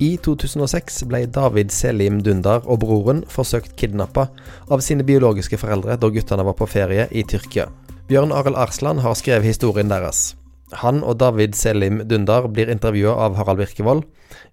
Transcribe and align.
I 0.00 0.14
2006 0.16 1.02
ble 1.10 1.26
David 1.28 1.74
Selim 1.76 2.22
Dundar 2.24 2.62
og 2.64 2.78
broren 2.80 3.18
forsøkt 3.28 3.74
kidnappa 3.76 4.30
av 4.72 4.80
sine 4.80 5.04
biologiske 5.04 5.58
foreldre 5.60 5.98
da 6.00 6.08
guttene 6.08 6.46
var 6.46 6.54
på 6.56 6.68
ferie 6.72 7.04
i 7.12 7.20
Tyrkia. 7.28 7.66
Bjørn 8.08 8.32
Arild 8.32 8.56
Arsland 8.56 9.02
har 9.04 9.12
skrevet 9.20 9.44
historien 9.44 9.90
deres. 9.92 10.38
Han 10.80 11.02
og 11.04 11.18
David 11.20 11.52
Selim 11.58 11.98
Dundar 12.08 12.48
blir 12.48 12.72
intervjua 12.72 13.12
av 13.26 13.36
Harald 13.36 13.60
Virkevold 13.60 14.06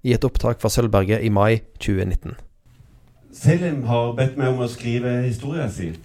i 0.04 0.12
et 0.18 0.28
opptak 0.28 0.60
fra 0.60 0.68
Sølvberget 0.73 1.23
i 1.23 1.32
mai 1.32 1.61
2019. 1.79 2.36
Selim 3.32 3.86
har 3.88 4.18
bedt 4.18 4.36
meg 4.36 4.52
om 4.52 4.66
å 4.66 4.68
skrive 4.68 5.14
historien 5.29 5.71
sin. 5.71 5.95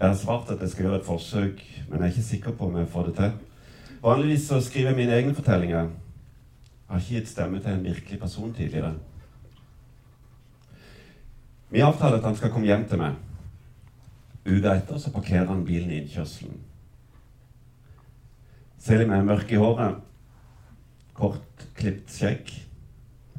Jeg 0.00 0.08
har 0.08 0.18
svart 0.18 0.50
at 0.50 0.66
jeg 0.66 0.74
skal 0.74 0.88
gjøre 0.88 0.98
et 0.98 1.06
forsøk, 1.06 1.62
men 1.92 2.00
jeg 2.00 2.08
er 2.08 2.16
ikke 2.16 2.26
sikker 2.32 2.58
på 2.58 2.66
om 2.66 2.80
jeg 2.80 2.90
får 2.90 3.06
det 3.12 3.14
til. 3.20 3.38
Vanligvis 4.02 4.48
så 4.50 4.58
skriver 4.60 4.90
jeg 4.90 5.00
mine 5.04 5.14
egne 5.20 5.38
fortellinger. 5.38 5.94
Har 6.88 7.02
ikke 7.02 7.18
gitt 7.18 7.28
stemme 7.28 7.60
til 7.60 7.72
en 7.72 7.84
virkelig 7.84 8.18
person 8.20 8.54
tidligere. 8.54 8.94
Vi 11.70 11.82
avtaler 11.82 12.18
at 12.18 12.24
han 12.24 12.36
skal 12.36 12.52
komme 12.54 12.66
hjem 12.66 12.86
til 12.88 13.00
meg. 13.02 13.16
Uka 14.46 14.76
etter 14.76 14.98
så 15.02 15.10
parkerer 15.10 15.48
han 15.50 15.64
bilen 15.66 15.90
i 15.90 16.00
innkjørselen. 16.04 16.60
Selim 18.78 19.10
er 19.10 19.26
mørk 19.26 19.50
i 19.50 19.58
håret. 19.58 19.96
Kort, 21.16 21.66
klipt 21.74 22.12
skjegg. 22.12 22.52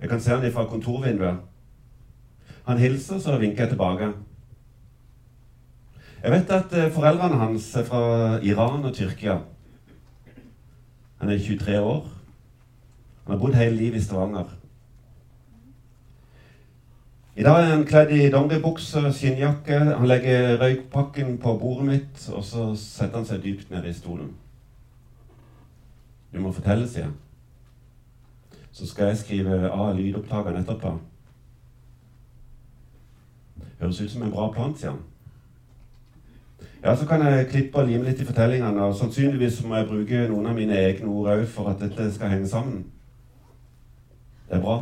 Jeg 0.02 0.10
kan 0.10 0.20
se 0.22 0.34
han 0.36 0.44
ifra 0.46 0.66
kontorvinduet. 0.68 1.40
Han 2.68 2.78
hilser, 2.78 3.20
så 3.20 3.38
vinker 3.40 3.64
jeg 3.64 3.70
tilbake. 3.70 4.12
Jeg 6.24 6.34
vet 6.34 6.52
at 6.52 6.74
eh, 6.76 6.92
foreldrene 6.92 7.40
hans 7.40 7.70
er 7.80 7.86
fra 7.88 8.02
Iran 8.44 8.84
og 8.86 8.94
Tyrkia. 8.94 9.38
Han 11.22 11.30
er 11.30 11.40
23 11.40 11.80
år. 11.80 12.17
Han 13.28 13.36
har 13.36 13.40
bodd 13.40 13.56
hele 13.60 13.76
livet 13.76 14.00
i 14.00 14.04
Stavanger. 14.04 14.46
I 17.36 17.44
dag 17.44 17.60
er 17.62 17.66
han 17.74 17.84
kledd 17.86 18.14
i 18.16 18.30
dongeribukse 18.32 19.12
skinnjakke. 19.12 19.80
Han 19.80 20.08
legger 20.08 20.56
røykpakken 20.62 21.36
på 21.38 21.58
bordet 21.60 21.86
mitt, 21.86 22.30
og 22.32 22.44
så 22.44 22.70
setter 22.80 23.20
han 23.20 23.28
seg 23.28 23.44
dypt 23.44 23.68
ned 23.72 23.84
i 23.84 23.94
stolen. 23.94 24.32
Du 26.32 26.40
må 26.40 26.54
fortelle, 26.56 26.88
sier 26.88 27.10
jeg. 27.10 27.14
Så 28.72 28.88
skal 28.88 29.12
jeg 29.12 29.22
skrive 29.26 29.60
av 29.68 29.94
lydopptakene 30.00 30.64
etterpå. 30.64 30.96
Høres 33.84 34.02
ut 34.02 34.12
som 34.12 34.24
en 34.24 34.36
bra 34.40 34.50
plan, 34.56 34.76
sier 34.80 34.96
han. 34.96 35.06
Ja, 36.84 36.96
så 36.96 37.06
kan 37.06 37.28
jeg 37.28 37.50
klippe 37.52 37.84
og 37.84 37.90
lime 37.92 38.08
litt 38.08 38.24
i 38.24 38.26
fortellingene, 38.26 38.88
og 38.88 38.96
sannsynligvis 38.96 39.66
må 39.68 39.76
jeg 39.76 39.92
bruke 39.92 40.28
noen 40.32 40.48
av 40.48 40.56
mine 40.56 40.80
egne 40.80 41.12
ord 41.12 41.36
òg 41.36 41.50
for 41.52 41.76
at 41.76 41.84
dette 41.84 42.14
skal 42.16 42.32
henge 42.32 42.48
sammen. 42.48 42.86
Det 44.48 44.56
er 44.56 44.62
bra. 44.62 44.78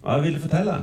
Hva 0.00 0.20
vil 0.22 0.34
du 0.34 0.40
fortelle? 0.40 0.76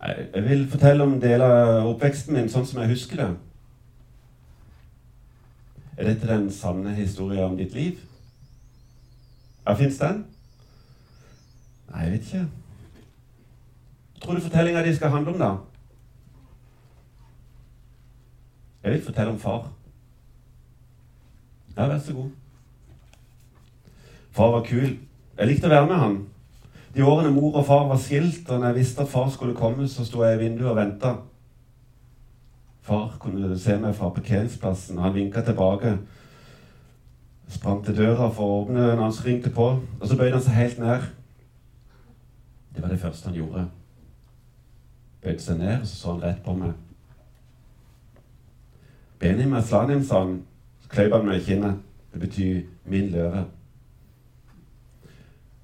Jeg 0.00 0.42
vil 0.48 0.70
fortelle 0.70 1.04
om 1.04 1.18
deler 1.20 1.44
av 1.44 1.88
oppveksten 1.90 2.34
min 2.34 2.48
sånn 2.48 2.66
som 2.66 2.80
jeg 2.80 2.94
husker 2.94 3.20
det. 3.20 3.30
Er 6.00 6.08
dette 6.08 6.30
den 6.30 6.48
sanne 6.54 6.94
historien 6.96 7.50
om 7.50 7.58
ditt 7.58 7.74
liv? 7.76 8.00
Ja, 9.66 9.74
fins 9.76 10.00
den? 10.00 10.24
Nei, 11.90 12.06
jeg 12.06 12.14
vet 12.14 12.30
ikke. 12.30 12.46
Hva 14.14 14.24
tror 14.24 14.38
du 14.38 14.46
fortellinga 14.46 14.82
di 14.86 14.94
skal 14.96 15.12
handle 15.12 15.34
om, 15.34 15.42
da? 15.42 15.52
Jeg 18.82 18.96
vil 18.96 19.04
fortelle 19.04 19.36
om 19.36 19.38
far. 19.38 19.68
Ja, 21.76 21.86
vær 21.86 21.98
så 22.00 22.16
god. 22.16 22.39
Far 24.40 24.50
var 24.50 24.62
kul. 24.64 24.94
Jeg 25.36 25.48
likte 25.50 25.68
å 25.68 25.70
være 25.74 25.86
med 25.90 25.98
han. 26.00 26.14
De 26.94 27.02
årene 27.04 27.28
mor 27.34 27.58
og 27.60 27.66
far 27.68 27.82
var 27.90 27.98
skilt, 28.00 28.46
og 28.48 28.62
når 28.62 28.70
jeg 28.70 28.76
visste 28.78 29.02
at 29.04 29.10
far 29.12 29.26
skulle 29.28 29.52
komme, 29.58 29.84
så 29.88 30.06
sto 30.08 30.22
jeg 30.24 30.38
i 30.38 30.40
vinduet 30.40 30.70
og 30.70 30.78
venta. 30.78 31.10
Far 32.88 33.18
kunne 33.20 33.58
se 33.60 33.76
meg 33.82 33.92
fra 33.98 34.08
parkeringsplassen, 34.16 35.02
han 35.04 35.12
vinka 35.12 35.42
tilbake. 35.44 35.92
Jeg 35.92 37.58
sprang 37.58 37.84
til 37.84 38.00
døra 38.00 38.30
for 38.30 38.46
å 38.46 38.56
åpne 38.62 38.86
når 38.86 39.02
han 39.02 39.20
ringte 39.28 39.52
på, 39.60 39.68
og 39.76 40.08
så 40.08 40.16
bøyde 40.16 40.38
han 40.38 40.46
seg 40.48 40.56
helt 40.62 40.80
ned. 40.86 41.06
Det 42.72 42.80
var 42.80 42.96
det 42.96 43.00
første 43.04 43.28
han 43.28 43.38
gjorde. 43.42 43.68
Bøyde 45.20 45.48
seg 45.50 45.60
ned, 45.60 45.76
og 45.82 45.86
så 45.86 46.00
så 46.00 46.16
han 46.16 46.24
rett 46.30 46.44
på 46.48 46.56
meg. 46.64 46.72
Benim 49.20 49.52
Aslanim, 49.60 50.00
sa 50.00 50.24
han. 50.24 50.36
Så 50.80 50.96
kløyv 50.96 51.20
han 51.20 51.28
meg 51.28 51.42
i 51.42 51.48
kinnet. 51.52 51.88
Det 52.14 52.28
betyr 52.28 52.62
'min 52.88 53.12
løve'. 53.12 53.48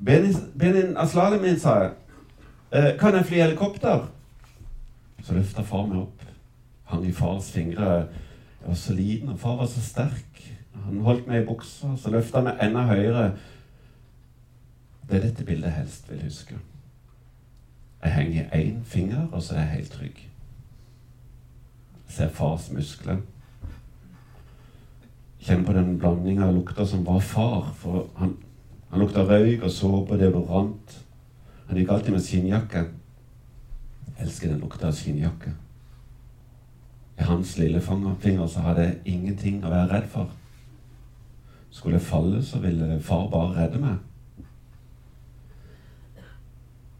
Benin 0.07 0.97
Aslali 0.97 1.39
min, 1.43 1.59
sa. 1.59 1.91
Eh, 2.73 2.99
kan 2.99 3.15
jeg 3.15 3.27
fly 3.27 3.37
helikopter? 3.37 4.07
Så 5.23 5.35
løfta 5.35 5.63
far 5.63 5.87
meg 5.87 5.99
opp. 6.05 6.23
Hang 6.87 7.07
i 7.07 7.13
fars 7.13 7.51
fingre. 7.51 7.91
Jeg 8.61 8.69
var 8.69 8.75
så 8.75 8.95
liten, 8.95 9.29
og 9.29 9.41
far 9.41 9.57
var 9.57 9.67
så 9.67 9.83
sterk. 9.83 10.43
Han 10.85 11.01
holdt 11.03 11.27
meg 11.27 11.43
i 11.43 11.47
buksa, 11.47 11.97
så 11.99 12.11
løfta 12.11 12.39
han 12.39 12.47
meg 12.51 12.63
enda 12.63 12.87
høyere. 12.87 13.27
Det 15.09 15.19
er 15.19 15.27
dette 15.27 15.45
bildet 15.45 15.71
jeg 15.71 15.79
helst 15.81 16.11
vil 16.11 16.23
huske. 16.23 16.59
Jeg 18.03 18.15
henger 18.15 18.51
én 18.55 18.85
finger, 18.85 19.27
og 19.33 19.43
så 19.43 19.55
er 19.55 19.59
jeg 19.59 19.69
helt 19.69 19.93
trygg. 19.93 20.23
Jeg 22.07 22.15
ser 22.15 22.29
fars 22.29 22.71
muskler. 22.71 23.23
Kjenner 25.41 25.67
på 25.67 25.73
den 25.73 25.99
blandinga 25.99 26.47
av 26.47 26.55
lukter 26.55 26.85
som 26.85 27.07
var 27.07 27.19
far. 27.19 27.73
For 27.75 28.07
han 28.17 28.37
han 28.91 29.03
lukta 29.03 29.25
røyk 29.27 29.63
og 29.67 29.71
såpe 29.71 30.15
og 30.15 30.21
deodorant. 30.21 30.97
Han 31.67 31.79
gikk 31.79 31.91
alltid 31.91 32.15
med 32.15 32.25
skinnjakke. 32.25 32.83
Jeg 34.07 34.27
elsker 34.27 34.53
den 34.53 34.63
lukta 34.63 34.89
av 34.89 34.97
skinnjakke. 34.97 35.53
I 37.19 37.27
hans 37.27 37.57
lille 37.59 37.81
fangerfinger 37.81 38.47
så 38.47 38.63
hadde 38.67 38.85
jeg 38.85 39.15
ingenting 39.17 39.65
å 39.65 39.73
være 39.73 39.89
redd 39.95 40.11
for. 40.13 40.31
Skulle 41.71 41.99
jeg 41.99 42.09
falle, 42.09 42.43
så 42.45 42.61
ville 42.63 43.01
far 43.05 43.27
bare 43.33 43.57
redde 43.57 43.81
meg. 43.83 43.97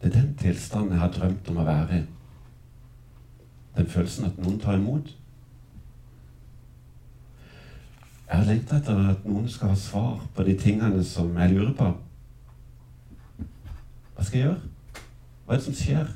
Det 0.01 0.09
er 0.11 0.19
den 0.19 0.35
tilstanden 0.37 0.93
jeg 0.93 1.01
har 1.01 1.13
drømt 1.13 1.49
om 1.49 1.57
å 1.57 1.65
være 1.65 1.97
i. 1.97 2.03
Den 3.77 3.89
følelsen 3.89 4.27
at 4.29 4.37
noen 4.41 4.59
tar 4.61 4.77
imot. 4.77 5.16
Jeg 8.27 8.37
har 8.37 8.45
lengta 8.45 8.77
etter 8.77 9.09
at 9.09 9.25
noen 9.25 9.47
skal 9.49 9.71
ha 9.71 9.75
svar 9.79 10.19
på 10.35 10.43
de 10.43 10.55
tingene 10.59 11.03
som 11.03 11.31
jeg 11.39 11.53
lurer 11.53 11.73
på. 11.77 11.91
Hva 14.15 14.25
skal 14.25 14.39
jeg 14.39 14.47
gjøre? 14.47 14.71
Hva 15.45 15.53
er 15.53 15.61
det 15.61 15.65
som 15.65 15.77
skjer? 15.77 16.07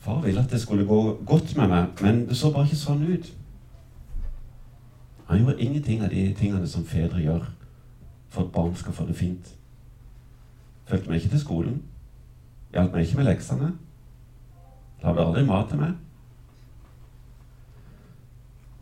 Far 0.00 0.20
ville 0.22 0.40
at 0.40 0.50
det 0.50 0.60
skulle 0.60 0.86
gå 0.86 1.00
godt 1.26 1.56
med 1.56 1.68
meg, 1.68 1.86
men 2.00 2.26
det 2.28 2.36
så 2.36 2.52
bare 2.54 2.70
ikke 2.70 2.78
sånn 2.78 3.02
ut. 3.10 3.32
Han 5.26 5.38
gjorde 5.42 5.60
ingenting 5.62 6.04
av 6.04 6.14
de 6.14 6.22
tingene 6.38 6.68
som 6.68 6.86
fedre 6.86 7.20
gjør 7.22 7.44
for 8.30 8.46
at 8.46 8.52
barn 8.54 8.76
skal 8.78 8.94
få 8.94 9.06
det 9.06 9.18
fint. 9.18 9.50
Fulgte 10.86 11.10
meg 11.10 11.20
ikke 11.20 11.34
til 11.34 11.42
skolen. 11.42 11.82
Hjalp 12.72 12.94
meg 12.94 13.06
ikke 13.06 13.18
med 13.18 13.28
leksene. 13.28 13.72
Lagde 15.02 15.26
aldri 15.26 15.44
mat 15.46 15.68
til 15.70 15.82
meg. 15.82 15.98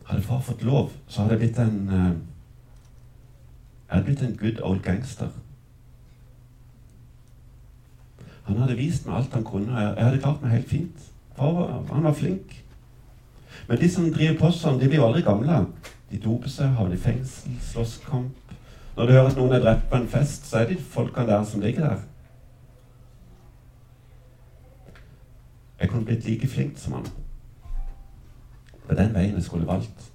Hadde 0.09 0.25
far 0.25 0.41
fått 0.41 0.65
lov, 0.65 0.91
så 1.07 1.23
hadde 1.23 1.37
jeg 1.37 1.43
blitt 1.43 1.59
en 1.61 1.89
uh, 1.89 2.17
Jeg 3.89 3.93
hadde 3.93 4.05
blitt 4.05 4.23
en 4.25 4.37
good 4.41 4.63
old 4.65 4.83
gangster. 4.83 5.29
Han 8.49 8.57
hadde 8.57 8.77
vist 8.77 9.07
meg 9.07 9.17
alt 9.17 9.35
han 9.37 9.45
kunne. 9.45 9.77
Jeg 9.77 10.05
hadde 10.05 10.21
klart 10.25 10.43
meg 10.43 10.57
helt 10.57 10.69
fint. 10.69 11.07
Far 11.37 11.85
han 11.93 12.05
var 12.05 12.17
flink. 12.17 12.65
Men 13.69 13.81
de 13.81 13.89
som 13.91 14.09
driver 14.13 14.39
på 14.41 14.51
sånn, 14.57 14.79
de 14.81 14.89
blir 14.89 15.03
jo 15.03 15.07
aldri 15.09 15.25
gamle. 15.27 15.61
De 16.09 16.21
doper 16.25 16.49
seg, 16.49 16.73
havner 16.79 16.97
i 16.97 17.01
fengsel, 17.01 17.59
slåsskamp. 17.69 18.55
Når 18.97 19.07
du 19.07 19.13
hører 19.13 19.29
at 19.29 19.37
noen 19.37 19.53
er 19.53 19.61
drept 19.63 19.91
på 19.91 19.99
en 20.01 20.09
fest, 20.09 20.49
så 20.49 20.63
er 20.63 20.71
det 20.71 20.79
folkene 20.81 21.29
der 21.29 21.45
som 21.47 21.61
ligger 21.61 21.85
der. 21.85 22.01
Jeg 25.81 25.93
kunne 25.93 26.09
blitt 26.09 26.25
like 26.25 26.49
flink 26.49 26.81
som 26.81 26.97
han. 26.97 27.07
Det 28.89 28.99
er 28.99 29.03
den 29.03 29.15
veien 29.15 29.35
jeg 29.35 29.45
skulle 29.45 29.67
valgt. 29.67 30.13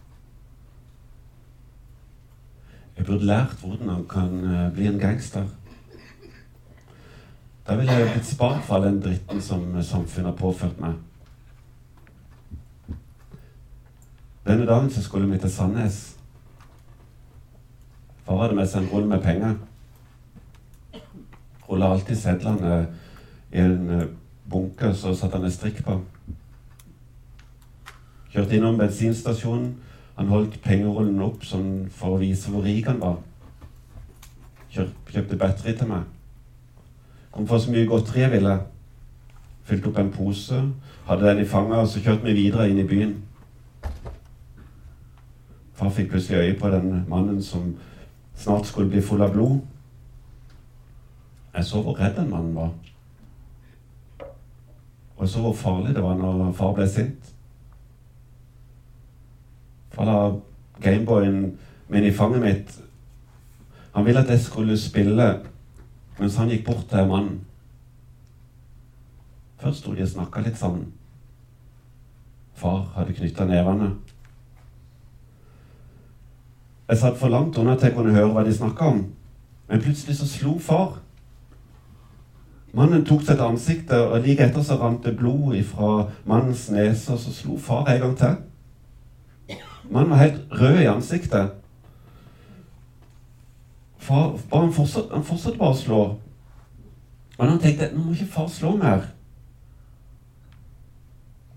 Jeg 2.98 3.06
burde 3.06 3.26
lært 3.26 3.58
hvordan 3.62 3.90
han 3.90 4.08
kan 4.10 4.34
uh, 4.44 4.74
bli 4.74 4.88
en 4.88 5.00
gangster. 5.00 5.46
Da 7.68 7.76
ville 7.76 7.94
jeg 7.94 8.12
blitt 8.12 8.26
spart 8.28 8.64
for 8.64 8.76
all 8.76 8.88
den 8.88 9.02
dritten 9.02 9.42
som 9.42 9.84
samfunnet 9.84 10.32
har 10.32 10.38
påført 10.38 10.80
meg. 10.80 10.94
Denne 14.48 14.66
dagen 14.66 14.90
så 14.92 15.04
skulle 15.04 15.30
vi 15.32 15.38
til 15.38 15.52
Sandnes. 15.52 16.18
Far 18.26 18.42
hadde 18.42 18.56
med 18.56 18.68
seg 18.68 18.84
en 18.84 18.90
rull 18.92 19.08
med 19.08 19.22
penger. 19.24 19.56
Rulla 21.70 21.94
alltid 21.94 22.20
sedlene 22.20 22.82
i 23.54 23.62
en 23.64 23.90
eh, 23.90 24.10
bunke, 24.52 24.94
så 24.96 25.16
satte 25.16 25.38
han 25.38 25.48
en 25.48 25.52
strikk 25.52 25.84
på. 25.86 26.02
Kjørte 28.34 28.56
innom 28.58 28.78
bensinstasjonen. 28.78 29.76
Han 30.18 30.30
holdt 30.30 30.60
pengerullen 30.62 31.22
opp 31.22 31.46
sånn 31.46 31.88
for 31.94 32.16
å 32.16 32.22
vise 32.22 32.50
hvor 32.50 32.66
rik 32.66 32.88
han 32.90 33.02
var. 33.02 33.20
Kjøp, 34.74 34.94
kjøpte 35.14 35.38
batteri 35.38 35.74
til 35.78 35.90
meg. 35.90 36.08
Kom 37.34 37.46
for 37.50 37.62
så 37.62 37.74
mye 37.74 37.86
godteri 37.90 38.24
jeg 38.24 38.34
ville. 38.34 38.56
Fylte 39.64 39.90
opp 39.90 40.00
en 40.02 40.12
pose, 40.14 40.60
hadde 41.08 41.28
den 41.28 41.44
i 41.44 41.48
fanget, 41.48 41.78
og 41.78 41.88
så 41.88 42.02
kjørte 42.02 42.26
vi 42.26 42.36
videre 42.38 42.68
inn 42.70 42.82
i 42.82 42.88
byen. 42.88 43.14
Far 45.78 45.94
fikk 45.94 46.10
plutselig 46.12 46.40
øye 46.40 46.58
på 46.60 46.70
den 46.74 47.06
mannen 47.10 47.42
som 47.42 47.76
snart 48.36 48.68
skulle 48.70 48.90
bli 48.90 49.02
full 49.02 49.22
av 49.22 49.34
blod. 49.34 49.62
Jeg 51.54 51.70
så 51.70 51.82
hvor 51.82 51.98
redd 52.02 52.18
den 52.18 52.30
mannen 52.34 52.56
var. 52.58 52.74
Og 55.16 55.22
jeg 55.26 55.30
så 55.30 55.46
hvor 55.46 55.54
farlig 55.54 55.96
det 55.96 56.04
var 56.04 56.18
når 56.18 56.52
far 56.58 56.74
ble 56.74 56.90
sint. 56.90 57.33
Far 59.94 60.06
la 60.10 60.18
Gameboyen 60.82 61.58
min 61.90 62.04
i 62.04 62.12
fanget 62.12 62.42
mitt. 62.42 62.80
Han 63.94 64.06
ville 64.06 64.20
at 64.20 64.30
jeg 64.30 64.40
skulle 64.40 64.78
spille 64.78 65.40
mens 66.20 66.36
han 66.36 66.50
gikk 66.50 66.66
bort 66.66 66.86
til 66.90 67.08
mannen. 67.08 67.42
Først 69.62 69.80
sto 69.80 69.94
de 69.94 70.04
og 70.04 70.10
snakka 70.10 70.42
litt 70.44 70.58
sammen. 70.60 70.92
Far 72.54 72.92
hadde 72.96 73.14
knytta 73.14 73.46
nevene. 73.50 73.94
Jeg 76.90 76.98
satt 76.98 77.18
for 77.18 77.32
langt 77.32 77.58
unna 77.58 77.76
til 77.76 77.90
jeg 77.90 77.96
kunne 77.96 78.14
høre 78.14 78.34
hva 78.36 78.44
de 78.46 78.54
snakka 78.54 78.92
om. 78.92 79.06
Men 79.70 79.82
plutselig 79.82 80.18
så 80.20 80.28
slo 80.28 80.58
far. 80.60 81.00
Mannen 82.74 83.06
tok 83.06 83.22
seg 83.22 83.38
til 83.38 83.46
ansiktet, 83.46 84.00
og 84.02 84.26
like 84.26 84.44
etter 84.46 84.66
så 84.66 84.76
rant 84.82 85.06
det 85.06 85.16
blod 85.18 85.56
ifra 85.56 86.08
mannens 86.30 86.68
nese, 86.74 87.14
og 87.14 87.20
så 87.22 87.34
slo 87.34 87.58
far 87.58 87.90
en 87.90 88.02
gang 88.02 88.18
til. 88.18 88.36
Mannen 89.94 90.10
var 90.10 90.18
helt 90.18 90.42
rød 90.52 90.80
i 90.80 90.86
ansiktet. 90.86 91.52
Far, 93.98 94.40
han, 94.54 94.74
fortsatte, 94.74 95.14
han 95.14 95.58
bare 95.58 95.70
å 95.70 95.78
slå. 95.78 96.00
Og 97.38 97.44
han 97.46 97.60
tenkte 97.62 97.92
nå 97.94 98.02
må 98.02 98.16
ikke 98.16 98.32
far 98.34 98.50
slå 98.50 98.72
mer. 98.80 99.06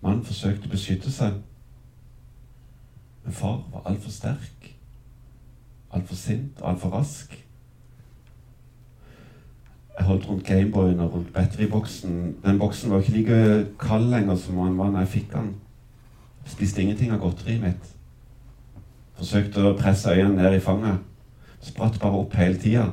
Mannen 0.05 0.21
forsøkte 0.29 0.69
å 0.69 0.75
beskytte 0.75 1.15
seg. 1.15 1.41
Men 3.25 3.39
far 3.41 3.57
var 3.73 3.89
altfor 3.89 4.13
sterk, 4.13 4.71
altfor 5.97 6.21
sint 6.21 6.61
og 6.61 6.75
altfor 6.75 6.93
rask. 6.99 7.33
Jeg 9.97 10.07
holdt 10.13 10.29
rundt 10.29 10.45
Gameboyen 10.45 11.01
og 11.01 11.15
rundt 11.17 11.33
batteriboksen. 11.33 12.37
Den 12.45 12.61
boksen 12.61 12.93
var 12.93 13.01
ikke 13.01 13.17
like 13.17 13.43
kald 13.81 14.11
lenger 14.13 14.37
som 14.37 14.61
den 14.61 14.77
var 14.79 14.93
når 14.93 15.07
jeg 15.07 15.15
fikk 15.19 15.33
den. 15.33 15.55
Spiste 16.45 16.85
ingenting 16.85 17.17
av 17.17 17.25
godteriet 17.25 17.65
mitt. 17.65 17.96
Forsøkte 19.17 19.65
å 19.65 19.77
presse 19.79 20.13
øynene 20.13 20.43
ned 20.43 20.59
i 20.59 20.63
fanget. 20.63 21.01
Spratt 21.65 22.01
bare 22.01 22.21
opp 22.21 22.35
hele 22.37 22.59
tida. 22.61 22.91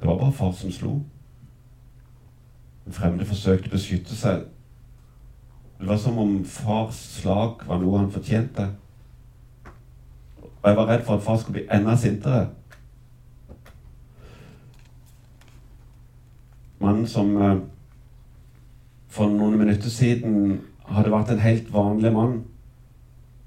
Det 0.00 0.06
var 0.08 0.18
bare 0.18 0.32
far 0.32 0.52
som 0.52 0.72
slo. 0.72 1.00
Den 2.84 2.96
fremmede 2.96 3.28
forsøkte 3.28 3.68
å 3.68 3.74
beskytte 3.76 4.16
seg. 4.16 4.46
Det 5.78 5.86
var 5.86 5.98
som 6.00 6.18
om 6.18 6.38
fars 6.44 6.96
slag 7.20 7.66
var 7.68 7.82
noe 7.82 7.98
han 7.98 8.12
fortjente. 8.12 8.70
Og 10.46 10.64
jeg 10.64 10.76
var 10.76 10.88
redd 10.88 11.04
for 11.06 11.18
at 11.18 11.26
far 11.26 11.36
skulle 11.36 11.60
bli 11.60 11.68
enda 11.74 11.96
sintere. 11.96 12.46
Mannen 16.80 17.06
som 17.06 17.36
eh, 17.42 17.60
for 19.08 19.30
noen 19.30 19.58
minutter 19.58 19.90
siden 19.90 20.60
hadde 20.96 21.12
vært 21.12 21.30
en 21.34 21.44
helt 21.44 21.72
vanlig 21.72 22.12
mann, 22.14 22.40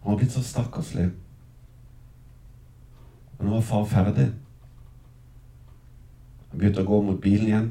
han 0.01 0.13
var 0.13 0.17
blitt 0.21 0.33
så 0.33 0.43
stakkarslig. 0.45 1.09
Og 3.37 3.45
nå 3.45 3.53
var 3.55 3.65
far 3.65 3.85
ferdig. 3.89 4.27
Han 6.51 6.59
begynte 6.59 6.83
å 6.83 6.89
gå 6.89 7.01
mot 7.05 7.21
bilen 7.21 7.49
igjen. 7.49 7.69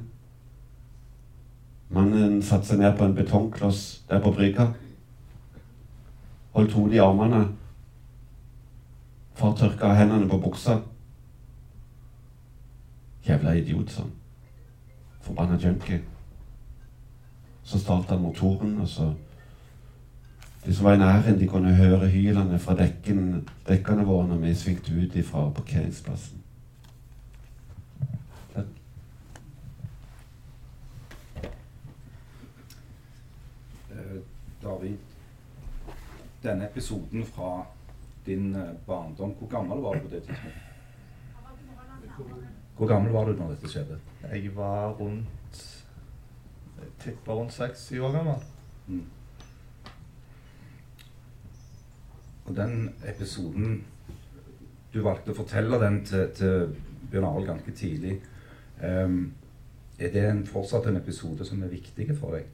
Mannen 1.91 2.39
satte 2.43 2.71
seg 2.71 2.83
ned 2.83 2.95
på 2.99 3.07
en 3.07 3.17
betongkloss 3.17 3.81
der 4.11 4.23
på 4.23 4.33
brygga. 4.35 4.69
Holdt 6.55 6.75
hodet 6.79 6.99
i 6.99 7.03
armene. 7.03 7.45
Far 9.39 9.57
tørka 9.59 9.93
hendene 9.99 10.31
på 10.31 10.39
buksa. 10.43 10.81
Jævla 13.27 13.55
idiot, 13.59 13.91
sånn. 13.95 14.15
Forbanna 15.23 15.59
junkie. 15.61 16.01
Så 17.63 17.79
starta 17.79 18.15
han 18.15 18.23
motoren, 18.25 18.79
og 18.83 18.89
så 18.89 19.11
De 20.67 20.75
som 20.75 20.85
var 20.85 20.95
i 20.95 20.99
nærheten, 20.99 21.41
de 21.41 21.47
kunne 21.49 21.75
høre 21.75 22.09
hylene 22.09 22.59
fra 22.59 22.75
dekken, 22.77 23.49
dekkene 23.69 24.05
våre 24.05 24.27
når 24.29 24.43
vi 24.43 24.55
svingte 24.55 24.93
ut 24.93 25.17
fra 25.25 25.51
parkeringsplassen. 25.57 26.43
Eh, 33.91 34.19
David, 34.63 34.97
denne 36.43 36.69
episoden 36.69 37.25
fra 37.25 37.67
din 38.27 38.55
eh, 38.55 38.75
barndom, 38.87 39.33
hvor 39.39 39.49
gammel 39.49 39.79
var 39.79 39.95
du 39.95 40.01
på 40.01 40.15
det 40.15 40.23
tidspunktet? 40.23 40.67
Hvor 42.77 42.87
gammel 42.87 43.13
var 43.13 43.25
du 43.25 43.33
når 43.33 43.49
dette 43.49 43.69
skjedde? 43.69 43.99
Jeg 44.33 44.57
var 44.57 44.93
rundt 44.93 45.87
Jeg 46.81 46.93
tippa 46.99 47.33
rundt 47.33 47.53
seks-syv 47.53 48.05
år 48.05 48.13
gammel. 48.13 48.45
Mm. 48.87 49.07
Og 52.51 52.57
den 52.57 52.89
episoden 53.07 53.85
Du 54.91 55.05
valgte 55.07 55.31
å 55.31 55.39
fortelle 55.39 55.79
den 55.79 56.01
til, 56.03 56.25
til 56.35 56.73
Bjørn 57.13 57.27
Arild 57.29 57.47
ganske 57.47 57.73
tidlig. 57.79 58.17
Um, 58.83 59.33
er 60.01 60.11
det 60.11 60.25
en, 60.27 60.41
fortsatt 60.47 60.89
en 60.91 60.99
episode 60.99 61.47
som 61.47 61.63
er 61.63 61.71
viktig 61.71 62.09
for 62.19 62.35
deg? 62.35 62.49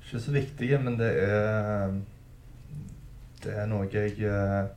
Ikke 0.00 0.22
så 0.24 0.32
viktig, 0.32 0.70
men 0.80 0.96
det 0.96 1.10
er 1.20 1.92
Det 3.42 3.52
er 3.58 3.68
noe 3.68 3.88
jeg 3.90 4.16
eh, 4.22 4.68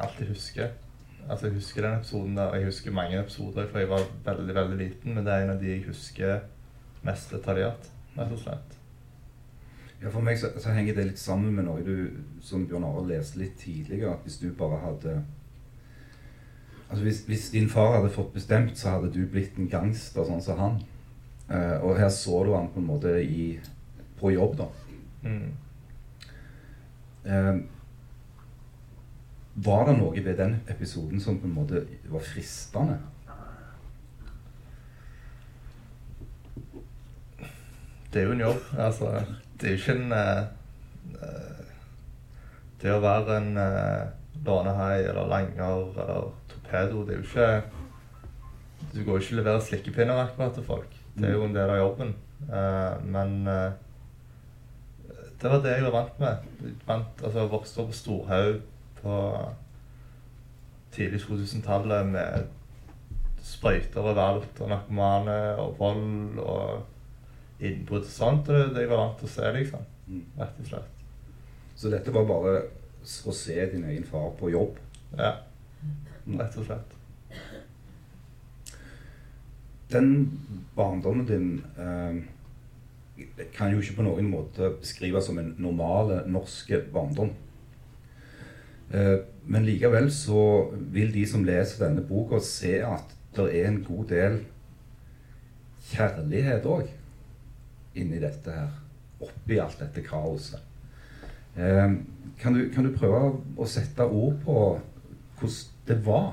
alltid 0.00 0.32
husker. 0.32 0.70
Altså 1.28 1.46
Jeg 1.46 1.58
husker 1.60 1.86
den 1.86 1.98
episoden 2.00 2.38
og 2.38 2.56
jeg 2.56 2.70
husker 2.72 2.96
mange 2.96 3.20
episoder 3.20 3.70
fra 3.70 3.84
jeg 3.84 3.92
var 3.94 4.08
veldig 4.24 4.54
veldig 4.54 4.82
liten, 4.82 5.14
men 5.14 5.26
det 5.26 5.32
er 5.34 5.44
en 5.44 5.54
av 5.54 5.62
de 5.62 5.70
jeg 5.74 5.86
husker 5.86 6.40
mest 7.06 7.30
detaljert, 7.36 7.92
rett 8.16 8.32
og 8.32 8.42
slett. 8.48 8.79
Ja, 10.00 10.08
For 10.08 10.24
meg 10.24 10.38
så, 10.40 10.48
så 10.56 10.72
henger 10.72 10.96
det 10.96 11.10
litt 11.10 11.20
sammen 11.20 11.52
med 11.56 11.66
noe 11.68 11.82
du, 11.84 12.08
som 12.44 12.64
Bjørn 12.68 12.86
Arild 12.88 13.10
leste 13.12 13.40
litt 13.42 13.58
tidligere. 13.60 14.14
At 14.14 14.24
hvis 14.24 14.40
du 14.40 14.48
bare 14.56 14.80
hadde 14.86 15.20
Altså 16.90 17.04
hvis, 17.04 17.20
hvis 17.28 17.50
din 17.52 17.68
far 17.70 17.92
hadde 17.94 18.10
fått 18.10 18.32
bestemt, 18.34 18.78
så 18.78 18.96
hadde 18.96 19.12
du 19.14 19.20
blitt 19.30 19.58
en 19.62 19.68
gangster 19.70 20.24
sånn 20.26 20.40
som 20.42 20.58
han. 20.58 20.80
Eh, 21.46 21.76
og 21.86 21.94
her 21.98 22.08
så 22.10 22.40
du 22.42 22.50
han 22.56 22.66
på 22.74 22.80
en 22.82 22.88
måte 22.88 23.12
i, 23.22 23.52
på 24.18 24.32
jobb, 24.34 24.56
da. 24.58 24.66
Mm. 25.22 25.52
Eh, 27.30 27.60
var 29.54 29.86
det 29.86 29.94
noe 30.00 30.24
ved 30.24 30.34
den 30.38 30.56
episoden 30.72 31.22
som 31.22 31.38
på 31.38 31.46
en 31.46 31.54
måte 31.60 31.84
var 32.10 32.26
fristende? 32.26 32.98
Det 38.12 38.22
er 38.22 38.26
jo 38.26 38.32
en 38.32 38.40
jobb. 38.40 38.62
Altså, 38.78 39.10
det 39.60 39.68
er 39.68 39.70
jo 39.74 39.78
ikke 39.78 39.92
en 39.92 40.12
eh, 40.12 40.42
eh, 41.22 41.66
Det 42.82 42.94
å 42.94 43.02
være 43.02 43.36
en 43.36 43.50
uh, 43.60 44.08
lånehai 44.46 45.02
eller 45.04 45.28
langer 45.28 45.90
eller 46.00 46.30
torpedo, 46.48 47.04
det 47.04 47.14
er 47.14 47.18
jo 47.18 47.26
ikke 47.28 47.48
Du 48.94 49.02
går 49.04 49.18
jo 49.18 49.20
ikke 49.20 49.34
og 49.34 49.38
leverer 49.42 49.60
slikkepinner 49.66 50.22
akkurat 50.24 50.56
til 50.56 50.64
folk. 50.64 50.96
Det 51.14 51.28
er 51.28 51.36
jo 51.36 51.44
en 51.44 51.54
del 51.54 51.70
av 51.70 51.82
jobben. 51.82 52.14
Uh, 52.48 52.96
men 53.04 53.36
uh, 53.46 53.72
det 55.42 55.50
var 55.50 55.60
det 55.64 55.74
jeg 55.76 55.84
var 55.84 55.98
vant 55.98 56.20
med. 56.20 56.46
Vant, 56.88 57.22
altså, 57.24 57.38
jeg 57.38 57.52
vokste 57.52 57.82
opp 57.82 57.92
på 57.92 57.98
Storhaug 57.98 58.62
på 59.00 59.18
tidlig 60.92 61.20
2000-tallet 61.22 62.08
med 62.10 62.48
sprøyter 63.44 64.00
overalt 64.02 64.58
og 64.60 64.72
narkomane 64.72 65.36
og 65.60 65.78
vold 65.78 66.40
og 66.42 66.82
innbrudd 67.60 68.06
og 68.06 68.12
sånt. 68.12 68.48
Og 68.48 68.56
det 68.56 68.74
det 68.74 68.84
jeg 68.84 68.92
var 68.92 69.04
vant 69.04 69.18
til 69.20 69.28
å 69.28 69.34
se, 69.34 69.52
liksom. 69.56 69.86
Mm. 70.08 70.24
Rett 70.38 70.62
og 70.62 70.70
slett. 70.70 71.04
Så 71.80 71.92
dette 71.92 72.14
var 72.14 72.28
bare 72.28 72.56
å 73.00 73.34
se 73.34 73.56
din 73.72 73.86
egen 73.88 74.04
far 74.04 74.32
på 74.38 74.50
jobb? 74.52 74.76
Ja. 75.16 75.36
Rett 76.26 76.58
og 76.60 76.66
slett. 76.66 76.96
Den 79.90 80.10
barndommen 80.76 81.26
din 81.26 81.48
eh, 81.80 82.20
kan 83.56 83.72
jo 83.72 83.80
ikke 83.80 83.96
på 83.98 84.06
noen 84.06 84.28
måte 84.30 84.74
beskrives 84.78 85.26
som 85.26 85.40
en 85.40 85.54
normal 85.58 86.12
norsk 86.30 86.76
barndom. 86.92 87.32
Eh, 88.92 89.16
men 89.50 89.66
likevel 89.66 90.10
så 90.14 90.44
vil 90.94 91.10
de 91.14 91.24
som 91.26 91.44
leser 91.46 91.86
denne 91.86 92.04
boka, 92.06 92.38
se 92.44 92.78
at 92.86 93.16
det 93.36 93.48
er 93.56 93.68
en 93.70 93.82
god 93.86 94.08
del 94.12 94.40
kjærlighet 95.90 96.66
òg. 96.70 96.90
Inni 97.94 98.20
dette 98.22 98.54
her. 98.54 98.70
Oppi 99.20 99.58
alt 99.60 99.80
dette 99.82 100.02
kaoset. 100.06 100.60
Eh, 101.56 101.96
kan, 102.40 102.54
du, 102.54 102.68
kan 102.72 102.86
du 102.86 102.92
prøve 102.96 103.34
å 103.60 103.66
sette 103.68 104.06
ord 104.06 104.38
på 104.44 104.56
hvordan 105.40 105.76
det 105.88 105.96
var? 106.06 106.30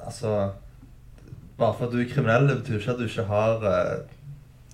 Altså 0.00 0.32
Bare 1.58 1.74
for 1.76 1.86
at 1.86 1.92
du 1.92 1.98
er 2.00 2.08
kriminell, 2.08 2.46
det 2.48 2.56
betyr 2.62 2.78
ikke 2.78 2.92
at 2.94 3.00
du 3.02 3.04
ikke 3.04 3.26
har 3.28 3.64
eh, 3.68 3.96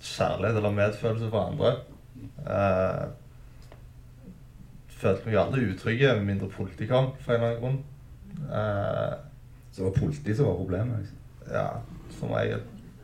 kjærlighet 0.07 0.57
eller 0.61 0.75
medfølelse 0.77 1.31
for 1.33 1.49
andre. 1.51 1.73
Eh, 2.47 3.07
følte 5.01 5.27
meg 5.27 5.39
aldri 5.41 5.65
utrygge 5.73 6.13
med 6.21 6.29
mindre 6.29 6.49
politikamp, 6.53 7.17
kom, 7.17 7.25
for 7.25 7.35
en 7.35 7.43
eller 7.43 7.57
annen 7.57 7.65
grunn. 7.65 7.81
Eh, 8.47 9.17
Så 9.73 9.83
det 9.83 9.89
var 9.91 9.99
politi 9.99 10.35
som 10.35 10.47
var 10.47 10.61
problemet? 10.61 10.99
Liksom. 11.03 11.19
Ja, 11.53 11.69
for 12.19 12.33
meg 12.33 12.57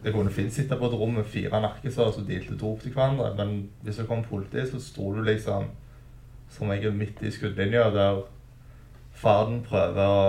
Det 0.02 0.10
kunne 0.10 0.32
fint 0.34 0.50
sitte 0.50 0.74
på 0.74 0.88
et 0.88 0.94
rom 0.98 1.12
med 1.14 1.28
fire 1.30 1.60
narkiser 1.62 2.08
som 2.10 2.24
dealte 2.26 2.56
dop 2.58 2.80
til 2.82 2.90
hverandre, 2.90 3.28
men 3.38 3.68
hvis 3.86 4.00
det 4.00 4.08
kom 4.08 4.24
politi, 4.26 4.64
så 4.66 4.80
sto 4.82 5.12
du 5.14 5.20
liksom 5.22 5.68
som 6.52 6.72
jeg 6.72 6.84
er 6.84 6.96
midt 6.96 7.22
i 7.22 7.30
skuddlinja, 7.32 7.86
der 7.94 8.24
faren 9.16 9.62
prøver 9.64 10.02
å 10.02 10.26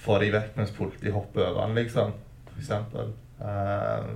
få 0.00 0.18
de 0.22 0.30
vekk 0.34 0.58
mens 0.58 0.74
politiet 0.76 1.14
hopper 1.14 1.48
over 1.48 1.64
han, 1.64 1.74
liksom. 1.76 2.12
For 2.50 2.60
eksempel. 2.62 3.12
Eh, 3.42 4.10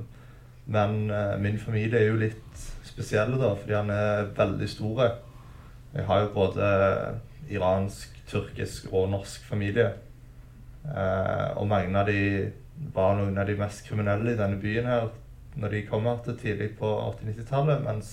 men 0.76 1.10
eh, 1.10 1.34
min 1.42 1.58
familie 1.60 2.00
er 2.00 2.12
jo 2.12 2.20
litt 2.22 2.64
spesiell, 2.86 3.34
da, 3.40 3.52
fordi 3.58 3.76
han 3.76 3.90
er 3.92 4.30
veldig 4.36 4.68
stor. 4.70 5.04
Jeg 5.94 6.06
har 6.08 6.24
jo 6.24 6.34
både 6.36 6.68
iransk, 7.52 8.14
tyrkisk 8.30 8.92
og 8.92 9.10
norsk 9.12 9.44
familie. 9.50 9.90
Eh, 10.84 11.50
og 11.58 11.68
mange 11.68 11.98
av 11.98 12.08
de 12.08 12.20
var 12.94 13.18
noen 13.18 13.38
av 13.38 13.46
de 13.48 13.56
mest 13.58 13.86
kriminelle 13.86 14.34
i 14.34 14.38
denne 14.38 14.58
byen 14.60 14.88
her 14.90 15.10
når 15.54 15.70
de 15.70 15.82
kom 15.86 16.06
her 16.08 16.18
til 16.24 16.38
tidlig 16.38 16.72
på 16.78 16.88
80-90-tallet, 16.90 17.82
mens 17.84 18.08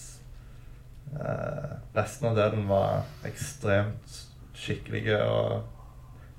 eh, 1.16 1.72
resten 1.96 2.30
av 2.30 2.38
delen 2.38 2.68
var 2.70 3.08
ekstremt 3.26 4.18
skikkelige 4.54 5.18
og 5.26 5.64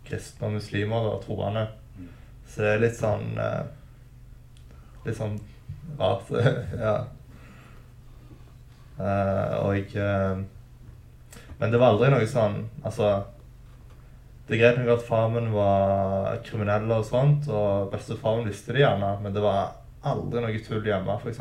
kristne 0.07 0.47
og 0.47 0.59
muslimer 0.61 1.09
og 1.11 1.25
troende. 1.25 1.67
Så 2.47 2.63
det 2.63 2.75
er 2.75 2.85
litt 2.85 2.99
sånn 2.99 3.39
eh, 3.41 3.63
Litt 5.03 5.17
sånn 5.19 5.35
rart, 5.99 6.29
ja. 6.87 6.93
Eh, 9.03 9.55
og 9.59 9.97
eh, 9.99 10.43
Men 11.59 11.73
det 11.73 11.81
var 11.81 11.95
aldri 11.95 12.11
noe 12.13 12.27
sånn 12.29 12.59
Altså 12.85 13.09
det 14.49 14.57
er 14.57 14.61
greit 14.63 14.81
nok 14.81 14.97
at 14.97 15.07
far 15.07 15.29
min 15.31 15.53
var 15.55 16.41
kriminell 16.45 16.91
og 16.91 17.05
sånt, 17.07 17.47
og 17.49 17.93
bestefaren 17.93 18.49
visste 18.49 18.75
det 18.75 18.83
gjerne, 18.83 19.15
men 19.23 19.35
det 19.35 19.45
var 19.45 19.77
aldri 20.09 20.43
noe 20.43 20.63
tull 20.67 20.83
hjemme, 20.87 21.15
f.eks. 21.23 21.41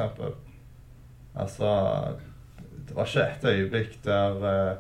Altså 1.41 1.72
Det 2.88 2.96
var 2.96 3.08
ikke 3.08 3.24
et 3.24 3.46
øyeblikk 3.48 3.93
der 4.03 4.46
eh, 4.50 4.79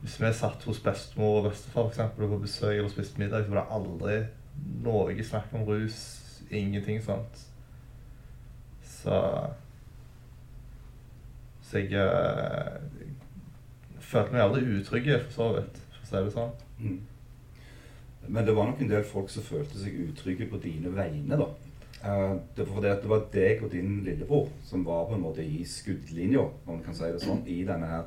Hvis 0.00 0.16
vi 0.20 0.32
satt 0.34 0.64
hos 0.66 0.80
bestemor 0.82 1.38
og 1.38 1.50
bestefar 1.50 1.86
for 1.86 1.92
eksempel, 1.94 2.24
og 2.24 2.30
på 2.34 2.42
besøk 2.44 2.74
eller 2.74 2.90
spiste 2.92 3.20
middag, 3.22 3.46
så 3.46 3.54
var 3.54 3.60
det 3.62 3.76
aldri 3.78 4.16
noe 4.84 5.24
snakk 5.24 5.54
om 5.54 5.64
rus. 5.66 6.00
Ingenting 6.50 7.00
sånt. 7.02 7.46
Så 8.84 9.16
Så 11.62 11.78
jeg, 11.78 11.92
eh, 11.98 12.76
følte 13.98 14.32
meg 14.32 14.42
aldri 14.42 14.60
utrygg, 14.76 15.08
for 15.24 15.32
så 15.32 15.48
vidt, 15.56 15.80
for 15.90 16.02
å 16.04 16.06
si 16.10 16.24
det 16.24 16.34
sånn. 16.36 16.52
Mm. 16.78 17.00
Men 18.36 18.44
det 18.44 18.52
var 18.52 18.66
nok 18.68 18.80
en 18.84 18.90
del 18.90 19.04
folk 19.08 19.30
som 19.32 19.44
følte 19.46 19.78
seg 19.80 19.94
utrygge 20.10 20.44
på 20.50 20.58
dine 20.60 20.90
vegne, 20.92 21.38
da. 21.40 21.46
Eh, 22.04 22.34
det 22.56 22.66
var 22.66 22.74
fordi 22.74 22.88
at 22.90 22.98
det 23.00 23.08
var 23.08 23.22
deg 23.32 23.62
og 23.64 23.70
din 23.72 24.02
lillebror 24.04 24.50
som 24.64 24.82
var 24.84 25.06
på 25.08 25.14
en 25.16 25.22
måte 25.22 25.44
i 25.44 25.62
skuddlinja, 25.64 26.42
om 26.44 26.74
man 26.74 26.82
kan 26.84 26.94
si 26.98 27.08
det 27.08 27.22
sånn, 27.22 27.40
i 27.48 27.62
denne 27.64 27.88
her 27.88 28.02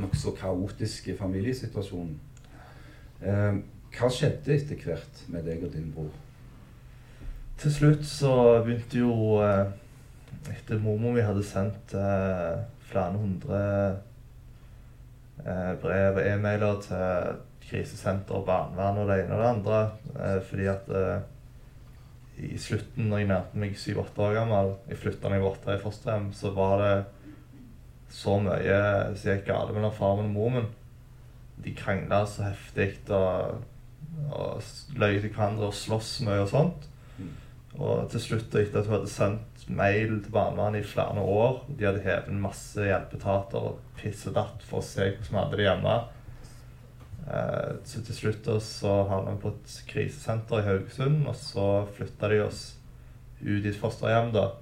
nokså 0.00 0.32
kaotiske 0.38 1.18
familiesituasjonen. 1.18 2.14
Eh, 3.20 3.58
hva 3.98 4.08
skjedde 4.08 4.54
etter 4.54 4.80
hvert 4.80 5.20
med 5.28 5.44
deg 5.44 5.66
og 5.68 5.74
din 5.74 5.90
bror? 5.92 6.14
Til 7.60 7.74
slutt 7.76 8.08
så 8.08 8.32
begynte 8.64 9.04
jo 9.04 9.42
eh, 9.44 9.66
Etter 10.46 10.78
mormor 10.78 11.12
mi 11.12 11.22
hadde 11.26 11.42
sendt 11.42 11.90
flere 12.86 13.18
hundre 13.18 13.60
brev 15.82 16.20
og 16.20 16.20
e-mailer 16.22 16.76
til 16.84 17.40
krisesenter, 17.66 18.44
barnevern 18.46 19.02
og 19.02 19.10
det 19.10 19.22
ene 19.24 19.36
og 19.36 19.42
det 19.42 19.50
andre, 19.50 19.80
eh, 20.16 20.38
fordi 20.46 20.68
at 20.70 20.88
eh, 20.94 21.26
i 22.36 22.58
slutten, 22.60 23.08
når 23.08 23.22
jeg 23.22 23.28
nærmet 23.30 23.60
meg 23.62 23.78
syv-åtte 23.80 24.22
år 24.22 24.34
gammel, 24.36 24.74
jeg 24.90 25.00
flytta 25.00 25.28
da 25.28 25.36
jeg 25.38 25.44
var 25.44 25.54
åtte 25.54 25.76
i 25.76 25.82
fosterhjem, 25.82 26.26
så 26.36 26.52
var 26.56 26.82
det 26.82 26.96
så 28.12 28.36
mye 28.40 28.80
som 29.16 29.30
gikk 29.32 29.46
galt 29.48 29.72
mellom 29.74 29.94
far 29.94 30.18
min 30.18 30.28
og 30.28 30.34
mor 30.34 30.52
min. 30.58 30.68
De 31.64 31.72
krangla 31.76 32.20
så 32.28 32.50
heftig 32.50 32.90
og, 33.08 33.64
og 34.28 34.98
løy 35.00 35.16
til 35.16 35.32
hverandre 35.32 35.70
og 35.70 35.76
sloss 35.76 36.18
mye 36.26 36.44
og 36.44 36.52
sånt. 36.52 36.86
Og 37.76 38.06
til 38.12 38.22
slutt, 38.22 38.54
etter 38.56 38.80
at 38.80 38.88
hun 38.88 38.98
hadde 38.98 39.12
sendt 39.12 39.66
mail 39.68 40.20
til 40.22 40.32
barnevernet 40.32 40.84
i 40.84 40.86
flere 40.86 41.20
år 41.20 41.64
De 41.68 41.84
hadde 41.84 42.04
hevet 42.04 42.38
masse 42.40 42.80
hjelpeetater 42.80 43.66
og 43.72 43.80
pissedatt 43.98 44.62
for 44.64 44.80
å 44.80 44.86
se 44.86 45.08
hvordan 45.10 45.32
vi 45.32 45.40
hadde 45.40 45.58
det 45.58 45.66
hjemme. 45.66 45.96
Eh, 47.26 47.70
så 47.84 48.02
til 48.06 48.14
slutt 48.14 48.48
så 48.62 48.92
havna 49.10 49.34
vi 49.34 49.42
på 49.42 49.50
et 49.54 49.76
krisesenter 49.90 50.62
i 50.62 50.66
Haugesund, 50.68 51.24
og 51.26 51.34
så 51.38 51.68
flytta 51.96 52.30
de 52.30 52.42
oss 52.44 52.64
ut 53.42 53.64
i 53.64 53.70
et 53.70 53.78
fosterhjem, 53.80 54.30
da. 54.36 54.52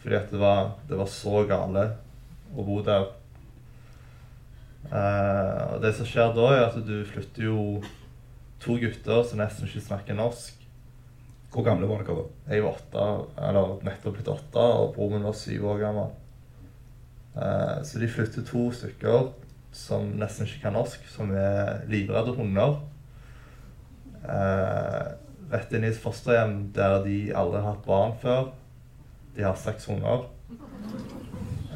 Fordi 0.00 0.16
at 0.16 0.30
det 0.32 0.40
var, 0.40 0.76
det 0.88 0.98
var 0.98 1.10
så 1.12 1.42
gale 1.48 1.84
å 2.56 2.64
bo 2.64 2.80
der. 2.86 3.10
Eh, 4.88 5.64
og 5.74 5.82
det 5.84 5.92
som 5.98 6.08
skjer 6.08 6.32
da, 6.36 6.46
er 6.54 6.68
at 6.70 6.78
du 6.86 7.02
flytter 7.08 7.50
jo 7.50 7.58
to 8.62 8.78
gutter 8.80 9.26
som 9.26 9.42
nesten 9.42 9.68
ikke 9.68 9.84
snakker 9.84 10.16
norsk. 10.16 10.54
Hvor 11.52 11.64
gamle 11.64 11.88
var 11.88 12.04
dere 12.04 12.22
da? 12.22 12.24
Jeg 12.52 12.64
var 12.64 12.76
åtte, 12.76 13.04
eller 13.48 13.76
nettopp 13.84 14.16
blitt 14.16 14.32
åtte, 14.32 14.64
og 14.64 14.94
broren 14.96 15.18
min 15.18 15.28
var 15.28 15.36
syv 15.36 15.68
år 15.74 15.84
gammel. 15.84 16.08
Eh, 17.36 17.76
så 17.84 18.00
de 18.00 18.08
flytter 18.08 18.48
to 18.48 18.64
stykker 18.72 19.28
som 19.78 20.10
nesten 20.18 20.48
ikke 20.48 20.66
kan 20.66 20.74
norsk, 20.76 21.04
som 21.12 21.30
er 21.36 21.84
livredde 21.90 22.34
hunder. 22.36 22.80
Eh, 24.26 25.04
rett 25.52 25.72
inn 25.72 25.86
i 25.86 25.92
et 25.92 26.00
fosterhjem 26.02 26.56
der 26.76 26.98
de 27.06 27.18
aldri 27.36 27.62
har 27.62 27.70
hatt 27.72 27.86
barn 27.86 28.16
før. 28.22 28.50
De 29.36 29.46
har 29.46 29.56
seks 29.60 29.86
hunder. 29.88 30.26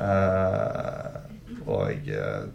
Eh, 0.02 1.20
og 1.62 2.10
eh, 2.10 2.50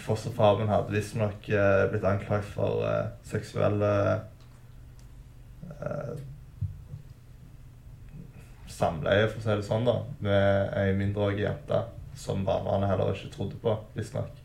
fosterfaren 0.00 0.72
hadde 0.72 0.96
visstnok 0.96 1.48
eh, 1.52 1.84
blitt 1.92 2.08
anklaget 2.08 2.50
for 2.56 2.82
eh, 2.88 3.12
seksuelle 3.30 3.92
eh, 5.78 6.12
samleie, 8.70 9.28
for 9.28 9.38
å 9.38 9.44
si 9.44 9.54
det 9.54 9.66
sånn, 9.68 9.86
da, 9.88 9.96
med 10.24 10.76
ei 10.80 10.92
mindreårig 10.98 11.44
jente 11.44 11.84
som 12.18 12.44
barnevernet 12.44 12.90
heller 12.90 13.14
ikke 13.14 13.34
trodde 13.34 13.60
på, 13.62 13.76
visstnok. 13.96 14.39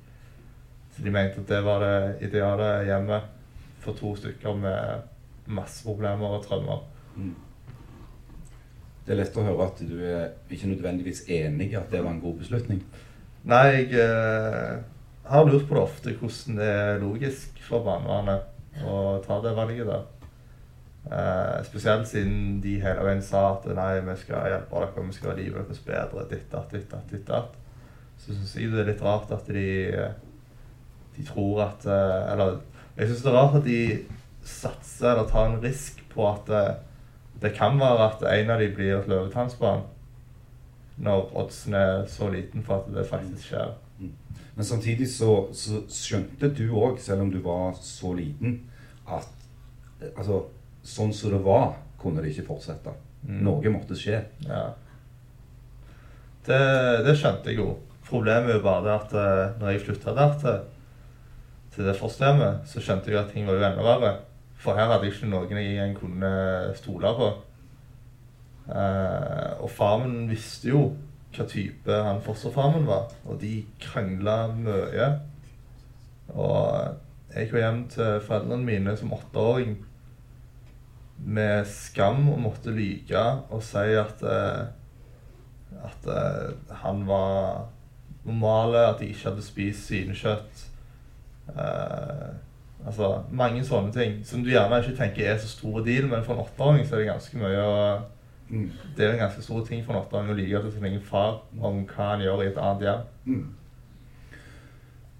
Så 0.95 1.03
de 1.03 1.11
mente 1.11 1.41
at 1.43 1.49
det 1.51 1.61
var 1.65 1.83
det 1.83 2.29
ideale 2.29 2.69
hjemmet 2.87 3.31
for 3.83 3.97
to 3.99 4.15
stykker 4.15 4.55
med 4.57 5.51
masse 5.51 5.83
problemer 5.85 6.37
og 6.37 6.45
traumer. 6.45 6.85
Mm. 7.15 7.35
Det 9.05 9.13
er 9.13 9.19
lett 9.19 9.37
å 9.37 9.45
høre 9.45 9.67
at 9.67 9.83
du 9.85 9.99
er 10.01 10.31
ikke 10.49 10.71
nødvendigvis 10.71 11.27
enig 11.29 11.69
i 11.73 11.77
at 11.77 11.91
det 11.91 12.01
var 12.01 12.15
en 12.15 12.23
god 12.23 12.39
beslutning. 12.41 12.81
Nei, 13.45 13.65
jeg 13.69 13.99
eh, 14.01 14.79
har 15.29 15.45
lurt 15.45 15.67
på 15.69 15.77
det 15.77 15.83
ofte, 15.83 16.15
hvordan 16.17 16.57
det 16.57 16.69
er 16.71 17.03
logisk 17.03 17.59
for 17.67 17.85
barnevernet 17.85 18.81
å 18.85 19.19
ta 19.25 19.37
det 19.43 19.53
valget 19.57 19.91
der. 19.91 20.07
Eh, 21.05 21.59
spesielt 21.67 22.09
siden 22.09 22.63
de 22.63 22.79
hele 22.81 23.05
veien 23.05 23.21
sa 23.21 23.51
at 23.51 23.67
nei, 23.77 23.91
vi 24.07 24.15
skal 24.23 24.49
hjelpe 24.49 24.81
dere, 24.81 25.05
vi 25.05 25.13
skal 25.13 25.29
gjøre 25.29 25.43
livet 25.43 25.69
deres 25.69 25.83
bedre, 25.85 26.25
ditt, 26.31 26.57
ditt, 26.71 26.95
ditt, 27.11 27.27
datt. 27.29 27.53
Så 28.17 28.33
syns 28.33 28.55
jeg 28.57 28.71
det 28.73 28.81
er 28.81 28.89
litt 28.89 29.05
rart 29.05 29.29
at 29.35 29.53
de, 29.53 29.67
de 31.17 31.23
tror 31.23 31.61
at 31.69 31.85
eh, 31.85 32.31
Eller 32.33 32.59
jeg 32.95 33.09
syns 33.09 33.23
det 33.25 33.31
er 33.31 33.35
rart 33.35 33.57
at 33.59 33.65
de 33.65 33.79
satser 34.45 35.09
eller 35.11 35.27
tar 35.27 35.49
en 35.49 35.61
risk 35.63 35.99
på 36.13 36.27
at 36.29 36.51
eh, 36.53 36.75
det 37.41 37.51
kan 37.57 37.79
være 37.79 38.09
at 38.09 38.23
en 38.31 38.53
av 38.53 38.61
de 38.61 38.69
blir 38.71 38.93
et 38.95 39.09
løvetannsbarn. 39.11 39.83
Når 41.03 41.33
oddsen 41.35 41.75
er 41.75 42.05
så 42.07 42.29
liten 42.31 42.63
for 42.63 42.79
at 42.79 42.93
det 42.95 43.03
faktisk 43.09 43.49
skjer. 43.49 43.73
Men 44.55 44.63
samtidig 44.63 45.09
så, 45.11 45.49
så 45.51 45.81
skjønte 45.91 46.47
du 46.55 46.69
òg, 46.71 47.01
selv 47.03 47.25
om 47.25 47.31
du 47.33 47.41
var 47.43 47.75
så 47.83 48.13
liten, 48.15 48.61
at 49.03 49.27
eh, 49.99 50.13
altså, 50.15 50.45
sånn 50.85 51.11
som 51.13 51.35
det 51.35 51.41
var, 51.43 51.73
kunne 51.99 52.23
det 52.23 52.31
ikke 52.31 52.47
fortsette. 52.53 52.93
Mm. 53.25 53.41
Noe 53.43 53.73
måtte 53.73 53.97
skje. 53.99 54.21
Ja. 54.47 54.69
Det, 56.47 56.61
det 57.03 57.17
skjønte 57.19 57.51
jeg 57.51 57.59
jo. 57.59 57.73
Problemet 58.05 58.53
er 58.53 58.59
jo 58.61 58.63
bare 58.63 58.85
det 58.85 58.95
at 58.95 59.13
når 59.59 59.71
jeg 59.73 59.83
slutta 59.83 60.13
der 60.15 60.35
til, 60.39 60.59
til 61.75 61.87
det 61.87 61.97
fosterhjemmet, 61.99 62.63
så 62.69 62.81
skjønte 62.83 63.11
jeg 63.11 63.19
at 63.21 63.33
ting 63.33 63.47
var 63.47 63.59
jo 63.59 63.67
enda 63.67 63.85
verre. 63.85 64.13
For 64.61 64.77
her 64.77 64.89
hadde 64.89 65.07
jeg 65.07 65.17
ikke 65.17 65.29
noen 65.29 65.59
jeg 65.59 65.73
igjen 65.73 65.97
kunne 65.97 66.31
stole 66.79 67.11
på. 67.17 67.31
Uh, 68.65 69.61
og 69.61 69.69
farmen 69.69 70.23
visste 70.31 70.71
jo 70.71 70.85
hva 71.35 71.45
type 71.51 71.97
han 72.07 72.21
fosterfarmen 72.23 72.87
var, 72.87 73.09
og 73.27 73.37
de 73.41 73.59
krangla 73.83 74.45
mye. 74.55 75.09
Og 76.33 77.35
jeg 77.35 77.49
kom 77.51 77.59
hjem 77.59 77.83
til 77.91 78.23
foreldrene 78.23 78.65
mine 78.65 78.95
som 78.97 79.13
åtteåring 79.13 79.75
med 81.25 81.67
skam 81.67 82.29
og 82.31 82.41
måtte 82.43 82.73
lyge 82.75 83.23
og 83.49 83.63
si 83.63 83.93
at, 83.99 84.23
eh, 84.23 84.65
at 85.85 86.07
eh, 86.11 86.55
han 86.83 87.03
var 87.07 87.67
normale, 88.25 88.87
at 88.89 88.99
de 88.99 89.11
ikke 89.11 89.29
hadde 89.29 89.45
spist 89.45 89.87
svinekjøtt. 89.89 90.63
Eh, 91.49 92.33
altså 92.85 93.11
mange 93.31 93.63
sånne 93.65 93.93
ting 93.93 94.19
som 94.25 94.43
du 94.43 94.49
gjerne 94.49 94.81
ikke 94.81 94.97
tenker 94.97 95.29
er 95.29 95.39
så 95.41 95.49
stor 95.51 95.81
deal, 95.85 96.09
men 96.09 96.25
for 96.25 96.35
en 96.35 96.45
åtteåring 96.45 96.85
så 96.85 96.95
er 96.95 97.03
det 97.03 97.13
ganske 97.13 97.41
mye 97.41 97.63
å 97.63 97.79
Mm. 98.49 98.71
Det 98.97 99.05
er 99.05 99.11
en 99.11 99.19
ganske 99.19 99.41
stor 99.41 99.65
ting 99.65 99.85
for 99.85 99.93
en 99.93 100.03
åtteåring 100.03 100.29
å 100.29 100.37
like 100.37 100.59
til 100.61 100.73
sin 100.75 100.85
egen 100.85 101.01
far 101.01 101.39
om 101.57 101.81
hva 101.89 102.09
han 102.11 102.21
gjør 102.21 102.43
i 102.43 102.49
et 102.51 102.59
annet 102.61 102.85
hjem. 102.85 103.07
Mm. 103.25 103.47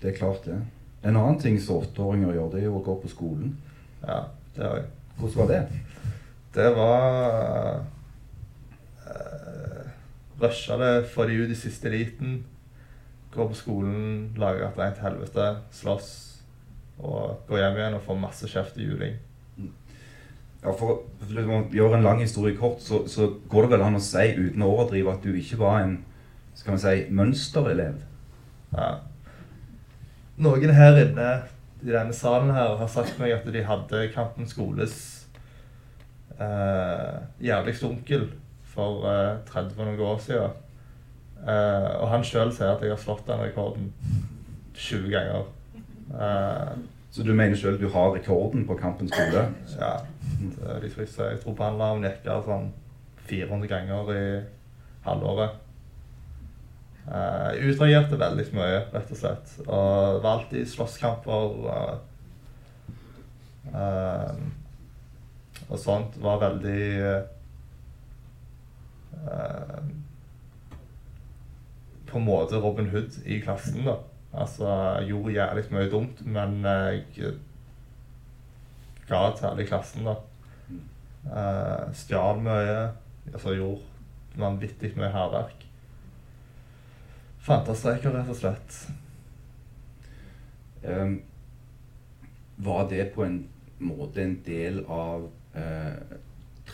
Det 0.02 0.12
er 0.12 0.18
klart, 0.20 0.46
det. 0.46 0.60
En 1.04 1.18
annen 1.18 1.40
ting 1.42 1.58
som 1.62 1.82
åtteåringer 1.82 2.36
gjør, 2.36 2.52
det 2.54 2.62
er 2.62 2.68
jo 2.70 2.78
å 2.78 2.84
gå 2.86 3.00
på 3.02 3.10
skolen. 3.10 3.56
Ja, 4.04 4.22
det 4.56 4.66
har 4.66 4.78
jeg. 4.78 4.92
Hvordan 5.18 5.40
var 5.42 5.52
det? 5.54 5.62
Det 6.56 6.70
var 6.76 7.82
uh, 9.08 9.90
Rusha 10.42 10.78
det, 10.82 10.94
for 11.14 11.26
de 11.26 11.42
ut 11.42 11.52
i 11.52 11.58
siste 11.58 11.90
eliten. 11.90 12.44
Gå 13.36 13.48
på 13.52 13.58
skolen, 13.58 14.34
lage 14.40 14.64
et 14.64 14.80
rent 14.80 15.02
helvete, 15.04 15.48
slåss. 15.76 16.10
Og 17.04 17.42
går 17.50 17.60
hjem 17.60 17.80
igjen 17.80 17.98
og 17.98 18.06
får 18.06 18.20
masse 18.22 18.48
kjeft 18.48 18.78
i 18.80 18.88
juling. 18.88 19.18
Ja, 20.64 20.72
for, 20.74 21.04
for 21.20 21.42
å 21.44 21.58
gjøre 21.76 22.00
en 22.00 22.08
lang 22.08 22.22
historie 22.24 22.56
kort, 22.58 22.80
så, 22.82 23.04
så, 23.12 23.28
går 23.52 23.68
det 23.68 23.76
vel 23.76 23.84
an 23.86 24.00
å 24.00 24.04
si 24.04 24.32
uten 24.34 24.64
å 24.66 24.72
overdrive 24.72 25.14
at 25.14 25.26
du 25.26 25.36
ikke 25.36 25.60
var 25.62 25.84
en 25.84 26.00
skal 26.56 26.78
vi 26.78 26.82
si, 26.82 26.96
mønsterelev. 27.14 28.00
Ja. 28.72 28.88
Noen 30.42 30.74
her 30.76 30.98
inne 31.04 31.30
i 31.84 31.92
denne 31.92 32.16
salen 32.16 32.54
her 32.56 32.78
har 32.80 32.90
sagt 32.92 33.20
meg 33.20 33.36
at 33.36 33.46
de 33.52 33.62
hadde 33.68 34.08
Kampen 34.16 34.48
skoles 34.50 34.96
eh, 36.40 37.18
jævligste 37.44 37.88
onkel 37.92 38.30
for 38.74 39.06
eh, 39.12 39.38
30 39.52 39.84
noen 39.84 40.02
år 40.08 40.22
siden. 40.24 40.62
Eh, 41.46 41.92
og 42.02 42.10
han 42.10 42.24
sjøl 42.26 42.50
sier 42.54 42.72
at 42.74 42.82
jeg 42.82 42.90
har 42.90 43.02
slått 43.02 43.28
den 43.28 43.44
rekorden 43.44 43.92
20 44.76 45.10
ganger. 45.14 45.44
Uh, 46.10 46.74
Så 47.14 47.24
du 47.24 47.34
mener 47.34 47.56
sjøl 47.58 47.78
du 47.80 47.88
har 47.90 48.14
rekorden 48.14 48.66
på 48.68 48.76
Kampens 48.80 49.12
skole? 49.14 49.46
ja. 49.80 49.94
De 50.42 50.48
er 50.68 50.90
trist. 50.90 51.20
Jeg 51.20 51.40
tror 51.44 51.56
brannlarmen 51.56 52.04
gikk 52.04 52.26
av 52.34 52.44
sånn 52.46 52.74
400 53.30 53.70
ganger 53.72 54.10
i 54.14 54.26
halvåret. 55.06 55.62
Uh, 57.06 57.54
jeg 57.54 57.76
utreagerte 57.76 58.20
veldig 58.20 58.46
mye, 58.58 58.82
rett 58.94 59.14
og 59.14 59.20
slett. 59.20 59.54
Og 59.68 60.22
var 60.26 60.32
alltid 60.40 60.68
slåsskamper. 60.70 61.32
Og, 61.32 61.62
uh, 63.70 64.34
og 65.70 65.78
sånt. 65.80 66.18
Var 66.22 66.42
veldig 66.42 66.86
uh, 69.22 69.80
På 72.10 72.20
en 72.20 72.28
måte 72.28 72.60
Robin 72.62 72.90
Hood 72.94 73.20
i 73.26 73.40
klassen, 73.42 73.86
da. 73.88 73.98
Altså, 74.36 74.68
jeg 75.00 75.10
gjorde 75.14 75.36
jævlig 75.38 75.66
mye 75.72 75.90
dumt, 75.92 76.22
men 76.26 76.58
jeg 76.66 77.36
ga 79.08 79.22
til 79.36 79.48
alle 79.50 79.64
i 79.64 79.70
klassen, 79.70 80.08
da. 80.08 80.16
Uh, 81.26 81.94
Stjal 81.98 82.42
mye. 82.46 82.82
Altså 83.34 83.56
gjorde 83.56 83.82
vanvittig 84.38 84.92
mye 84.98 85.10
hærverk. 85.14 85.66
Fantastreker, 87.46 88.14
rett 88.14 88.30
og 88.30 88.38
slett. 88.40 88.78
Um, 90.86 91.20
var 92.58 92.86
det 92.90 93.10
på 93.16 93.26
en 93.26 93.40
måte 93.82 94.22
en 94.24 94.38
del 94.46 94.84
av 94.86 95.28
uh, 95.58 96.18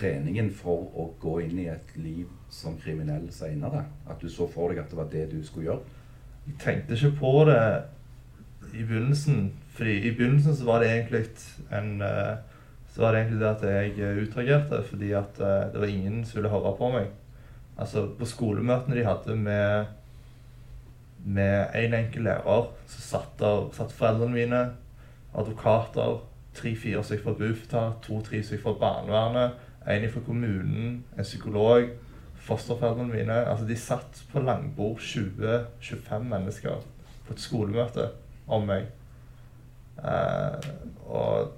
treningen 0.02 0.50
for 0.54 0.90
å 0.98 1.08
gå 1.22 1.38
inn 1.46 1.60
i 1.62 1.70
et 1.72 1.96
liv 2.02 2.28
som 2.52 2.78
kriminell 2.82 3.30
seinere? 3.34 3.86
At 4.10 4.22
du 4.22 4.30
så 4.30 4.50
for 4.50 4.72
deg 4.72 4.82
at 4.82 4.92
det 4.92 5.00
var 5.00 5.10
det 5.12 5.28
du 5.32 5.40
skulle 5.46 5.70
gjøre? 5.70 5.98
Jeg 6.48 6.58
tenkte 6.64 6.98
ikke 6.98 7.20
på 7.22 7.34
det 7.50 7.62
i 8.74 8.84
begynnelsen. 8.84 9.52
fordi 9.76 9.98
i 10.08 10.16
begynnelsen 10.16 10.56
så 10.56 10.66
var 10.66 10.80
det 10.82 10.90
egentlig 10.90 11.26
en 11.72 12.02
uh, 12.02 12.38
så 12.92 13.02
var 13.02 13.12
det 13.12 13.22
egentlig 13.22 13.40
det 13.40 13.50
at 13.50 13.64
jeg 13.64 14.26
utreagerte 14.26 14.84
fordi 14.84 15.12
at 15.12 15.40
uh, 15.40 15.72
det 15.72 15.80
var 15.80 15.88
ingen 15.88 16.26
som 16.26 16.42
ville 16.42 16.52
høre 16.52 16.76
på 16.78 16.92
meg. 16.92 17.08
Altså 17.78 18.08
På 18.20 18.26
skolemøtene 18.26 18.96
de 18.96 19.06
hadde 19.06 19.36
med 19.36 19.86
med 21.26 21.68
en 21.76 21.94
enkel 21.94 22.24
lærer, 22.26 22.64
så 22.88 23.02
satt, 23.02 23.34
der, 23.40 23.68
satt 23.74 23.92
foreldrene 23.94 24.34
mine, 24.34 24.62
advokater, 25.38 26.22
tre-fire 26.58 27.04
stykker 27.04 27.24
fra 27.24 27.36
Bufetat, 27.38 28.00
to-tre 28.02 28.42
stykker 28.44 28.64
fra 28.64 28.74
barnevernet, 28.80 29.60
en 29.88 30.10
fra 30.10 30.22
kommunen, 30.26 31.04
en 31.18 31.24
psykolog, 31.26 31.90
fosterforeldrene 32.46 33.14
mine. 33.14 33.38
Altså 33.50 33.66
De 33.66 33.78
satt 33.78 34.24
på 34.32 34.40
langbord, 34.40 35.00
20-25 35.00 36.28
mennesker, 36.30 36.84
på 37.28 37.34
et 37.34 37.42
skolemøte 37.42 38.10
om 38.48 38.68
meg. 38.70 38.90
Eh, 40.02 40.70
og 41.06 41.52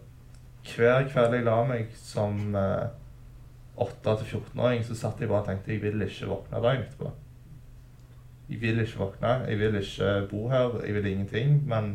hver 0.73 1.07
kveld 1.11 1.37
jeg 1.37 1.45
la 1.47 1.57
meg 1.67 1.91
som 1.99 2.55
eh, 2.55 2.87
8-14-åring, 3.83 4.83
så 4.85 4.95
satt 4.95 5.21
jeg 5.21 5.31
bare 5.31 5.43
og 5.43 5.49
tenkte 5.49 5.73
jeg 5.73 5.83
vil 5.83 6.05
ikke 6.05 6.29
våkne 6.29 6.61
dagen 6.63 6.85
etterpå. 6.85 7.11
Jeg 8.49 8.61
vil 8.61 8.81
ikke 8.83 8.99
våkne, 8.99 9.33
jeg 9.49 9.59
vil 9.59 9.75
ikke 9.79 10.13
bo 10.29 10.47
her, 10.51 10.79
jeg 10.85 10.95
vil 10.95 11.11
ingenting. 11.11 11.55
Men 11.67 11.93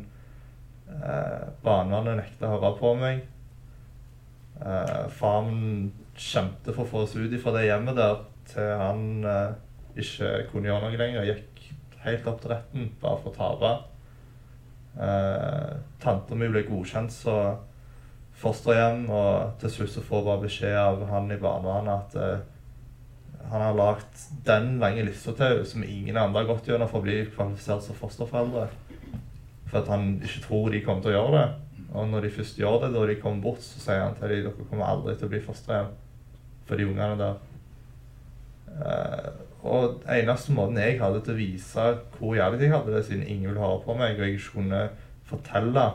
eh, 0.88 1.48
barnevernet 1.64 2.22
nekta 2.22 2.48
å 2.48 2.56
høre 2.56 2.74
på 2.80 2.94
meg. 2.98 3.24
Eh, 4.58 5.04
Faren 5.14 5.92
kjempet 6.18 6.74
for 6.74 6.84
å 6.84 6.90
få 6.90 7.04
oss 7.06 7.16
ut 7.16 7.34
fra 7.42 7.54
det 7.54 7.68
hjemmet 7.68 7.96
der 7.98 8.20
til 8.48 8.74
han 8.80 9.06
eh, 9.28 9.54
ikke 9.98 10.32
kunne 10.52 10.70
gjøre 10.70 10.88
noe 10.90 11.00
lenger. 11.00 11.28
Gikk 11.28 11.70
helt 12.04 12.28
opp 12.30 12.42
til 12.42 12.52
retten 12.54 12.90
bare 13.02 13.22
for 13.22 13.32
å 13.32 13.38
tape. 13.38 13.72
Eh, 14.98 15.72
Tanta 16.02 16.38
mi 16.38 16.50
ble 16.50 16.64
godkjent 16.66 17.14
som 17.14 17.64
fosterhjem, 18.38 19.08
og 19.10 19.58
til 19.62 19.74
slutt 19.74 19.96
så 19.96 20.04
får 20.06 20.24
bare 20.26 20.44
beskjed 20.46 20.78
av 20.78 21.02
han 21.10 21.30
i 21.34 21.40
barnevernet 21.42 21.94
at 21.94 22.18
eh, 22.22 23.46
han 23.48 23.64
har 23.64 23.78
lagd 23.78 24.26
den 24.44 24.74
lange 24.82 25.06
lista 25.06 25.32
til 25.36 25.62
som 25.66 25.86
ingen 25.86 26.18
andre 26.20 26.42
har 26.42 26.50
gått 26.50 26.68
gjennom 26.68 26.90
for 26.90 27.00
å 27.00 27.06
bli 27.06 27.22
kvalifisert 27.32 27.86
som 27.86 27.96
fosterforeldre. 27.96 28.66
For 29.70 29.80
at 29.80 29.88
han 29.92 30.18
ikke 30.24 30.44
tror 30.44 30.68
de 30.72 30.82
kommer 30.84 31.04
til 31.04 31.14
å 31.14 31.16
gjøre 31.16 31.38
det. 31.38 31.46
Og 31.96 32.10
når 32.10 32.26
de 32.26 32.34
først 32.34 32.58
gjør 32.60 32.82
det, 32.82 32.90
da 32.92 33.06
de 33.08 33.16
kommer 33.22 33.46
bort, 33.46 33.64
så 33.64 33.80
sier 33.80 34.02
han 34.04 34.16
til 34.18 34.34
dem 34.34 34.44
dere 34.44 34.68
kommer 34.68 34.90
aldri 34.90 35.14
til 35.16 35.28
å 35.28 35.32
bli 35.32 35.40
fosterhjem 35.44 35.88
for 36.68 36.78
de 36.78 36.88
ungene 36.88 37.18
der. 37.20 37.38
Uh, 38.78 39.30
og 39.68 40.04
eneste 40.12 40.54
måten 40.54 40.78
jeg 40.78 41.00
hadde 41.00 41.22
til 41.24 41.34
å 41.34 41.38
vise 41.38 41.86
hvor 42.14 42.36
jævlig 42.38 42.68
jeg 42.68 42.74
hadde 42.76 42.94
det, 42.94 43.06
siden 43.08 43.24
ingen 43.26 43.48
ville 43.50 43.64
høre 43.64 43.80
på 43.84 43.96
meg, 43.98 44.14
og 44.14 44.26
jeg 44.26 44.36
ikke 44.36 44.60
kunne 44.60 44.82
fortelle 45.28 45.86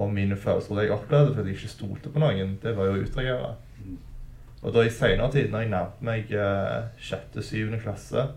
om 0.00 0.12
mine 0.14 0.36
følelser 0.38 0.78
det 0.78 0.84
jeg 0.86 0.94
opplevde 0.94 1.34
fordi 1.34 1.50
jeg 1.50 1.58
ikke 1.58 1.72
stolte 1.72 2.12
på 2.14 2.22
noen, 2.22 2.54
det 2.62 2.76
var 2.76 2.86
jo 2.88 2.94
å 2.94 3.02
utreagere. 3.02 3.50
Og 4.60 4.76
da 4.76 4.84
i 4.84 4.92
seinere 4.92 5.32
tid, 5.32 5.48
når 5.50 5.64
jeg 5.64 5.72
nærmet 5.72 6.06
meg 6.06 6.30
sjette, 6.30 7.02
sjette-syvende 7.08 7.80
klasse, 7.82 8.28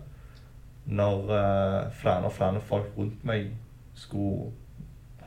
når 0.84 1.30
uh, 1.30 1.92
flere 2.00 2.28
og 2.28 2.34
flere 2.34 2.60
folk 2.64 2.96
rundt 2.98 3.22
meg 3.24 3.52
skulle 3.96 4.50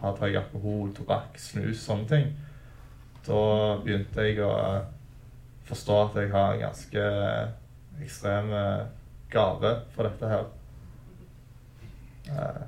ha 0.01 0.12
drukket 0.13 0.43
alkohol, 0.43 0.91
tobakk, 0.93 1.39
snus, 1.41 1.80
sånne 1.86 2.10
ting, 2.12 2.27
da 3.25 3.39
begynte 3.84 4.23
jeg 4.23 4.39
å 4.45 4.51
eh, 4.53 4.84
forstå 5.67 5.97
at 6.06 6.21
jeg 6.21 6.32
har 6.32 6.53
en 6.53 6.63
ganske 6.67 7.08
ekstrem 8.03 8.53
gave 9.32 9.73
for 9.95 10.08
dette 10.08 10.30
her. 10.32 10.45
Uh, 12.27 12.62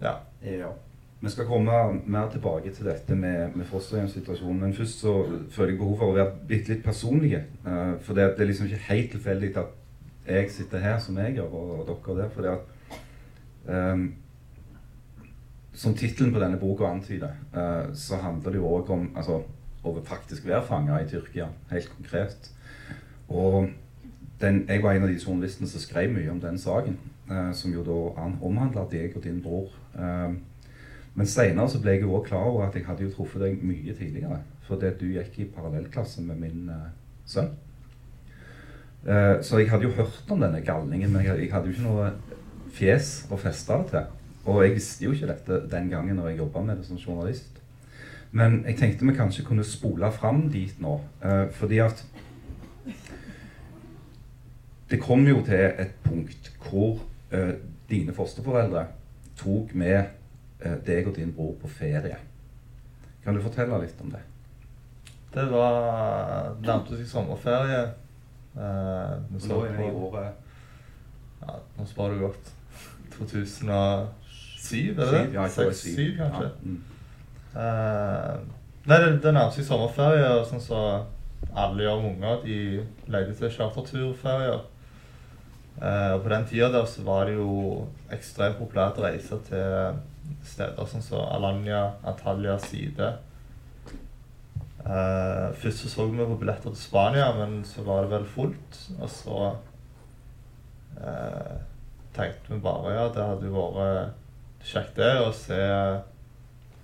ja. 0.00 0.12
ja. 0.42 0.72
Vi 1.20 1.30
skal 1.30 1.46
komme 1.46 1.72
mer 2.06 2.28
tilbake 2.30 2.70
til 2.70 2.84
dette 2.84 3.16
med, 3.16 3.54
med 3.54 3.64
fosterhjemssituasjonen. 3.66 4.60
Men 4.60 4.74
først 4.74 5.00
så 5.00 5.14
føler 5.50 5.72
jeg 5.72 5.78
behov 5.78 5.96
for 5.98 6.12
å 6.12 6.16
være 6.18 6.34
bitte 6.48 6.74
litt 6.74 6.84
personlig. 6.84 7.38
Uh, 7.64 7.96
for 8.00 8.16
det, 8.16 8.34
det, 8.34 8.44
er 8.44 8.50
liksom 8.52 8.68
ikke 8.68 8.84
helt 8.90 9.10
tilfeldig 9.16 9.54
at 9.56 9.80
jeg 10.26 10.50
sitter 10.50 10.84
her 10.84 10.98
som 10.98 11.18
jeg 11.20 11.38
gjør, 11.38 11.56
og 11.56 11.88
dere 11.88 12.20
der. 12.22 12.30
For 12.34 12.44
det 12.44 12.52
at 12.52 13.94
um, 13.94 14.14
Som 15.74 15.96
tittelen 15.98 16.32
på 16.32 16.38
denne 16.38 16.58
boka 16.58 16.86
antyder, 16.86 17.32
uh, 17.56 17.94
så 17.94 18.20
handler 18.22 18.52
det 18.52 18.60
jo 18.60 18.68
òg 18.76 18.90
om 18.94 19.08
altså, 19.16 19.40
å 19.84 19.94
faktisk 20.04 20.46
være 20.48 20.64
fanga 20.66 21.00
i 21.02 21.08
Tyrkia, 21.08 21.50
helt 21.70 21.90
konkret. 21.96 22.50
Og 23.28 23.68
den, 24.40 24.64
jeg 24.68 24.82
var 24.82 24.96
en 24.96 25.06
av 25.06 25.12
de 25.12 25.20
journalistene 25.20 25.68
som 25.68 25.82
skrev 25.82 26.12
mye 26.12 26.32
om 26.32 26.40
den 26.40 26.58
saken, 26.58 26.96
eh, 27.30 27.52
som 27.56 27.72
jo 27.72 27.84
da 27.86 28.26
omhandla 28.44 28.86
deg 28.90 29.16
og 29.16 29.24
din 29.24 29.42
bror. 29.44 29.70
Eh, 29.94 30.34
men 31.14 31.30
seinere 31.30 31.80
ble 31.80 31.94
jeg 31.94 32.02
jo 32.02 32.16
òg 32.18 32.26
klar 32.28 32.48
over 32.48 32.66
at 32.66 32.74
jeg 32.74 32.86
hadde 32.88 33.06
jo 33.06 33.12
truffet 33.14 33.44
deg 33.44 33.62
mye 33.62 33.94
tidligere. 33.94 34.40
Fordi 34.66 34.90
du 34.98 35.06
gikk 35.12 35.38
i 35.38 35.50
parallellklasse 35.52 36.24
med 36.24 36.40
min 36.40 36.68
eh, 36.72 36.90
sønn. 37.28 37.52
Eh, 39.04 39.36
så 39.44 39.60
jeg 39.60 39.70
hadde 39.70 39.86
jo 39.86 39.94
hørt 39.98 40.30
om 40.32 40.40
denne 40.40 40.62
galningen, 40.64 41.12
men 41.12 41.26
jeg, 41.26 41.44
jeg 41.44 41.52
hadde 41.52 41.70
jo 41.70 41.76
ikke 41.76 41.88
noe 41.88 42.10
fjes 42.74 43.10
å 43.30 43.38
feste 43.38 43.76
det 43.82 43.90
til. 43.92 44.06
Og 44.44 44.60
jeg 44.64 44.74
visste 44.76 45.06
jo 45.06 45.12
ikke 45.14 45.30
dette 45.30 45.60
den 45.72 45.90
gangen 45.92 46.18
når 46.18 46.32
jeg 46.32 46.42
jobba 46.42 46.64
med 46.64 46.80
det 46.80 46.88
som 46.88 47.00
journalist. 47.00 47.60
Men 48.34 48.60
jeg 48.66 48.76
tenkte 48.80 49.06
vi 49.06 49.14
kanskje 49.14 49.44
kunne 49.46 49.64
spole 49.66 50.08
fram 50.12 50.48
dit 50.50 50.74
nå. 50.82 50.96
Eh, 51.22 51.44
fordi 51.54 51.78
at 51.84 52.00
det 54.90 54.98
kom 55.02 55.22
jo 55.26 55.40
til 55.46 55.54
et 55.80 55.94
punkt 56.04 56.50
hvor 56.66 56.98
eh, 57.32 57.54
dine 57.90 58.12
fosterforeldre 58.14 58.84
tok 59.38 59.72
med 59.74 59.96
eh, 60.60 60.76
deg 60.86 61.08
og 61.08 61.16
din 61.16 61.32
bror 61.34 61.54
på 61.62 61.68
ferie. 61.70 62.16
Kan 63.24 63.36
du 63.38 63.42
fortelle 63.44 63.78
litt 63.82 64.00
om 64.04 64.10
det? 64.12 64.20
Det 65.34 65.46
var 65.50 66.54
nærmte 66.62 66.98
seg 66.98 67.08
sommerferie. 67.10 67.84
Eh, 68.54 69.14
vi 69.32 69.40
så 69.42 69.54
Nå 69.54 69.62
er 69.66 69.78
vi 69.78 69.86
i 69.88 69.90
på- 69.94 70.10
året 70.10 70.32
Ja, 71.44 71.56
nå 71.78 71.86
sparer 71.90 72.14
du 72.18 72.26
godt. 72.28 72.52
2007, 73.14 74.98
er 74.98 75.10
det 75.10 75.22
2007, 75.32 75.34
Ja, 75.34 75.46
kanskje. 75.48 76.18
Ja, 76.18 76.50
mm. 76.62 76.82
Eh, 77.54 78.38
nei, 78.90 78.98
det, 78.98 79.10
det 79.22 79.34
nærmer 79.34 79.52
seg 79.54 79.66
sommerferie, 79.68 80.30
og 80.38 80.46
sånn 80.48 80.62
så 80.62 80.80
alle 81.54 81.84
gjør 81.84 82.00
med 82.02 82.10
unger. 82.14 82.40
De 82.44 83.12
leide 83.12 83.34
til 83.38 83.52
charterturferier. 83.52 84.64
Uh, 85.74 86.14
og 86.14 86.20
på 86.22 86.30
den 86.30 86.44
tida 86.46 86.68
der 86.70 86.84
så 86.86 87.02
var 87.02 87.24
det 87.26 87.34
jo 87.34 87.84
ekstremt 88.14 88.60
populært 88.60 88.98
å 89.00 89.08
reise 89.08 89.40
til 89.48 89.96
steder 90.46 90.86
sånn 90.86 91.02
som 91.02 91.24
Alanya, 91.34 91.96
Antalya, 92.06 92.54
Side. 92.62 93.10
Uh, 94.84 95.50
først 95.58 95.82
så 95.82 95.90
så 95.90 96.06
vi 96.06 96.22
på 96.22 96.38
billetter 96.38 96.70
til 96.70 96.78
Spania, 96.78 97.32
men 97.34 97.62
så 97.66 97.82
var 97.86 98.04
det 98.04 98.14
vel 98.14 98.26
fullt. 98.36 98.80
Og 99.00 99.10
så 99.10 99.38
uh, 101.00 101.54
tenkte 102.14 102.54
vi 102.54 102.62
bare 102.62 102.94
ja, 102.94 103.06
det 103.10 103.28
hadde 103.32 103.50
jo 103.50 103.68
vært 103.74 104.64
kjekt 104.64 104.96
det 104.96 105.12
å 105.20 105.30
se 105.36 105.60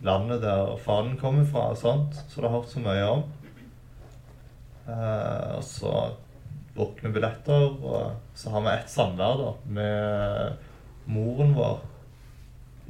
landet 0.06 0.42
der 0.42 0.76
fanen 0.80 1.18
kommer 1.20 1.44
fra 1.44 1.70
og 1.74 1.78
sånt, 1.80 2.18
så 2.28 2.40
det 2.40 2.48
har 2.48 2.56
hørt 2.58 2.72
så 2.72 2.82
mye 2.84 3.06
om. 3.10 3.22
Eh, 4.88 5.56
og 5.56 5.64
så 5.66 5.94
booker 6.76 7.08
vi 7.08 7.14
billetter, 7.18 7.66
og 7.84 8.12
så 8.34 8.52
har 8.54 8.64
vi 8.64 8.74
ett 8.74 8.92
samvær 8.92 9.40
da, 9.40 9.54
med 9.78 11.10
moren 11.10 11.54
vår. 11.56 11.80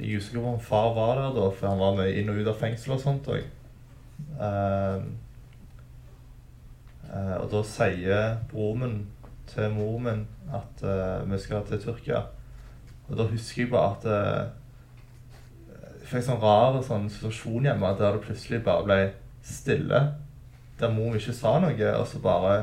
Jeg 0.01 0.17
husker 0.17 0.39
ikke 0.39 0.53
om 0.55 0.61
far 0.65 0.93
var 0.97 1.17
der 1.19 1.35
da, 1.35 1.49
for 1.53 1.69
han 1.69 1.81
var 1.81 1.97
med 1.99 2.15
inn 2.17 2.31
og 2.31 2.39
ut 2.41 2.49
av 2.49 2.61
fengsel 2.61 2.95
og 2.95 3.03
sånt 3.03 3.29
òg. 3.29 3.43
Eh, 4.41 5.03
eh, 7.11 7.35
og 7.37 7.49
da 7.51 7.65
sier 7.67 8.37
broren 8.51 8.85
min 8.85 9.01
til 9.51 9.73
moren 9.75 10.07
min 10.07 10.23
at 10.55 10.83
eh, 10.87 11.29
vi 11.29 11.39
skal 11.43 11.67
til 11.67 11.83
Tyrkia. 11.83 12.23
Og 13.09 13.17
da 13.19 13.27
husker 13.27 13.65
jeg 13.65 13.71
bare 13.73 13.91
at 13.97 14.07
eh, 14.07 14.57
fikk 16.11 16.25
sånn 16.27 16.41
rar 16.41 16.79
sånn 16.85 17.09
situasjon 17.11 17.67
hjemme 17.69 17.93
der 17.99 18.17
det 18.17 18.25
plutselig 18.25 18.61
bare 18.65 18.85
ble 18.87 18.99
stille. 19.45 20.01
Der 20.79 20.93
mor 20.93 21.15
ikke 21.17 21.35
sa 21.35 21.57
noe, 21.61 21.91
og 21.95 22.07
så 22.09 22.21
bare 22.23 22.55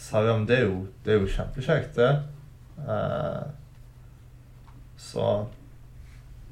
sa 0.00 0.22
hun 0.22 0.32
om 0.32 0.46
det 0.48 0.58
er 0.60 0.66
jo, 0.66 0.80
det 1.04 1.14
er 1.14 1.20
jo 1.20 1.34
kjempekjekt, 1.36 1.96
det. 1.98 2.10
Eh, 2.84 3.44
så 5.00 5.28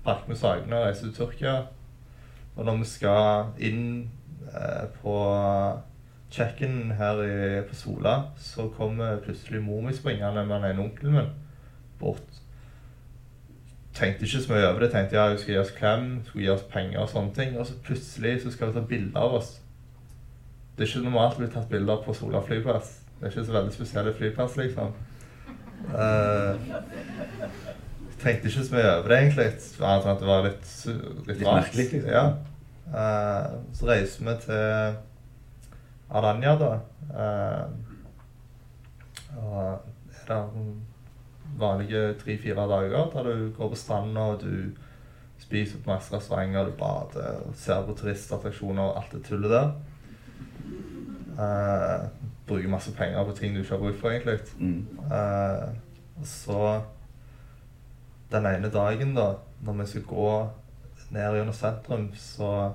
pakket 0.05 0.31
vi 0.31 0.39
sakene 0.39 0.79
og 0.79 0.87
reiste 0.89 1.09
til 1.09 1.17
Tyrkia. 1.19 1.57
Og 2.55 2.69
når 2.69 2.81
vi 2.83 2.89
skal 2.89 3.65
inn 3.67 3.85
eh, 4.51 4.87
på 5.01 5.17
check-in 6.35 6.95
her 6.99 7.21
i, 7.25 7.63
på 7.69 7.77
Sola, 7.79 8.15
så 8.37 8.69
kommer 8.77 9.21
plutselig 9.25 9.63
mor 9.63 9.83
mi 9.85 9.95
springende 9.95 10.47
med 10.47 10.57
den 10.57 10.71
ene 10.71 10.89
onkelen 10.89 11.19
min 11.19 11.35
bort. 12.01 12.44
Tenkte 13.95 14.27
ikke 14.27 14.41
så 14.43 14.53
mye 14.53 14.69
over 14.69 14.81
det. 14.83 14.91
Tenkte 14.91 15.17
ja, 15.17 15.29
hun 15.29 15.39
skulle 15.39 15.57
gi 15.57 15.63
oss 15.63 15.75
klem, 15.77 16.09
skulle 16.27 16.45
gi 16.45 16.51
oss 16.51 16.65
penger 16.71 17.05
og 17.05 17.11
sånne 17.13 17.35
ting. 17.37 17.59
Og 17.59 17.67
så 17.69 17.77
plutselig 17.87 18.41
så 18.43 18.51
skal 18.51 18.71
hun 18.71 18.79
ta 18.79 18.83
bilde 18.91 19.21
av 19.21 19.37
oss. 19.39 19.51
Det 20.75 20.83
er 20.83 20.91
ikke 20.91 21.05
normalt 21.05 21.37
å 21.39 21.45
bli 21.45 21.51
tatt 21.55 21.69
bilder 21.71 22.01
på 22.03 22.15
Sola 22.19 22.41
flyplass. 22.43 22.89
Det 23.19 23.29
er 23.29 23.31
ikke 23.31 23.45
så 23.47 23.55
veldig 23.55 23.75
spesielle 23.77 24.15
flyplass, 24.19 24.57
liksom. 24.59 24.89
Uh, 25.85 26.55
tenkte 28.23 28.49
ikke 28.49 28.65
så 28.65 28.75
mye 28.75 28.89
over 28.97 29.09
det, 29.13 29.19
egentlig. 29.21 29.47
Annet 29.79 30.05
enn 30.09 30.15
at 30.15 30.21
det 30.25 30.29
var 30.29 30.43
litt, 30.49 30.67
litt, 31.29 31.39
Litt 31.39 31.47
merkelig, 31.47 31.87
liksom. 31.93 32.11
Ja. 32.11 32.25
Uh, 32.91 33.47
så 33.79 33.87
reiser 33.93 34.27
vi 34.27 34.35
til 34.43 34.65
Aranya, 36.11 36.53
da. 36.59 36.73
Uh, 37.15 37.67
og 39.39 39.63
er 39.63 40.27
der 40.29 40.43
vanlige 41.59 42.15
tre-fire 42.21 42.67
dager 42.69 43.11
der 43.13 43.29
du 43.29 43.53
går 43.57 43.69
på 43.69 43.79
stranda 43.79 44.35
du 44.41 44.73
spiser 45.39 45.79
på 45.79 45.91
masse 45.91 46.15
restauranter, 46.15 46.65
du 46.65 46.71
bader, 46.79 47.41
og 47.47 47.55
ser 47.59 47.83
på 47.87 47.95
turistattraksjoner 47.99 48.83
og 48.83 48.97
alt 49.01 49.13
det 49.13 49.25
tullet 49.27 49.51
der. 49.51 49.73
Uh, 51.35 52.07
bruker 52.47 52.69
masse 52.71 52.95
penger 52.95 53.25
på 53.25 53.33
ting 53.37 53.55
du 53.55 53.61
ikke 53.61 53.75
har 53.75 53.83
bruk 53.83 53.99
for, 54.01 54.11
egentlig. 54.11 54.39
Mm. 54.59 54.87
Uh, 55.11 56.25
så 56.25 56.81
den 58.33 58.47
ene 58.47 58.71
dagen, 58.71 59.15
da, 59.15 59.33
når 59.63 59.73
vi 59.73 59.87
skal 59.87 60.03
gå 60.03 60.49
ned 61.11 61.37
gjennom 61.37 61.55
sentrum, 61.55 62.09
så 62.15 62.73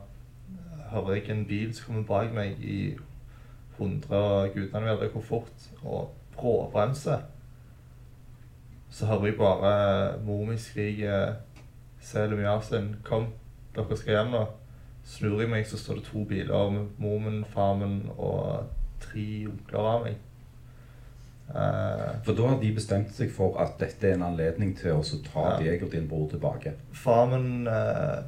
hører 0.92 1.14
jeg 1.14 1.30
en 1.30 1.46
bil 1.46 1.74
som 1.76 1.86
kommer 1.86 2.08
bak 2.08 2.34
meg 2.34 2.60
i 2.60 2.80
100 3.78 4.16
og 4.16 4.54
gudene 4.54 4.96
vet 5.00 5.12
hvor 5.14 5.26
fort, 5.26 5.68
og 5.84 6.10
bråbremser. 6.36 7.24
Så 8.90 9.06
hører 9.06 9.26
jeg 9.30 9.38
bare 9.38 9.74
mor 10.26 10.46
mi 10.50 10.56
skrike 10.58 11.36
Selim 12.02 12.40
Yasin, 12.42 12.96
kom, 13.06 13.28
dere 13.76 13.98
skal 13.98 14.16
hjem 14.16 14.32
nå. 14.34 14.46
Snur 15.10 15.40
jeg 15.42 15.50
meg, 15.52 15.66
så 15.68 15.78
står 15.78 16.00
det 16.00 16.08
to 16.10 16.24
biler 16.30 16.70
med 16.74 16.88
mor 17.02 17.20
min, 17.24 17.44
far 17.54 17.76
min 17.80 18.02
og 18.18 18.66
tre 19.04 19.26
onkler 19.50 19.88
av 19.94 20.04
meg. 20.06 20.18
Eh, 21.50 22.10
For 22.26 22.38
da 22.38 22.46
har 22.52 22.60
de 22.62 22.72
bestemt 22.76 23.14
seg 23.16 23.32
for 23.34 23.58
at 23.62 23.80
dette 23.82 24.06
er 24.12 24.18
en 24.18 24.26
anledning 24.30 24.76
til 24.78 24.94
å 25.00 25.02
ta 25.26 25.46
Ja. 25.52 25.58
deg 25.58 25.84
og 25.84 25.92
din 25.92 26.08
bror 26.08 26.28
tilbake. 26.30 26.74
Far 26.94 27.26
min 27.32 27.68
eh, 27.68 28.22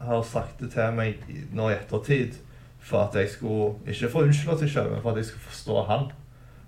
har 0.00 0.22
sagt 0.22 0.60
det 0.60 0.70
til 0.72 0.92
meg 0.96 1.20
nå 1.52 1.68
i 1.70 1.74
ettertid 1.74 2.38
for 2.80 3.04
at 3.04 3.14
jeg 3.14 3.28
skulle 3.30 3.74
Ikke 3.86 4.08
for 4.08 4.22
å 4.22 4.26
unnskylde 4.28 4.58
seg 4.60 4.68
selv, 4.70 4.90
men 4.92 5.02
for 5.02 5.10
at 5.12 5.16
jeg 5.16 5.26
skulle 5.26 5.48
forstå 5.50 5.86
han. 5.88 6.10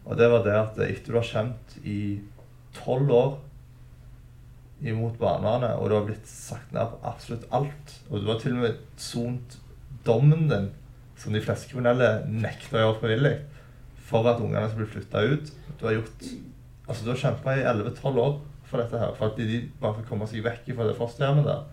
Og 0.04 0.16
det 0.16 0.30
var 0.30 0.44
det 0.44 0.54
at 0.54 0.78
etter 0.78 1.12
du 1.12 1.18
har 1.18 1.24
kjent 1.26 1.78
i 1.84 2.20
tolv 2.76 3.12
år 3.12 3.34
imot 4.84 5.16
barnevernet, 5.20 5.78
og 5.80 5.88
du 5.88 5.96
har 5.96 6.08
blitt 6.08 6.26
sagt 6.28 6.72
ned 6.76 6.90
på 6.92 6.98
absolutt 7.08 7.46
alt, 7.56 7.94
og 8.10 8.20
du 8.20 8.28
har 8.28 8.40
til 8.42 8.56
og 8.58 8.64
med 8.66 8.82
sont 9.00 9.56
dommen 10.06 10.48
din, 10.50 10.68
som 11.16 11.32
de 11.32 11.40
fleste 11.40 11.70
kriminelle 11.70 12.10
nekter 12.28 12.76
å 12.76 12.82
gjøre 12.82 12.98
frivillig, 13.00 13.36
for 14.06 14.28
at 14.30 14.42
ungene 14.42 14.68
skal 14.68 14.84
bli 14.84 14.92
flytta 14.92 15.22
ut 15.26 15.48
Du 15.80 15.88
har 15.88 15.96
gjort 15.96 16.26
Altså, 16.86 17.02
du 17.02 17.08
har 17.10 17.18
kjempa 17.18 17.56
i 17.56 17.64
11-12 17.66 18.20
år 18.22 18.36
for 18.70 18.78
dette 18.78 18.98
her, 19.00 19.14
for 19.16 19.32
at 19.32 19.40
de 19.40 19.56
bare 19.80 19.96
får 19.96 20.04
komme 20.06 20.28
seg 20.30 20.44
vekk 20.44 20.68
fra 20.76 20.86
det 20.86 20.94
fosterhjemmet 20.98 21.48
der, 21.48 21.64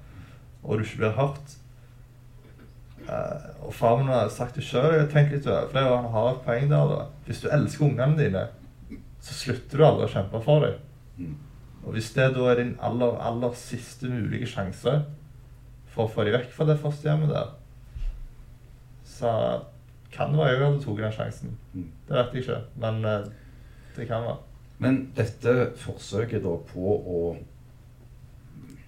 og 0.64 0.80
du 0.80 0.86
ikke 0.86 1.04
blir 1.04 1.14
hørt. 1.20 1.54
Eh, 3.04 3.46
og 3.62 3.76
far 3.78 4.00
min 4.00 4.10
har 4.10 4.32
sagt 4.34 4.58
det 4.58 4.66
sjøl, 4.66 5.04
tenkt 5.12 5.36
litt 5.36 5.46
over 5.50 5.70
det, 5.74 5.84
og 5.86 6.00
han 6.00 6.10
har 6.16 6.32
et 6.32 6.42
poeng 6.48 6.66
der. 6.72 6.96
da. 6.96 7.06
Hvis 7.28 7.44
du 7.44 7.50
elsker 7.52 7.86
ungene 7.86 8.18
dine, 8.18 8.44
så 9.22 9.38
slutter 9.38 9.78
du 9.78 9.86
aldri 9.86 10.08
å 10.08 10.14
kjempe 10.16 10.42
for 10.46 10.66
dem. 10.66 10.82
Mm. 11.18 11.36
Og 11.84 11.92
hvis 11.96 12.14
det 12.16 12.30
da 12.36 12.48
er 12.52 12.62
din 12.62 12.78
aller, 12.82 13.18
aller 13.20 13.54
siste 13.60 14.08
mulige 14.10 14.48
sjanse 14.48 14.96
for 15.94 16.06
å 16.06 16.12
få 16.12 16.26
dem 16.26 16.38
vekk 16.38 16.50
fra 16.56 16.68
det 16.70 16.80
fosterhjemmet 16.82 17.34
der, 17.34 17.52
så 19.06 19.34
kan 20.14 20.32
det 20.32 20.40
være 20.40 20.54
jeg 20.54 20.64
hadde 20.64 20.82
tatt 20.86 21.02
den 21.02 21.16
sjansen. 21.18 21.58
Mm. 21.74 21.90
Det 22.08 22.18
vet 22.18 22.34
jeg 22.34 22.46
ikke, 22.46 22.62
men 22.86 23.06
eh, 23.10 23.30
det 23.98 24.08
kan 24.10 24.26
være. 24.28 24.40
Men 24.84 25.00
dette 25.16 25.54
forsøket 25.80 26.44
da 26.44 26.56
på 26.72 26.96
å 27.18 27.22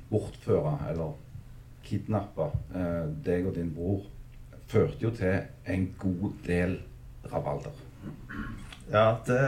bortføre 0.09 0.75
eller 0.89 1.15
kidnappe 1.85 2.49
eh, 2.75 3.05
deg 3.25 3.49
og 3.49 3.57
din 3.57 3.71
bror 3.75 4.05
førte 4.69 5.05
jo 5.05 5.11
til 5.13 5.43
en 5.69 5.87
god 6.01 6.37
del 6.45 6.77
rabalder. 7.31 7.83
Ja, 8.91 9.17
det, 9.27 9.41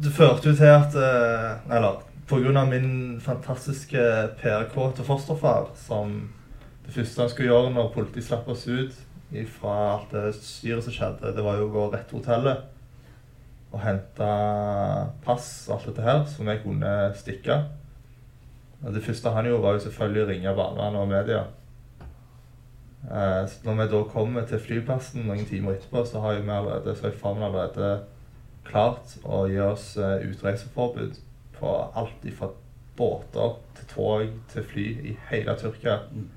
det 0.00 0.12
førte 0.16 0.50
jo 0.50 0.56
til 0.56 0.72
at 0.72 0.96
eh, 0.96 1.76
Eller 1.76 2.00
pga. 2.30 2.64
min 2.64 3.20
fantastiske 3.20 4.02
PR-kåte 4.40 5.04
fosterfar, 5.04 5.70
som 5.76 6.30
det 6.86 6.94
første 6.94 7.20
han 7.20 7.30
skulle 7.30 7.50
gjøre 7.50 7.72
når 7.74 7.92
politiet 7.94 8.24
slapp 8.24 8.48
oss 8.48 8.66
ut 8.68 8.94
fra 9.60 9.74
alt 9.94 10.10
det 10.10 10.34
styret 10.34 10.84
som 10.84 10.94
skjedde, 10.94 11.34
det 11.36 11.44
var 11.44 11.58
jo 11.58 11.68
å 11.68 11.74
gå 11.74 11.84
rett 11.92 12.08
til 12.10 12.18
hotellet 12.18 12.64
og 13.70 13.82
hente 13.84 14.30
pass 15.22 15.68
og 15.68 15.76
alt 15.76 15.86
dette 15.90 16.02
her, 16.06 16.24
så 16.26 16.42
vi 16.42 16.56
kunne 16.64 16.94
stikke. 17.14 17.60
Og 18.82 18.94
det 18.94 19.02
første 19.04 19.30
han 19.30 19.46
gjorde, 19.46 19.62
var 19.62 19.76
jo 19.76 19.84
selvfølgelig 19.84 20.22
å 20.22 20.30
ringe 20.32 20.54
barnevernet 20.58 21.02
og 21.04 21.12
media. 21.12 21.42
Eh, 23.06 23.42
så 23.46 23.68
når 23.68 23.78
vi 23.78 23.86
da 23.92 24.00
kommer 24.10 24.48
til 24.48 24.62
flyplassen 24.64 25.28
noen 25.28 25.46
timer 25.46 25.76
etterpå, 25.76 26.02
så 26.08 26.24
har 26.24 26.38
jo 26.38 26.42
vi 26.48 26.56
allerede, 26.56 26.96
så 26.96 27.06
har 27.06 27.14
jeg 27.14 27.44
allerede 27.46 27.92
klart 28.70 29.16
å 29.24 29.44
gi 29.50 29.60
oss 29.64 29.92
eh, 29.98 30.26
utreiseforbud 30.30 31.18
på 31.58 31.76
alt 31.98 32.26
fra 32.38 32.50
båter 32.96 33.56
til 33.76 33.90
tog 33.94 34.38
til 34.52 34.66
fly 34.72 34.86
i 35.10 35.16
hele 35.30 35.56
Tyrkia. 35.60 35.98
Mm. 36.12 36.28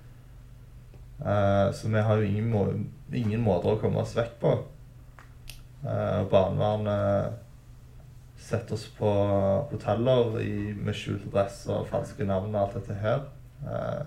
Eh, 1.23 1.67
så 1.75 1.91
vi 1.93 2.03
har 2.07 2.19
jo 2.19 2.27
ingen, 2.27 2.49
må 2.51 2.65
ingen 3.13 3.43
måter 3.45 3.73
å 3.73 3.81
komme 3.81 4.03
oss 4.03 4.15
vekk 4.17 4.37
på. 4.41 4.57
Uh, 5.83 6.23
Barnevernet 6.31 7.33
setter 8.39 8.77
oss 8.77 8.85
på 8.97 9.09
hoteller 9.71 10.37
i, 10.43 10.73
med 10.75 10.95
skjult 10.95 11.25
adresse 11.27 11.71
og 11.71 11.89
falske 11.91 12.27
navn 12.27 12.55
og 12.55 12.61
alt 12.61 12.77
dette 12.79 12.95
her. 12.99 13.25
eh, 13.67 14.05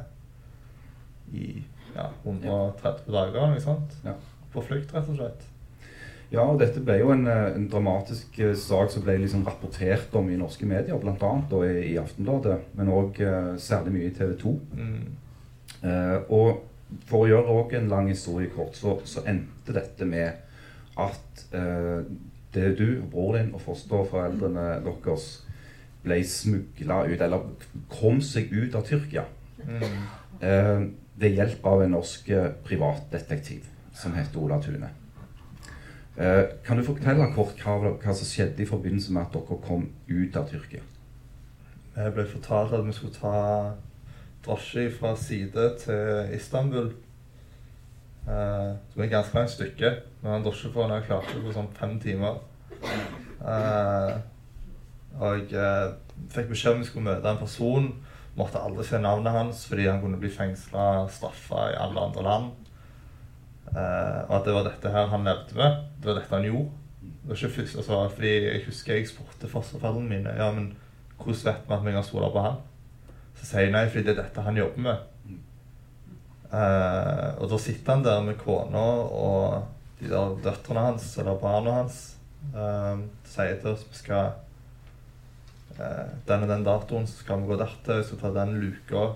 I 1.36 1.44
ja, 1.94 2.10
130 2.24 3.12
dager 3.12 3.36
eller 3.36 3.54
noe 3.56 3.64
sånt. 3.64 3.96
Ja. 4.04 4.16
På 4.52 4.64
flukt, 4.64 4.92
rett 4.94 5.08
og 5.08 5.16
slett. 5.18 5.46
Ja, 6.36 6.44
og 6.52 6.58
dette 6.60 6.82
ble 6.84 6.98
jo 7.00 7.12
en, 7.14 7.24
eh, 7.32 7.54
en 7.56 7.68
dramatisk 7.72 8.38
eh, 8.44 8.52
sak 8.60 8.90
som 8.92 9.04
ble 9.06 9.14
liksom 9.22 9.44
rapportert 9.46 10.12
om 10.18 10.26
i 10.28 10.36
norske 10.36 10.68
medier, 10.68 10.98
bl.a. 11.00 11.30
i, 11.64 11.94
i 11.94 11.96
Aftenbladet, 12.00 12.58
men 12.76 12.90
òg 12.92 13.20
eh, 13.24 13.54
særlig 13.62 13.94
mye 13.94 14.10
i 14.10 14.14
TV 14.18 14.34
2. 14.42 14.52
Mm. 14.76 14.98
Eh, 15.80 16.18
og 16.36 16.98
for 17.08 17.24
å 17.24 17.30
gjøre 17.30 17.54
også 17.54 17.78
en 17.80 17.88
lang 17.90 18.10
historie 18.12 18.52
kort, 18.52 18.76
så, 18.76 18.98
så 19.08 19.24
endte 19.26 19.74
dette 19.78 20.08
med 20.08 20.44
at 21.00 21.46
eh, 21.56 22.04
det 22.52 22.68
du, 22.78 22.86
bror 23.12 23.38
din 23.38 23.50
og 23.56 23.64
fosterforeldrene 23.64 24.66
deres 24.84 25.26
ble 26.04 26.20
smugla 26.28 27.00
ut, 27.08 27.24
eller 27.24 27.48
kom 27.96 28.20
seg 28.22 28.52
ut 28.52 28.76
av 28.76 28.84
Tyrkia 28.88 29.24
Mm. 29.66 29.82
eh, 30.46 30.82
ved 31.18 31.32
hjelp 31.40 31.64
av 31.66 31.80
en 31.82 31.94
norsk 31.96 32.28
privatdetektiv 32.68 33.64
som 33.96 34.12
heter 34.14 34.38
Ola 34.38 34.60
Tune. 34.62 34.90
Eh, 36.16 36.44
kan 36.64 36.78
du 36.78 36.84
fortelle 36.84 37.26
kort 37.34 37.58
hva, 37.60 37.76
hva 38.00 38.12
som 38.16 38.24
skjedde 38.24 38.62
i 38.64 38.68
forbindelse 38.68 39.12
med 39.12 39.26
at 39.26 39.34
dere 39.36 39.58
kom 39.66 39.82
ut 40.08 40.36
av 40.38 40.46
Tyrkia? 40.48 40.80
Jeg 41.96 42.12
ble 42.16 42.24
fortalt 42.28 42.72
at 42.76 42.86
vi 42.86 42.94
skulle 42.96 43.16
ta 43.16 43.34
drosje 44.46 44.86
fra 44.96 45.12
side 45.20 45.66
til 45.82 46.32
Istanbul. 46.36 46.88
Eh, 48.26 48.32
var 48.32 49.02
er 49.02 49.04
et 49.04 49.12
ganske 49.12 49.36
langt 49.36 49.52
stykke. 49.52 49.92
Vi 50.22 50.28
har 50.28 50.38
en 50.38 50.46
drosje 50.46 50.72
på 50.72 50.86
når 50.86 51.02
jeg 51.02 51.08
klarte 51.10 51.36
det 51.36 51.44
på 51.44 51.54
sånn 51.58 51.72
fem 51.76 51.94
timer. 52.00 52.40
Eh, 52.80 54.16
og 55.20 55.52
jeg 55.52 55.94
fikk 56.32 56.48
beskjed 56.52 56.78
om 56.78 56.80
vi 56.80 56.88
skulle 56.88 57.10
møte 57.10 57.28
en 57.28 57.44
person. 57.44 57.90
Måtte 58.36 58.60
aldri 58.60 58.84
se 58.88 59.00
navnet 59.00 59.36
hans 59.36 59.66
fordi 59.68 59.86
han 59.88 60.00
kunne 60.00 60.20
bli 60.20 60.32
fengsla 60.32 60.88
og 61.02 61.12
straffa 61.12 61.70
i 61.74 61.80
alle 61.80 62.08
andre 62.08 62.24
land. 62.24 62.65
Eh, 63.76 64.20
og 64.24 64.38
at 64.38 64.46
det 64.48 64.54
var 64.56 64.64
dette 64.64 64.92
her 64.92 65.10
han 65.12 65.26
levde 65.28 65.58
med. 65.58 65.80
Det 66.00 66.08
var 66.08 66.18
dette 66.20 66.34
han 66.34 66.48
gjorde. 66.48 66.70
Det 67.02 67.28
var 67.28 67.40
ikke 67.40 67.56
først, 67.58 67.76
altså, 67.82 68.00
fordi 68.14 68.32
Jeg 68.46 68.64
husker 68.66 68.94
jeg 68.94 69.08
spurte 69.10 69.50
fosterforeldrene 69.50 70.08
mine 70.08 70.32
ja, 70.38 70.50
men 70.54 70.72
hvordan 71.18 71.44
vet 71.44 71.68
vi 71.68 71.74
at 71.74 71.84
vi 71.84 71.92
kan 71.92 72.04
stole 72.06 72.30
på 72.32 72.44
han. 72.44 72.56
Så 73.36 73.46
sier 73.50 73.66
jeg 73.66 73.74
nei, 73.74 73.86
fordi 73.90 74.04
det 74.06 74.14
er 74.14 74.22
dette 74.22 74.44
han 74.46 74.56
jobber 74.56 74.84
med. 74.86 74.96
Uh, 76.46 77.34
og 77.42 77.48
da 77.50 77.58
sitter 77.58 77.92
han 77.92 78.04
der 78.06 78.20
med 78.22 78.38
kona 78.38 78.82
og 79.10 79.64
de 79.98 80.08
der 80.08 80.36
døtrene 80.44 80.84
hans, 80.86 81.08
eller 81.18 81.40
barna 81.42 81.80
hans, 81.80 81.96
uh, 82.54 83.00
sier 83.26 83.58
til 83.60 83.72
oss 83.72 83.82
vi 83.90 83.98
skal 83.98 84.28
uh, 85.80 86.06
Den 86.28 86.46
og 86.46 86.52
den 86.52 86.64
datoen 86.64 87.08
så 87.10 87.18
skal 87.24 87.42
vi 87.42 87.50
gå 87.50 87.58
dertil, 87.60 87.98
vi 87.98 88.06
skal 88.06 88.22
ta 88.22 88.32
den 88.38 88.60
luka. 88.62 89.08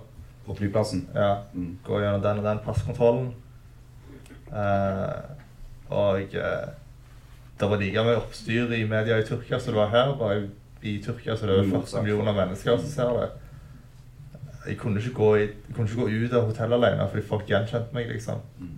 På 0.45 0.55
flyplassen? 0.57 1.07
Ja, 1.15 1.43
Mm. 1.53 1.77
gå 1.85 1.99
gjennom 2.01 2.21
den 2.21 2.39
og 2.39 2.43
den 2.43 2.59
passkontrollen. 2.65 3.31
Eh, 4.51 5.21
og 5.89 6.35
eh, 6.35 6.67
det 7.59 7.69
var 7.69 7.79
like 7.79 8.03
mye 8.03 8.19
oppstyr 8.19 8.73
i 8.75 8.83
media 8.89 9.19
i 9.19 9.25
Tyrkia 9.27 9.59
som 9.59 9.73
det 9.73 9.81
var 9.81 9.93
her. 9.93 10.13
Bare 10.19 10.43
i, 10.81 10.97
Tyrkia 11.03 11.37
så 11.37 11.47
det 11.47 11.57
er 11.57 11.63
det 11.63 11.71
40 11.71 12.03
millioner 12.03 12.35
mennesker 12.35 12.77
som 12.77 12.89
ser 12.89 13.15
det. 13.19 13.29
Jeg 14.67 14.77
kunne 14.77 15.01
ikke 15.01 15.15
gå, 15.17 15.35
i, 15.35 15.47
kunne 15.73 15.87
ikke 15.89 16.01
gå 16.01 16.07
ut 16.07 16.37
av 16.37 16.47
hotellet 16.51 16.77
alene 16.77 17.09
fordi 17.09 17.27
folk 17.27 17.49
gjenkjente 17.49 17.95
meg, 17.97 18.11
liksom. 18.13 18.43
Mm. 18.59 18.77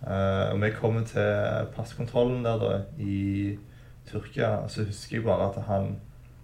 Og 0.00 0.60
vi 0.60 0.70
kommer 0.76 1.04
til 1.08 1.70
passkontrollen 1.76 2.44
der 2.44 2.60
da, 2.60 2.74
i 3.00 3.56
Tyrkia, 4.08 4.68
så 4.68 4.84
husker 4.84 5.16
jeg 5.16 5.24
bare 5.24 5.48
at 5.48 5.62
han 5.68 5.94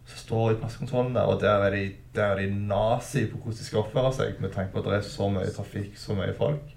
som 0.07 0.19
står 0.23 0.53
i 0.53 0.59
passkontrollen 0.61 1.15
der, 1.17 1.29
og 1.29 1.41
der 1.41 1.67
er 1.67 1.71
de, 1.75 1.85
der 2.15 2.23
er 2.23 2.41
de 2.41 2.67
nazi 2.69 3.27
på 3.27 3.37
hvordan 3.37 3.59
de 3.59 3.65
skal 3.65 3.83
oppføre 3.83 4.13
seg, 4.15 4.41
med 4.41 4.53
tanke 4.55 4.73
på 4.73 4.79
at 4.83 4.89
det 4.91 4.99
er 5.01 5.09
så 5.09 5.29
mye 5.33 5.53
trafikk, 5.53 5.97
så 5.99 6.15
mye 6.15 6.35
folk. 6.37 6.76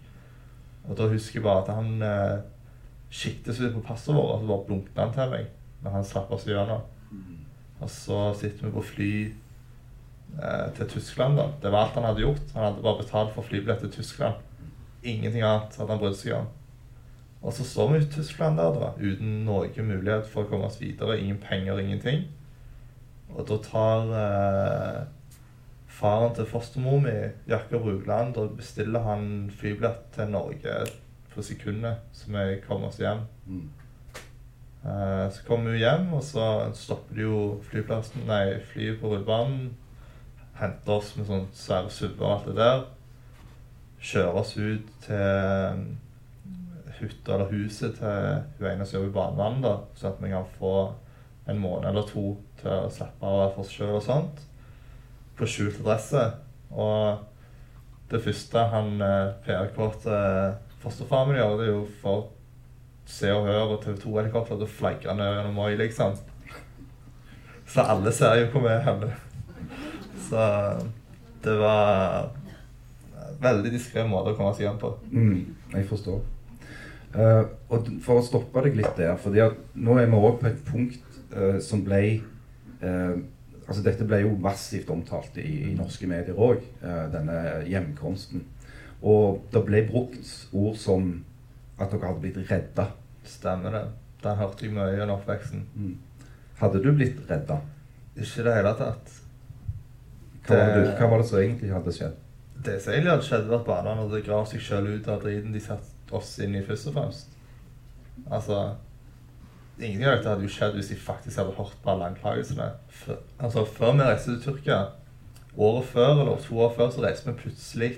Og 0.90 0.98
da 0.98 1.10
husker 1.12 1.40
jeg 1.40 1.46
bare 1.46 1.64
at 1.64 1.74
han 1.78 2.02
eh, 2.06 2.40
siktet 3.14 3.58
seg 3.58 3.74
på 3.76 3.86
passet 3.86 4.16
vårt, 4.16 4.34
og 4.34 4.42
så 4.42 4.50
bare 4.50 4.68
blunket 4.70 4.98
han 5.02 5.14
til 5.14 5.34
meg 5.34 5.50
Men 5.84 5.96
han 5.96 6.08
slapp 6.08 6.32
oss 6.36 6.48
gjennom. 6.50 6.82
Og 7.80 7.92
så 7.94 8.18
sitter 8.36 8.68
vi 8.68 8.74
på 8.76 8.84
fly 8.84 9.12
eh, 9.30 10.66
til 10.76 10.90
Tyskland. 10.96 11.38
da. 11.38 11.46
Det 11.62 11.72
var 11.72 11.86
alt 11.86 11.96
han 11.96 12.08
hadde 12.10 12.26
gjort. 12.26 12.56
Han 12.56 12.66
hadde 12.66 12.84
bare 12.84 13.04
betalt 13.04 13.36
for 13.36 13.48
flybillett 13.48 13.86
til 13.86 13.94
Tyskland. 13.94 14.42
Ingenting 15.04 15.46
annet 15.48 15.78
hadde 15.80 15.94
han 15.94 16.02
brydd 16.02 16.18
seg 16.20 16.36
om. 16.42 16.50
Og 17.40 17.56
så 17.56 17.64
står 17.64 17.94
vi 17.94 18.02
i 18.02 18.10
Tyskland 18.12 18.60
der 18.60 18.76
da, 18.76 18.90
uten 19.00 19.46
noen 19.48 19.88
mulighet 19.88 20.28
for 20.28 20.44
å 20.44 20.50
komme 20.50 20.68
oss 20.68 20.82
videre. 20.82 21.16
Ingen 21.22 21.40
penger, 21.40 21.80
ingenting. 21.80 22.26
Og 23.32 23.46
da 23.48 23.60
tar 23.64 24.12
eh, 24.20 25.00
faren 26.00 26.36
til 26.36 26.48
fostermor 26.48 27.02
mi, 27.04 27.16
Jakob 27.50 27.84
Rugland, 27.84 28.34
da 28.38 28.48
bestiller 28.56 29.04
han 29.04 29.50
flybillett 29.52 30.08
til 30.16 30.32
Norge 30.32 30.80
på 31.34 31.44
sekundet, 31.44 32.00
så 32.16 32.32
vi 32.32 32.62
kommer 32.68 32.88
oss 32.88 33.02
hjem. 33.02 33.26
Mm. 33.48 33.68
Uh, 34.84 35.28
så 35.32 35.44
kommer 35.48 35.76
vi 35.76 35.84
hjem, 35.84 36.14
og 36.16 36.24
så 36.24 36.46
stopper 36.74 37.16
de 37.16 37.26
jo 37.26 37.40
flyplassen, 37.68 38.24
nei, 38.30 38.60
flyet 38.72 39.02
på 39.02 39.12
rullebanen. 39.12 39.74
Henter 40.60 40.96
oss 41.00 41.12
med 41.18 41.28
sånn 41.28 41.48
svære 41.56 41.92
subber 41.92 42.26
og 42.26 42.34
alt 42.34 42.48
det 42.50 42.56
der. 42.60 42.86
Kjører 44.00 44.40
oss 44.40 44.56
ut 44.56 44.94
til 45.04 45.84
hytta 47.00 47.36
eller 47.36 47.52
huset 47.54 47.96
til 48.00 48.42
hun 48.60 48.72
ene 48.72 48.88
som 48.88 49.00
jobber 49.00 49.12
i 49.12 49.18
barnevernet, 49.20 49.92
sånn 50.00 50.16
at 50.16 50.24
vi 50.24 50.32
kan 50.32 50.48
få 50.58 50.74
en 51.50 51.60
måned 51.60 51.88
eller 51.92 52.08
to 52.08 52.26
til 52.60 52.72
å 52.76 52.92
slappe 52.94 53.28
av 53.28 53.54
for 53.54 53.64
oss 53.64 53.72
sjøl 53.74 53.98
og 53.98 54.06
sånt. 54.06 54.44
På 55.40 55.48
skjult 55.48 55.80
adresse. 55.82 56.26
Og 56.70 57.24
det 58.12 58.22
første 58.26 58.66
han 58.74 59.00
eh, 59.06 59.32
PR-kåte 59.46 60.20
fosterfaren 60.84 61.32
min 61.32 61.40
gjør, 61.40 61.56
det 61.60 61.68
er 61.68 61.74
jo 61.74 61.86
for 62.02 62.28
Se 63.10 63.32
og 63.34 63.48
Hør 63.48 63.74
og 63.74 63.80
TV 63.84 63.96
2-helikopter 64.04 64.60
til 64.60 64.68
å 64.68 64.70
flagre 64.70 65.16
ned 65.18 65.32
gjennom 65.34 65.56
Moi, 65.58 65.72
liksom. 65.80 66.14
Så 67.70 67.86
alle 67.86 68.12
ser 68.14 68.36
jo 68.38 68.50
hvor 68.54 68.66
vi 68.68 68.74
er 68.74 68.84
henne. 68.86 69.10
Så 70.28 70.44
det 71.44 71.56
var 71.58 72.30
en 73.18 73.40
veldig 73.42 73.72
diskré 73.74 74.04
måte 74.06 74.34
å 74.34 74.38
komme 74.38 74.54
seg 74.54 74.68
hjem 74.68 74.78
på. 74.82 74.92
Mm, 75.10 75.40
jeg 75.74 75.88
forstår. 75.90 76.22
Uh, 77.10 77.50
og 77.74 77.90
for 78.06 78.22
å 78.22 78.26
stoppe 78.26 78.62
deg 78.68 78.78
litt 78.78 78.94
der, 79.00 79.16
at 79.18 79.74
nå 79.74 79.98
er 79.98 80.10
vi 80.10 80.20
òg 80.20 80.38
på 80.42 80.50
et 80.52 80.62
punkt 80.68 81.22
uh, 81.34 81.58
som 81.64 81.82
ble 81.86 82.02
eh, 82.86 83.16
altså 83.70 83.84
Dette 83.86 84.06
ble 84.10 84.20
jo 84.24 84.32
massivt 84.42 84.90
omtalt 84.90 85.38
i, 85.38 85.48
i 85.70 85.74
norske 85.78 86.08
medier 86.10 86.36
òg, 86.42 86.64
denne 87.14 87.36
hjemkomsten. 87.70 88.42
Og 89.06 89.44
det 89.54 89.62
ble 89.68 89.84
brukt 89.88 90.32
ord 90.58 90.76
som 90.82 91.12
at 91.80 91.92
dere 91.94 92.10
hadde 92.10 92.24
blitt 92.26 92.40
redda. 92.50 92.90
Stemmer 93.30 93.72
det. 93.78 93.84
Den 94.24 94.36
hørte 94.42 94.66
jeg 94.66 94.74
mye 94.76 94.90
gjennom 94.98 95.20
oppveksten. 95.22 95.62
Mm. 95.80 95.94
Hadde 96.60 96.82
du 96.84 96.90
blitt 96.92 97.22
redda? 97.30 97.62
Ikke 98.20 98.42
i 98.42 98.48
det 98.50 98.56
hele 98.58 98.74
tatt. 98.82 99.14
Hva, 100.50 100.58
var 100.58 100.74
det, 100.74 100.84
Det- 100.90 100.98
hva 101.00 101.10
var 101.14 101.22
det 101.22 101.28
som 101.30 101.40
egentlig 101.40 101.72
hadde 101.72 101.94
skjedd? 101.96 102.18
Det 102.66 102.82
som 102.82 102.92
egentlig 102.94 103.12
hadde 103.14 103.28
skjedd, 103.30 103.48
var 103.48 103.60
at 103.62 103.66
barna 103.70 103.94
hadde 104.02 104.22
gravd 104.26 104.50
seg 104.52 104.60
sjøl 104.66 104.88
ut 104.98 105.08
av 105.08 105.22
driten 105.24 105.54
de 105.56 105.60
satte 105.64 106.12
oss 106.12 106.34
inn 106.44 106.56
i, 106.60 106.64
først 106.66 106.90
og 106.90 106.94
fremst. 106.98 107.28
Altså 108.30 108.58
Ingenting 109.80 110.08
av 110.08 110.18
dette 110.18 110.32
hadde 110.34 110.44
jo 110.44 110.52
skjedd 110.52 110.76
hvis 110.76 110.90
de 110.92 110.96
faktisk 111.00 111.40
hadde 111.40 111.56
hørt 111.56 111.78
på 111.84 111.92
alle 111.94 112.10
anklagelsene. 112.12 112.66
Altså, 113.40 113.64
før 113.64 113.94
vi 113.96 114.08
reiste 114.08 114.34
til 114.34 114.42
Tyrkia, 114.44 114.80
året 115.56 115.88
før 115.94 116.24
eller 116.24 116.42
to 116.44 116.60
år 116.60 116.74
før, 116.76 116.90
så 116.92 117.04
reiste 117.06 117.32
vi 117.32 117.38
plutselig 117.44 117.94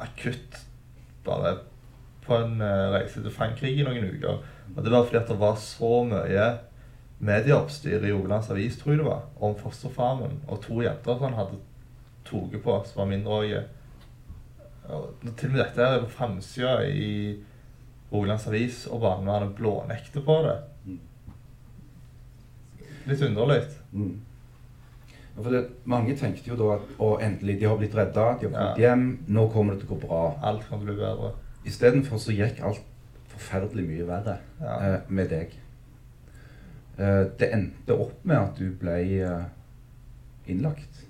akutt 0.00 0.62
bare 1.26 1.58
på 2.24 2.36
en 2.36 2.60
eh, 2.64 2.86
reise 2.94 3.20
til 3.20 3.34
Frankrike 3.34 3.82
i 3.82 3.84
noen 3.84 4.08
uker. 4.14 4.40
Og 4.76 4.84
det 4.84 4.92
var 4.92 5.04
fordi 5.04 5.20
at 5.20 5.28
det 5.28 5.38
var 5.40 5.60
så 5.60 5.92
mye 6.08 6.46
medieoppstyr 7.20 8.00
i 8.00 8.12
Rogalands 8.12 8.48
Avis, 8.50 8.78
tror 8.80 8.94
jeg 8.94 9.02
det 9.02 9.10
var, 9.10 9.26
om 9.44 9.56
fosterfaren 9.60 10.40
og 10.48 10.62
to 10.64 10.80
jenter 10.80 11.18
som 11.18 11.28
han 11.28 11.36
hadde 11.36 11.60
tatt 12.24 12.56
på, 12.64 12.78
som 12.86 13.02
var 13.02 13.10
mindreårige. 13.10 13.62
Til 14.88 15.50
og 15.50 15.52
med 15.52 15.60
dette 15.60 15.84
er 15.84 16.04
på 16.04 16.12
framsida 16.16 16.78
i 16.88 17.10
Rogalands 18.12 18.46
Avis, 18.50 18.86
og 18.90 19.00
barnevernet 19.04 19.54
blånekter 19.58 20.20
på 20.26 20.36
det. 20.46 20.56
Mm. 20.86 20.98
Litt 23.06 23.22
underlig. 23.22 23.60
Mm. 23.92 24.20
Ja, 25.36 25.50
det, 25.50 25.60
mange 25.88 26.16
tenkte 26.18 26.50
jo 26.50 26.56
da 26.58 26.72
at 26.76 26.90
å, 27.00 27.12
endelig, 27.22 27.58
de 27.60 27.68
har 27.70 27.78
blitt 27.80 27.94
redda, 27.96 28.12
de 28.14 28.20
har 28.24 28.38
kommet 28.42 28.78
Ja. 28.82 28.90
hjem, 28.90 29.04
nå 29.28 29.46
kommer 29.52 29.74
det 29.74 29.84
til 29.84 29.88
å 29.90 29.94
gå 30.00 30.06
bra. 30.08 30.22
Alt 30.42 30.66
kan 30.68 30.82
bli 30.84 30.94
bedre. 30.98 31.32
Istedenfor 31.64 32.18
så 32.18 32.32
gikk 32.34 32.60
alt 32.66 32.82
forferdelig 33.30 33.86
mye 33.88 34.06
verre 34.08 34.38
Ja. 34.60 34.74
eh, 34.94 35.00
med 35.08 35.28
deg. 35.30 35.54
Eh, 36.98 37.24
det 37.38 37.52
endte 37.52 37.94
opp 37.98 38.24
med 38.24 38.36
at 38.36 38.56
du 38.58 38.70
ble 38.72 38.98
eh, 39.22 39.44
innlagt 40.48 41.06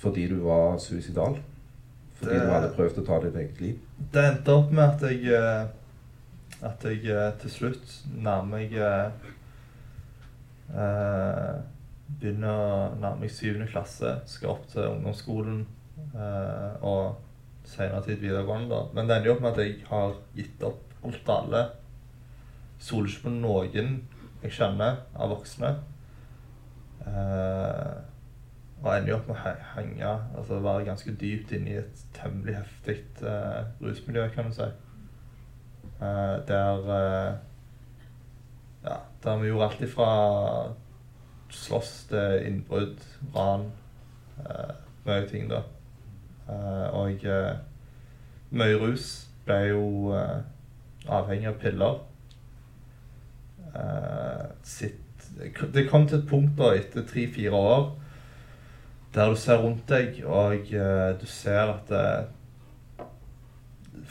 fordi 0.00 0.28
du 0.28 0.36
var 0.40 0.78
suicidal. 0.78 1.36
Fordi 2.14 2.32
Det- 2.32 2.40
du 2.40 2.50
hadde 2.50 2.74
prøvd 2.74 2.98
å 2.98 3.06
ta 3.06 3.20
ditt 3.20 3.36
eget 3.36 3.60
liv. 3.60 3.78
Det 4.12 4.24
endte 4.24 4.48
opp 4.48 4.70
med 4.72 4.84
at 4.84 5.00
jeg 5.02 5.26
eh, 5.32 5.66
At 6.66 6.84
jeg 6.84 7.06
eh, 7.08 7.32
til 7.40 7.50
slutt 7.50 7.92
nærmer 8.12 8.58
meg 8.58 8.74
eh, 8.76 9.28
eh, 10.76 11.60
Begynner 12.20 12.50
å 12.52 12.70
nærme 12.98 13.24
meg 13.24 13.32
syvende 13.32 13.68
klasse. 13.70 14.16
Skal 14.28 14.56
opp 14.56 14.66
til 14.72 14.88
ungdomsskolen 14.90 15.60
eh, 16.10 16.84
og 16.84 17.20
senere 17.64 18.02
tid 18.04 18.18
videregående. 18.20 18.68
da. 18.74 18.80
Men 18.94 19.08
det 19.08 19.16
ender 19.16 19.30
jo 19.30 19.36
opp 19.36 19.44
med 19.44 19.52
at 19.52 19.62
jeg 19.62 19.76
har 19.88 20.16
gitt 20.36 20.64
opp 20.66 21.06
alt 21.06 21.28
og 21.28 21.36
alle. 21.36 21.62
Stoler 22.80 23.12
ikke 23.12 23.28
på 23.28 23.34
noen 23.36 23.94
jeg 24.42 24.56
kjenner 24.56 25.02
av 25.14 25.32
voksne. 25.34 25.74
Eh, 27.06 27.96
og 28.80 28.92
ender 28.94 29.12
jo 29.12 29.16
opp 29.18 29.26
med 29.28 29.36
å 29.36 29.56
henge, 29.74 30.12
altså 30.40 30.60
være 30.64 30.86
ganske 30.88 31.12
dypt 31.20 31.52
inne 31.56 31.74
i 31.74 31.80
et 31.82 32.04
temmelig 32.16 32.56
heftig 32.56 32.96
eh, 33.28 33.66
rusmiljø, 33.82 34.28
kan 34.32 34.48
du 34.48 34.56
si. 34.56 34.68
Eh, 36.00 36.46
der 36.48 36.78
eh, 36.88 37.34
Ja, 38.84 38.96
der 39.22 39.36
vi 39.36 39.46
gjorde 39.46 39.64
alt 39.64 39.80
ifra 39.80 40.72
slåss 41.50 42.06
til 42.08 42.46
innbrudd, 42.46 43.02
ran, 43.34 43.66
eh, 44.38 44.70
mye 45.04 45.26
ting, 45.28 45.50
da. 45.50 45.60
Og 46.96 47.26
mye 48.50 48.78
rus. 48.80 49.28
Ble 49.44 49.58
jo 49.68 50.14
avhengig 51.08 51.48
av 51.50 51.58
piller. 51.60 52.00
Sitt, 54.62 55.28
det 55.74 55.88
kom 55.90 56.08
til 56.08 56.18
et 56.18 56.28
punkt 56.28 56.56
da, 56.58 56.72
etter 56.78 57.06
tre-fire 57.06 57.52
år 57.54 57.86
der 59.14 59.30
du 59.30 59.36
ser 59.36 59.58
rundt 59.58 59.88
deg, 59.90 60.22
og 60.24 60.70
uh, 60.70 61.20
du 61.20 61.26
ser 61.26 61.72
at 61.72 61.90
eh, 61.90 62.28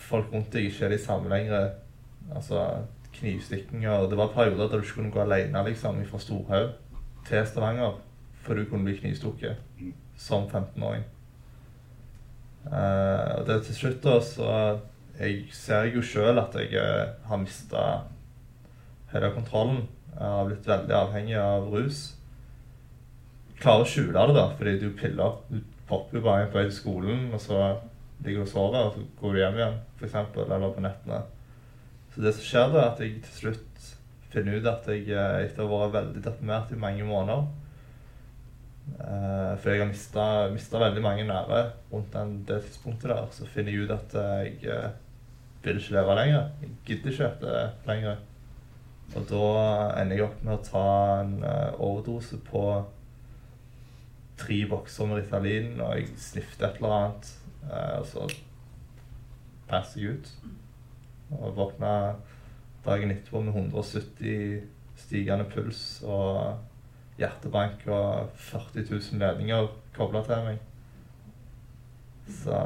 folk 0.09 0.33
rundt 0.33 0.51
deg 0.53 0.69
ikke 0.69 0.87
er 0.87 0.95
de 0.95 0.99
samme 1.01 1.31
lenger. 1.31 1.71
Altså 2.35 2.65
knivstikkinger. 3.15 4.09
Det 4.09 4.17
var 4.19 4.33
perioder 4.33 4.67
der 4.67 4.77
du 4.77 4.85
ikke 4.85 4.99
kunne 4.99 5.13
gå 5.13 5.23
alene 5.23 5.63
liksom, 5.65 6.01
fra 6.09 6.21
Storhaug 6.21 6.75
til 7.27 7.47
Stavanger 7.47 7.97
for 8.43 8.57
du 8.57 8.65
kunne 8.65 8.87
bli 8.87 8.97
knivstukket 8.97 9.59
som 10.17 10.47
15-åring. 10.47 11.03
Uh, 12.65 13.39
og 13.39 13.47
det 13.47 13.61
til 13.65 13.75
slutt 13.75 14.03
da, 14.03 14.19
så 14.21 14.53
Jeg 15.19 15.49
ser 15.51 15.89
jo 15.91 16.01
sjøl 16.01 16.39
at 16.39 16.53
jeg 16.55 16.71
eh, 16.79 17.09
har 17.27 17.39
mista 17.41 17.81
hele 19.11 19.31
kontrollen. 19.35 19.81
Jeg 20.13 20.23
har 20.23 20.45
blitt 20.47 20.67
veldig 20.67 20.95
avhengig 20.95 21.35
av 21.35 21.67
rus 21.67 21.97
klarer 23.59 23.83
å 23.83 23.89
skjule 23.89 24.25
det, 24.29 24.35
da, 24.37 24.45
fordi 24.57 24.75
du 24.79 24.89
piller. 24.95 25.39
Du 25.49 25.59
popper 25.89 26.19
jo 26.19 26.25
bare 26.25 26.47
på 26.49 26.59
vei 26.59 26.67
til 26.69 26.77
skolen, 26.77 27.25
og 27.33 27.41
så 27.43 27.59
ligger 28.25 28.43
og 28.43 28.51
sover, 28.51 28.79
og 28.87 28.95
så 28.95 29.05
går 29.21 29.33
du 29.35 29.41
hjem 29.41 29.59
igjen, 29.59 29.79
f.eks., 29.99 30.15
eller 30.45 30.75
på 30.75 30.83
nettene. 30.83 31.21
Så 32.13 32.23
det 32.25 32.35
som 32.35 32.45
skjer, 32.45 32.71
da, 32.73 32.83
er 32.83 32.91
at 32.93 33.01
jeg 33.03 33.17
til 33.25 33.35
slutt 33.37 33.89
finner 34.29 34.59
ut 34.59 34.69
at 34.69 34.87
jeg 34.91 35.07
eh, 35.09 35.41
etter 35.45 35.65
å 35.65 35.71
ha 35.71 35.87
vært 35.87 35.95
veldig 35.95 36.23
deprimert 36.25 36.73
i 36.73 36.77
mange 36.77 37.05
måneder 37.07 37.47
eh, 39.01 39.53
For 39.57 39.71
jeg 39.71 39.81
har 39.81 40.51
mista 40.53 40.81
veldig 40.83 41.01
mange 41.01 41.25
nære 41.25 41.61
rundt 41.89 42.13
den, 42.13 42.35
det 42.45 42.59
tidspunktet 42.67 43.09
der, 43.09 43.29
så 43.33 43.47
finner 43.49 43.73
jeg 43.73 43.87
ut 43.87 43.95
at 43.95 44.17
eh, 44.21 44.43
jeg 44.49 44.75
eh, 44.75 44.91
vil 45.63 45.81
ikke 45.81 45.95
leve 45.97 46.19
lenger. 46.19 46.51
Jeg 46.61 46.75
gidder 46.87 47.11
ikke 47.11 47.31
dette 47.41 47.89
lenger. 47.89 48.21
Og 49.17 49.25
da 49.31 49.49
ender 49.99 50.19
jeg 50.19 50.27
opp 50.27 50.45
med 50.45 50.55
å 50.55 50.63
ta 50.63 50.85
en 51.23 51.35
eh, 51.41 51.81
overdose 51.81 52.37
på 52.45 52.63
tre 54.39 54.59
bokser 54.69 55.09
med 55.09 55.23
Ritalin, 55.23 55.73
og 55.81 55.97
jeg 55.97 56.13
snifter 56.21 56.69
et 56.69 56.79
eller 56.79 56.95
annet. 56.95 57.31
Eh, 57.67 57.99
og 57.99 58.05
så 58.07 58.25
passer 59.69 60.01
jeg 60.01 60.17
ut. 60.17 60.33
Og 61.37 61.55
våkna 61.57 61.93
dagen 62.85 63.11
etterpå 63.11 63.41
med 63.45 63.53
170 63.53 64.63
stigende 64.99 65.45
puls 65.51 66.01
og 66.03 66.57
hjertebank 67.19 67.85
og 67.87 68.31
40 68.35 68.85
000 68.89 69.19
ledninger 69.21 69.67
kobla 69.95 70.23
til 70.25 70.45
meg. 70.47 70.59
Så 72.43 72.59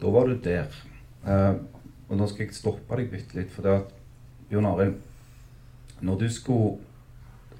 Da 0.00 0.10
var 0.12 0.26
du 0.26 0.36
der. 0.44 0.66
Uh, 1.26 1.56
og 2.08 2.16
nå 2.16 2.26
skal 2.28 2.44
jeg 2.44 2.54
stoppe 2.54 2.96
deg 3.00 3.08
bitte 3.10 3.34
litt, 3.34 3.50
for 3.50 3.66
det 3.66 3.72
at 3.80 3.94
Bjørn 4.46 4.68
Arild 4.68 5.00
Når 6.00 6.18
du 6.20 6.28
skulle 6.30 6.76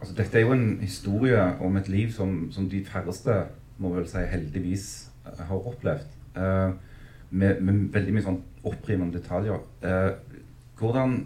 altså 0.01 0.15
Dette 0.15 0.39
er 0.39 0.45
jo 0.45 0.53
en 0.53 0.79
historie 0.81 1.41
om 1.61 1.77
et 1.77 1.89
liv 1.89 2.13
som, 2.13 2.53
som 2.53 2.69
de 2.71 2.85
færreste 2.85 3.47
må 3.79 3.89
vel 3.95 4.07
si 4.09 4.23
heldigvis 4.31 5.06
har 5.49 5.71
opplevd. 5.73 6.19
Eh, 6.37 6.71
med, 7.31 7.63
med 7.63 7.89
veldig 7.95 8.15
mye 8.15 8.27
sånn 8.27 8.43
opprivende 8.67 9.19
detaljer. 9.19 9.63
Eh, 9.87 10.13
hvordan 10.79 11.19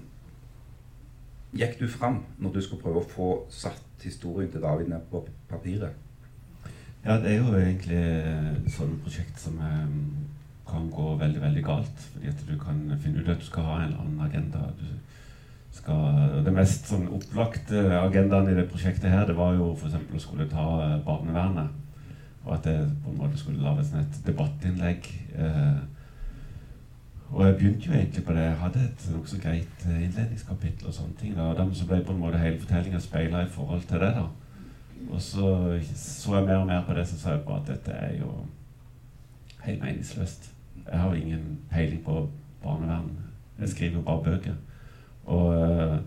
gikk 1.57 1.81
du 1.81 1.89
fram 1.91 2.23
når 2.39 2.55
du 2.55 2.61
skulle 2.63 2.83
prøve 2.83 3.03
å 3.03 3.11
få 3.11 3.31
satt 3.53 4.05
historien 4.05 4.51
til 4.53 4.63
David 4.65 4.93
ned 4.93 5.09
på 5.11 5.25
papiret? 5.51 5.97
Ja, 7.05 7.17
det 7.17 7.33
er 7.33 7.39
jo 7.41 7.55
egentlig 7.57 8.73
sånne 8.75 8.99
prosjekt 9.05 9.41
som 9.41 9.57
eh, 9.65 9.95
kan 10.71 10.91
gå 10.93 11.15
veldig, 11.21 11.41
veldig 11.43 11.63
galt. 11.65 12.09
Fordi 12.13 12.29
at 12.29 12.43
du 12.49 12.57
kan 12.61 12.83
finne 13.03 13.23
ut 13.23 13.29
at 13.29 13.41
du 13.41 13.47
skal 13.47 13.67
ha 13.67 13.79
en 13.81 13.87
eller 13.89 14.03
annen 14.05 14.27
agenda. 14.27 14.67
Skal, 15.75 16.43
det 16.45 16.53
mest 16.55 16.89
sånn 16.91 17.07
opplagte 17.15 17.85
agendaen 18.01 18.51
i 18.51 18.57
det 18.57 18.67
prosjektet 18.73 19.13
her, 19.13 19.29
det 19.29 19.37
var 19.39 19.55
jo 19.55 19.71
f.eks. 19.77 19.97
å 19.97 20.23
skulle 20.23 20.49
ta 20.51 20.67
eh, 20.85 20.99
barnevernet. 21.07 21.80
Og 22.45 22.55
at 22.57 22.67
jeg 22.67 22.91
på 23.05 23.11
en 23.11 23.19
måte 23.19 23.39
skulle 23.39 23.63
lages 23.63 23.93
et 23.93 24.21
debattinnlegg. 24.27 25.09
Eh, 25.35 25.81
og 27.31 27.47
jeg 27.47 27.57
begynte 27.57 27.87
jo 27.87 27.93
egentlig 27.93 28.25
på 28.25 28.33
det. 28.33 28.43
Jeg 28.43 28.57
hadde 28.57 28.85
et 28.85 29.09
nokså 29.13 29.41
greit 29.43 29.87
eh, 29.87 30.05
innledningskapittel 30.05 30.87
og 30.87 30.95
sånne 30.95 31.19
ting. 31.21 31.35
Da. 31.37 31.51
Og 31.51 31.59
dermed 31.59 31.75
så 31.79 31.87
ble 31.87 32.01
på 32.05 32.13
en 32.13 32.23
måte 32.23 32.41
hele 32.43 32.61
fortellinga 32.61 33.01
speila 33.01 33.45
i 33.45 33.53
forhold 33.53 33.83
til 33.89 34.01
det. 34.01 34.15
da. 34.17 34.27
Og 35.11 35.21
så 35.23 35.81
så 35.95 36.37
jeg 36.37 36.47
mer 36.47 36.57
og 36.57 36.67
mer 36.67 36.85
på 36.87 36.95
det, 36.95 37.09
så 37.09 37.19
sa 37.19 37.31
jeg 37.31 37.45
bare 37.47 37.61
at 37.61 37.69
dette 37.69 37.91
er 37.91 38.19
jo 38.19 38.33
helt 39.65 39.83
meningsløst. 39.83 40.53
Jeg 40.91 41.01
har 41.01 41.15
jo 41.15 41.23
ingen 41.23 41.59
peiling 41.71 42.05
på 42.05 42.31
barnevern. 42.63 43.11
Jeg 43.61 43.69
skriver 43.69 43.95
jo 43.95 44.01
bare 44.01 44.23
bøker. 44.25 44.55
Og 45.25 45.55
eh, 45.63 45.99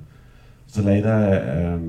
så 0.67 0.81
leide 0.81 1.09
jeg 1.09 1.57
eh, 1.57 1.81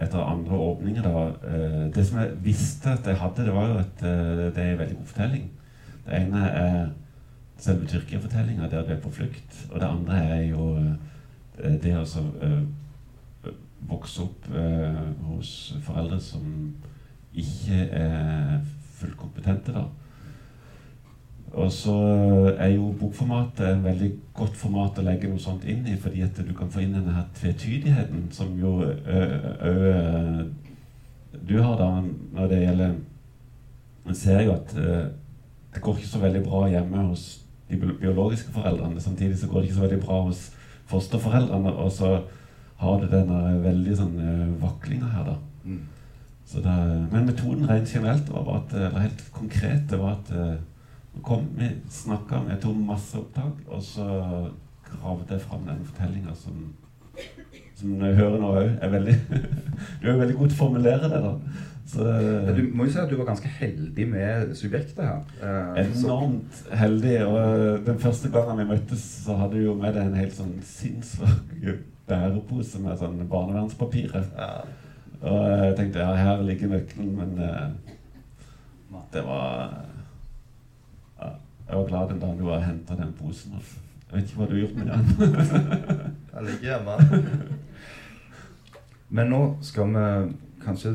etter 0.00 0.22
andre 0.22 0.56
åpninger, 0.56 1.02
da. 1.02 1.22
Eh, 1.48 1.84
det 1.94 2.06
som 2.06 2.20
jeg 2.20 2.36
visste 2.44 2.92
at 2.94 3.06
jeg 3.06 3.18
hadde, 3.18 3.46
det 3.46 3.54
var 3.54 3.68
jo 3.68 3.78
at 3.82 4.02
eh, 4.06 4.42
det 4.54 4.62
er 4.62 4.72
en 4.72 4.78
veldig 4.78 4.96
god 4.96 5.12
fortelling. 5.12 5.46
Det 6.06 6.20
ene 6.20 6.42
er 6.48 6.80
selve 7.58 7.86
Tyrkia-fortellinga, 7.90 8.68
der 8.70 8.86
du 8.86 8.92
er 8.94 9.00
på 9.02 9.10
flukt. 9.10 9.66
Og 9.70 9.80
det 9.80 9.88
andre 9.88 10.18
er 10.24 10.42
jo 10.48 10.68
eh, 10.78 11.78
det 11.82 11.96
å 11.98 12.04
så, 12.06 12.22
eh, 12.42 13.52
vokse 13.88 14.24
opp 14.24 14.46
hos 15.22 15.50
foreldre 15.86 16.16
som 16.20 16.46
ikke 17.38 17.84
er 17.94 18.56
fullt 18.98 19.14
kompetente, 19.16 19.70
da. 19.70 19.84
Og 21.52 21.72
så 21.72 21.94
er 22.58 22.74
jo 22.74 22.90
bokformatet 23.00 23.64
en 23.70 23.84
veldig 23.84 24.10
godt 24.36 24.56
format 24.56 24.98
å 25.00 25.04
legge 25.06 25.30
noe 25.30 25.40
sånt 25.40 25.64
inn 25.64 25.86
i, 25.88 25.96
fordi 25.96 26.22
at 26.26 26.36
du 26.44 26.52
kan 26.56 26.70
få 26.70 26.82
inn 26.84 26.96
denne 26.96 27.14
her 27.16 27.28
tvetydigheten 27.38 28.26
som 28.36 28.52
jo 28.60 28.78
òg 28.84 30.66
du 31.48 31.58
har 31.62 31.76
da 31.76 31.88
når 32.32 32.48
det 32.48 32.60
gjelder 32.62 32.94
Man 34.04 34.14
ser 34.16 34.40
jo 34.40 34.54
at 34.54 34.72
ø, 34.76 35.04
det 35.74 35.82
går 35.84 35.98
ikke 35.98 36.08
så 36.08 36.18
veldig 36.18 36.40
bra 36.46 36.62
hjemme 36.72 37.02
hos 37.10 37.24
de 37.68 37.76
biologiske 37.76 38.52
foreldrene. 38.52 39.00
Samtidig 39.00 39.36
så 39.38 39.46
går 39.46 39.60
det 39.60 39.68
ikke 39.68 39.74
så 39.74 39.82
veldig 39.82 39.98
bra 40.00 40.20
hos 40.24 40.38
fosterforeldrene. 40.88 41.74
Og 41.76 41.92
så 41.92 42.22
har 42.80 43.02
du 43.02 43.04
denne 43.12 43.58
veldig 43.60 43.96
sånn 43.98 44.14
vaklinga 44.62 45.10
her, 45.12 45.28
da. 45.28 45.34
Mm. 45.64 45.82
Så 46.48 46.62
det, 46.64 46.78
men 47.12 47.28
metoden 47.28 47.68
rent 47.68 47.92
generelt 47.92 48.32
var 48.32 48.46
bare 48.48 48.62
at, 48.62 48.72
eller 48.78 49.04
helt 49.04 49.24
konkret 49.36 49.84
det 49.90 50.00
var 50.00 50.16
at 50.16 50.32
kom 51.22 51.46
med, 51.56 51.80
snakka, 51.90 52.42
jeg 52.50 52.60
tok 52.62 52.76
masse 52.88 53.18
opptak, 53.18 53.62
og 53.68 53.82
så 53.82 54.06
gravde 54.88 55.34
jeg 55.34 55.40
fram 55.44 55.66
den 55.68 55.80
fortellinga 55.84 56.34
som, 56.34 56.60
som 57.76 57.96
jeg 58.02 58.14
hører 58.16 58.38
nå 58.40 58.52
òg 58.56 58.70
er 58.82 58.92
veldig 58.92 59.16
Du 60.00 60.06
er 60.08 60.12
jo 60.12 60.20
veldig 60.22 60.36
god 60.38 60.48
til 60.52 60.56
å 60.56 60.62
formulere 60.62 61.10
det, 61.12 61.20
da. 61.24 61.34
Så, 61.88 62.04
Du 62.56 62.62
må 62.76 62.84
jo 62.84 62.92
si 62.92 62.98
at 63.00 63.08
du 63.08 63.16
var 63.16 63.30
ganske 63.30 63.48
heldig 63.48 64.04
med 64.10 64.50
subjektet 64.58 64.98
her. 65.04 65.20
Eh, 65.40 65.86
så- 65.94 66.08
enormt 66.08 66.58
heldig. 66.76 67.14
Og 67.26 67.86
den 67.86 67.98
første 68.02 68.28
gangen 68.34 68.58
vi 68.60 68.66
møttes, 68.74 69.04
så 69.24 69.36
hadde 69.40 69.56
du 69.56 69.64
jo 69.70 69.74
med 69.78 69.94
deg 69.96 70.06
en 70.10 70.18
helt 70.20 70.36
sånn 70.36 70.58
sinnssvak 70.68 71.54
bærepose 72.08 72.80
med 72.84 72.98
sånn 73.00 73.22
barnevernspapirer. 73.28 74.26
ja, 74.36 74.50
Og 75.22 75.48
jeg 75.48 75.76
tenkte 75.76 76.04
ja, 76.04 76.12
her 76.14 76.42
ligger 76.44 76.68
nøkkelen, 76.74 77.16
men 77.16 77.38
eh, 77.42 78.98
det 79.12 79.24
var 79.24 79.72
Jeg 81.68 81.76
var 81.76 81.86
glad 81.86 82.08
den 82.08 82.20
dagen 82.20 82.38
du 82.38 82.48
har 82.48 82.64
henta 82.64 82.96
den 82.96 83.12
posen. 83.18 83.52
Altså. 83.58 83.80
Jeg 84.08 84.16
vet 84.16 84.30
ikke 84.30 84.38
hva 84.40 84.46
du 84.48 84.54
har 84.54 84.60
gjort 84.62 84.76
med 84.78 84.86
den. 84.86 85.02
jeg 86.34 86.44
ligger 86.46 86.68
hjemme. 86.70 86.94
Men 89.18 89.30
nå 89.32 89.40
skal 89.64 89.92
vi 89.92 90.04
kanskje 90.64 90.94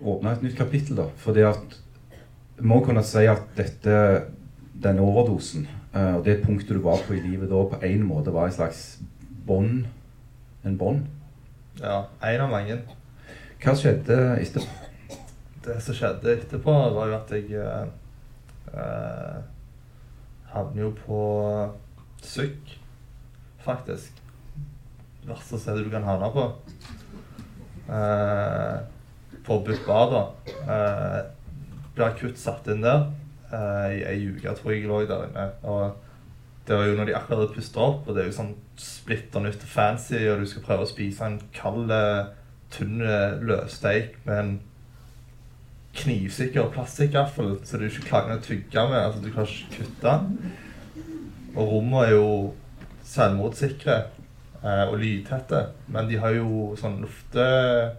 åpne 0.00 0.32
et 0.32 0.46
nytt 0.46 0.56
kapittel, 0.56 0.96
da. 0.96 1.06
Fordi 1.20 1.44
at 1.44 1.76
vi 2.56 2.68
må 2.72 2.80
kunne 2.84 3.04
si 3.04 3.26
at 3.28 3.52
dette, 3.56 3.98
denne 4.82 5.04
overdosen 5.04 5.66
eh, 5.68 6.14
og 6.16 6.24
det 6.24 6.40
punktet 6.44 6.76
du 6.76 6.82
var 6.84 7.00
på 7.06 7.16
i 7.16 7.20
livet 7.20 7.50
da, 7.50 7.62
på 7.68 7.80
en 7.84 8.04
måte 8.08 8.32
var 8.32 8.48
en 8.48 8.56
slags 8.56 8.82
bånd. 9.46 9.84
En 10.64 10.76
bånd. 10.78 11.04
Ja, 11.80 12.04
en 12.22 12.44
av 12.46 12.52
mange. 12.52 12.80
Hva 13.62 13.76
skjedde 13.76 14.18
etterpå? 14.40 15.18
Det 15.62 15.78
som 15.84 15.94
skjedde 15.94 16.32
etterpå, 16.32 16.72
var 16.96 17.10
jo 17.10 17.16
at 17.20 17.32
jeg 17.36 17.52
eh, 18.72 19.42
havner 20.52 20.82
jo 20.86 20.90
på 20.96 21.20
sykk, 22.22 22.76
faktisk. 23.64 24.22
Verste 25.26 25.58
stedet 25.60 25.86
du 25.86 25.90
kan 25.92 26.06
havne 26.06 26.30
på. 26.34 26.46
Eh, 27.92 28.80
Butt 29.42 29.86
bar, 29.86 30.10
da. 30.12 30.22
Eh, 30.72 31.18
ble 31.96 32.06
akutt 32.06 32.38
satt 32.38 32.68
inn 32.72 32.84
der. 32.84 33.08
Eh, 33.52 33.98
I 33.98 34.02
ei 34.12 34.28
uke 34.30 34.54
tror 34.56 34.72
jeg 34.72 34.82
jeg 34.82 34.90
lå 34.90 35.02
der 35.08 35.26
inne. 35.28 35.46
Og 35.62 35.96
det 36.66 36.76
var 36.78 36.86
jo 36.86 36.96
når 36.96 37.08
de 37.10 37.16
akkurat 37.18 37.42
hadde 37.42 37.54
pustet 37.56 37.80
opp, 37.82 38.06
og 38.06 38.14
det 38.14 38.22
er 38.22 38.30
jo 38.30 38.36
sånn 38.38 38.54
splitter 38.78 39.42
nytt 39.42 39.64
og 39.66 39.72
fancy, 39.72 40.20
og 40.30 40.40
du 40.40 40.46
skal 40.48 40.64
prøve 40.66 40.86
å 40.86 40.90
spise 40.90 41.26
en 41.26 41.40
kald, 41.54 41.90
eh, 41.90 42.30
tynn 42.72 43.02
eh, 43.02 43.40
løssteik 43.42 44.20
med 44.26 44.38
en 44.38 44.52
knivsikker 46.02 46.70
plastikkgaffel, 46.74 47.54
så 47.66 47.78
du 47.78 47.86
ikke 47.88 48.08
klarer 48.10 48.38
å 48.38 48.44
tygge 48.44 48.84
med. 48.90 48.98
altså 48.98 49.22
Du 49.22 49.30
kan 49.32 49.46
ikke 49.46 49.78
kutte. 49.78 50.12
den. 50.12 50.52
Og 51.52 51.68
rommene 51.68 52.06
er 52.06 52.14
jo 52.14 52.28
selvmordssikre 53.06 53.98
eh, 54.62 54.84
og 54.86 54.96
lydtette, 55.02 55.66
men 55.92 56.08
de 56.08 56.20
har 56.22 56.32
jo 56.36 56.72
sånn 56.80 57.02
lufterør 57.02 57.92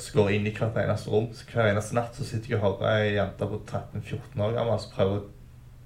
som 0.00 0.18
går 0.18 0.30
inn 0.36 0.48
i 0.48 0.52
hvert 0.56 0.76
eneste 0.82 1.12
rom. 1.12 1.30
Så 1.32 1.48
hver 1.48 1.70
eneste 1.72 1.96
natt 1.96 2.16
så 2.16 2.26
sitter 2.28 2.54
jeg 2.54 2.60
og 2.60 2.66
hører 2.66 3.02
ei 3.02 3.16
jente 3.16 3.48
på 3.48 3.60
13-14 3.64 4.44
år 4.44 4.54
gammel 4.56 4.80
som 4.82 4.94
prøver 4.94 5.18
å 5.18 5.26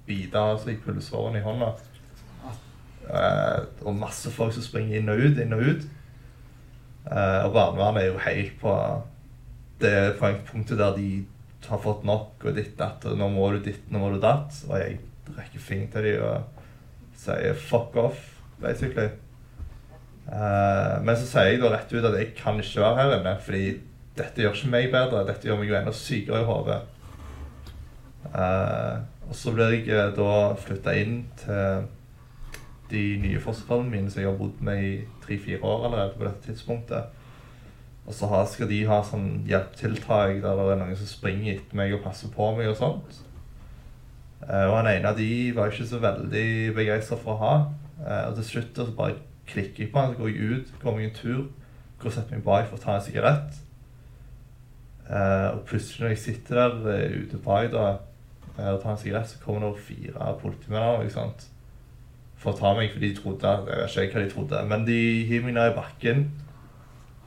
bite 0.07 0.39
av 0.39 0.59
seg 0.63 0.83
pulsåren 0.83 1.39
i 1.39 1.43
hånda. 1.43 1.73
Eh, 3.03 3.59
og 3.83 3.97
masse 3.99 4.31
folk 4.31 4.55
som 4.55 4.63
springer 4.63 4.99
inn 4.99 5.11
og 5.11 5.23
ut, 5.23 5.39
inn 5.39 5.55
og 5.55 5.63
ut. 5.67 5.87
Eh, 7.11 7.41
og 7.43 7.55
barnevernet 7.55 8.03
er 8.03 8.11
jo 8.11 8.21
helt 8.23 8.59
på 8.61 8.75
det 9.81 10.15
poengpunktet 10.19 10.79
der 10.79 10.95
de 10.97 11.07
har 11.67 11.79
fått 11.79 12.03
nok 12.07 12.43
og 12.43 12.55
ditt 12.57 12.75
datt, 12.79 13.05
og 13.07 13.17
nå 13.17 13.29
må 13.31 13.49
du 13.53 13.61
ditt, 13.63 13.85
nå 13.91 14.01
må 14.01 14.11
du 14.13 14.19
datt. 14.21 14.55
Og 14.69 14.77
jeg 14.79 14.99
rekker 15.37 15.63
fingeren 15.63 15.91
til 15.93 16.07
dem 16.09 16.23
og 16.27 17.19
sier 17.23 17.53
'fuck 17.53 17.95
off', 17.95 18.33
basically. 18.61 19.09
Uh, 20.27 21.03
men 21.03 21.15
så 21.19 21.25
sier 21.27 21.49
jeg 21.51 21.61
da 21.61 21.71
rett 21.73 21.91
ut 21.93 22.05
at 22.05 22.15
jeg 22.19 22.35
kan 22.35 22.59
ikke 22.59 22.81
være 22.81 22.95
her 23.01 23.17
inne, 23.19 23.33
fordi 23.43 23.79
dette 24.17 24.41
gjør 24.41 24.55
ikke 24.55 24.69
meg 24.71 24.91
bedre. 24.91 25.25
Dette 25.27 25.47
gjør 25.47 25.59
meg 25.59 25.69
jo 25.69 25.79
enda 25.79 25.91
sykere 25.91 26.41
i 26.41 26.47
hodet. 26.47 26.81
Uh, 28.33 29.03
og 29.29 29.35
så 29.35 29.51
blir 29.55 29.71
jeg 29.71 29.87
eh, 29.89 30.15
da 30.15 30.53
flytta 30.59 30.93
inn 30.99 31.23
til 31.39 31.85
de 32.91 33.03
nye 33.23 33.39
fosterforeldrene 33.41 33.91
mine 33.91 34.11
som 34.11 34.21
jeg 34.21 34.29
har 34.29 34.37
bodd 34.37 34.59
med 34.61 34.83
i 34.83 34.93
tre-fire 35.23 35.63
år 35.63 35.85
allerede 35.87 36.17
på 36.17 36.27
dette 36.27 36.47
tidspunktet. 36.47 37.22
Og 38.03 38.15
så 38.15 38.27
skal 38.51 38.67
de 38.67 38.81
ha 38.89 38.99
sånn 39.07 39.45
hjelpetiltak 39.47 40.41
der 40.43 40.57
det 40.59 40.71
er 40.73 40.79
noen 40.81 40.97
som 40.99 41.07
springer 41.07 41.55
etter 41.55 41.79
meg 41.79 41.93
og 41.95 42.03
passer 42.03 42.31
på 42.33 42.49
meg 42.57 42.67
og 42.73 42.79
sånt. 42.79 43.21
Eh, 44.43 44.65
og 44.67 44.75
han 44.75 44.89
ene 44.91 45.13
av 45.13 45.19
de 45.19 45.29
var 45.55 45.71
ikke 45.71 45.87
så 45.87 46.01
veldig 46.03 46.47
begeistra 46.75 47.19
for 47.19 47.35
å 47.35 47.41
ha. 47.43 47.53
Eh, 48.03 48.25
og 48.27 48.35
til 48.39 48.49
slutt 48.49 48.81
så 48.81 48.89
bare 48.97 49.21
klikker 49.47 49.85
jeg 49.85 49.93
på 49.93 50.01
han, 50.01 50.11
så 50.11 50.19
går 50.19 50.33
jeg 50.33 50.49
ut, 50.51 50.73
går 50.81 50.97
meg 50.97 51.07
en 51.07 51.15
tur, 51.15 51.45
går 52.01 52.11
og 52.11 52.17
setter 52.17 52.35
meg 52.35 52.45
bak 52.47 52.67
for 52.67 52.79
å 52.79 52.83
ta 52.83 52.97
en 52.97 53.05
sigarett. 53.07 53.61
Eh, 55.07 55.47
og 55.53 55.63
plutselig 55.69 56.03
når 56.03 56.13
jeg 56.15 56.23
sitter 56.25 56.59
der 56.59 57.17
ute 57.23 57.39
bak 57.45 57.71
da, 57.71 57.87
og 58.53 58.83
tar 58.83 58.93
en 58.93 58.99
sigarett, 58.99 59.31
så 59.31 59.39
kommer 59.41 59.69
det 59.69 59.87
fire 59.87 60.35
politimenn 60.43 61.07
ikke 61.07 61.15
sant? 61.21 61.49
for 62.43 62.51
å 62.51 62.59
ta 62.59 62.73
meg, 62.75 62.89
for 62.91 62.99
de 62.99 63.13
trodde 63.15 63.51
Jeg 63.69 63.77
vet 63.79 63.93
ikke 64.03 64.17
hva 64.17 64.23
de 64.25 64.31
trodde, 64.33 64.61
men 64.67 64.81
de 64.83 64.97
hiver 65.29 65.45
meg 65.47 65.55
ned 65.55 65.69
i 65.71 65.75
bakken 65.77 66.25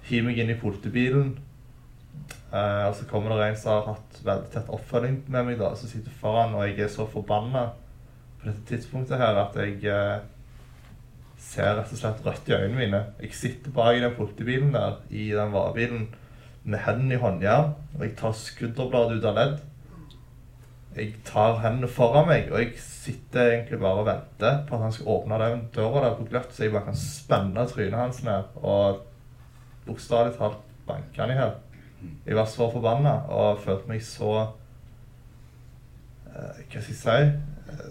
hiver 0.09 0.28
meg 0.28 0.40
inn 0.42 0.52
i 0.54 0.61
politibilen. 0.61 1.34
Uh, 2.52 2.86
og 2.88 2.94
så 2.96 3.07
kommer 3.11 3.34
det 3.34 3.50
en 3.50 3.59
som 3.59 3.74
har 3.74 3.88
hatt 3.90 4.20
veldig 4.24 4.52
tett 4.52 4.70
oppfølging 4.72 5.18
med 5.32 5.48
meg, 5.50 5.59
da, 5.61 5.72
som 5.76 5.90
sitter 5.90 6.14
foran, 6.20 6.54
og 6.57 6.64
jeg 6.68 6.78
er 6.86 6.92
så 6.92 7.09
forbanna 7.11 7.66
på 8.40 8.48
dette 8.48 8.64
tidspunktet 8.70 9.18
her 9.20 9.40
at 9.42 9.57
jeg 9.59 9.80
uh, 9.90 10.22
ser 11.42 11.74
rett 11.76 11.92
og 11.92 12.00
slett 12.00 12.22
rødt 12.24 12.50
i 12.50 12.54
øynene 12.57 12.78
mine. 12.78 13.00
Jeg 13.22 13.34
sitter 13.36 13.74
bak 13.74 13.96
i 13.96 14.04
den 14.04 14.14
politibilen 14.16 14.72
der, 14.74 15.00
i 15.11 15.28
den 15.34 15.52
varebilen, 15.54 16.07
med 16.66 16.82
hendene 16.82 17.14
i 17.14 17.22
håndjern, 17.22 17.74
og 17.94 18.02
jeg 18.02 18.14
tar 18.18 18.32
skudderbladet 18.34 19.18
ut 19.20 19.26
av 19.30 19.36
ledd. 19.36 19.59
Jeg 20.96 21.12
tar 21.28 21.61
hendene 21.61 21.90
foran 21.92 22.26
meg, 22.30 22.48
og 22.50 22.62
jeg 22.62 22.72
sitter 22.80 23.52
egentlig 23.52 23.78
bare 23.82 24.00
og 24.00 24.09
venter 24.09 24.62
på 24.66 24.78
at 24.78 24.86
han 24.86 24.94
skal 24.96 25.12
åpne 25.12 25.42
den 25.42 25.66
døra 25.74 26.07
der 26.07 26.16
på 26.16 26.26
gløtt, 26.30 26.54
så 26.54 26.64
jeg 26.64 26.74
bare 26.74 26.88
kan 26.88 26.98
spenne 26.98 27.66
trynet 27.70 28.00
hans 28.00 28.22
ned. 28.26 28.57
og 28.62 29.04
bokstavelig 29.87 30.37
talt 30.39 30.59
banka 30.87 31.26
i 31.26 31.37
hjel. 31.37 31.55
Jeg 32.26 32.37
var 32.37 32.49
så 32.51 32.68
forbanna 32.70 33.14
og 33.32 33.62
følte 33.64 33.89
meg 33.91 34.03
så 34.05 34.32
uh, 36.26 36.32
Hva 36.32 36.53
skal 36.66 36.82
jeg 36.82 36.99
si 36.99 37.16
uh, 37.72 37.89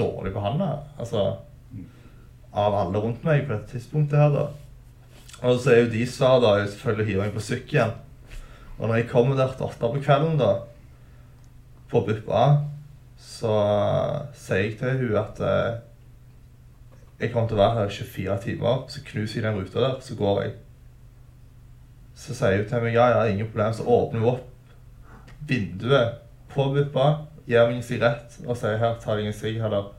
Dårlig 0.00 0.32
behandla. 0.34 0.72
Altså 0.98 1.22
av 2.50 2.74
alle 2.74 2.98
rundt 3.02 3.22
meg 3.26 3.44
på 3.46 3.54
dette 3.54 3.76
tidspunktet 3.76 4.18
her, 4.18 4.32
da. 4.34 4.46
Og 5.46 5.60
så 5.60 5.72
er 5.72 5.84
jo 5.84 5.92
de 5.92 6.06
svar 6.08 6.40
da 6.42 6.56
selvfølgelig 6.66 7.06
hiver 7.06 7.28
meg 7.28 7.36
på 7.36 7.44
sykkel 7.44 7.76
igjen. 7.76 7.92
Og 8.80 8.88
når 8.88 8.96
jeg 8.98 9.10
kommer 9.12 9.38
der 9.38 9.52
til 9.54 9.68
åtte 9.68 9.92
på 9.92 10.02
kvelden, 10.02 10.40
da, 10.40 10.50
på 11.92 12.02
BUP 12.06 12.28
A, 12.32 12.44
så 13.20 13.54
sier 14.36 14.64
jeg 14.64 14.76
til 14.80 15.00
hun 15.04 15.16
at 15.20 15.40
eh, 15.44 15.78
jeg 17.20 17.32
kommer 17.32 17.48
til 17.48 17.58
å 17.58 17.60
være 17.60 17.76
her 17.82 17.90
i 17.90 17.96
24 17.96 18.36
timer, 18.46 18.84
så 18.88 19.02
knuser 19.04 19.40
jeg 19.40 19.44
den 19.44 19.58
ruta 19.60 19.82
der, 19.84 19.96
så 20.04 20.16
går 20.16 20.42
jeg. 20.42 20.52
Så 22.20 22.36
sier 22.36 22.56
hun 22.60 22.68
til 22.68 22.84
meg 22.84 22.96
ja, 22.96 23.08
ja, 23.12 23.24
ingen 23.28 23.48
problem. 23.48 23.74
Så 23.76 23.84
åpner 23.88 24.20
hun 24.20 24.30
opp 24.34 24.46
vinduet 25.48 26.20
på 26.52 26.66
Buppa, 26.74 27.06
gir 27.48 27.68
meg 27.68 27.78
en 27.78 27.84
sigarett 27.84 28.38
og 28.46 28.56
sier 28.58 28.80
her, 28.80 28.96
ta 29.02 29.16
deg 29.18 29.28
en 29.30 29.36
sigg 29.36 29.60
heller. 29.62 29.92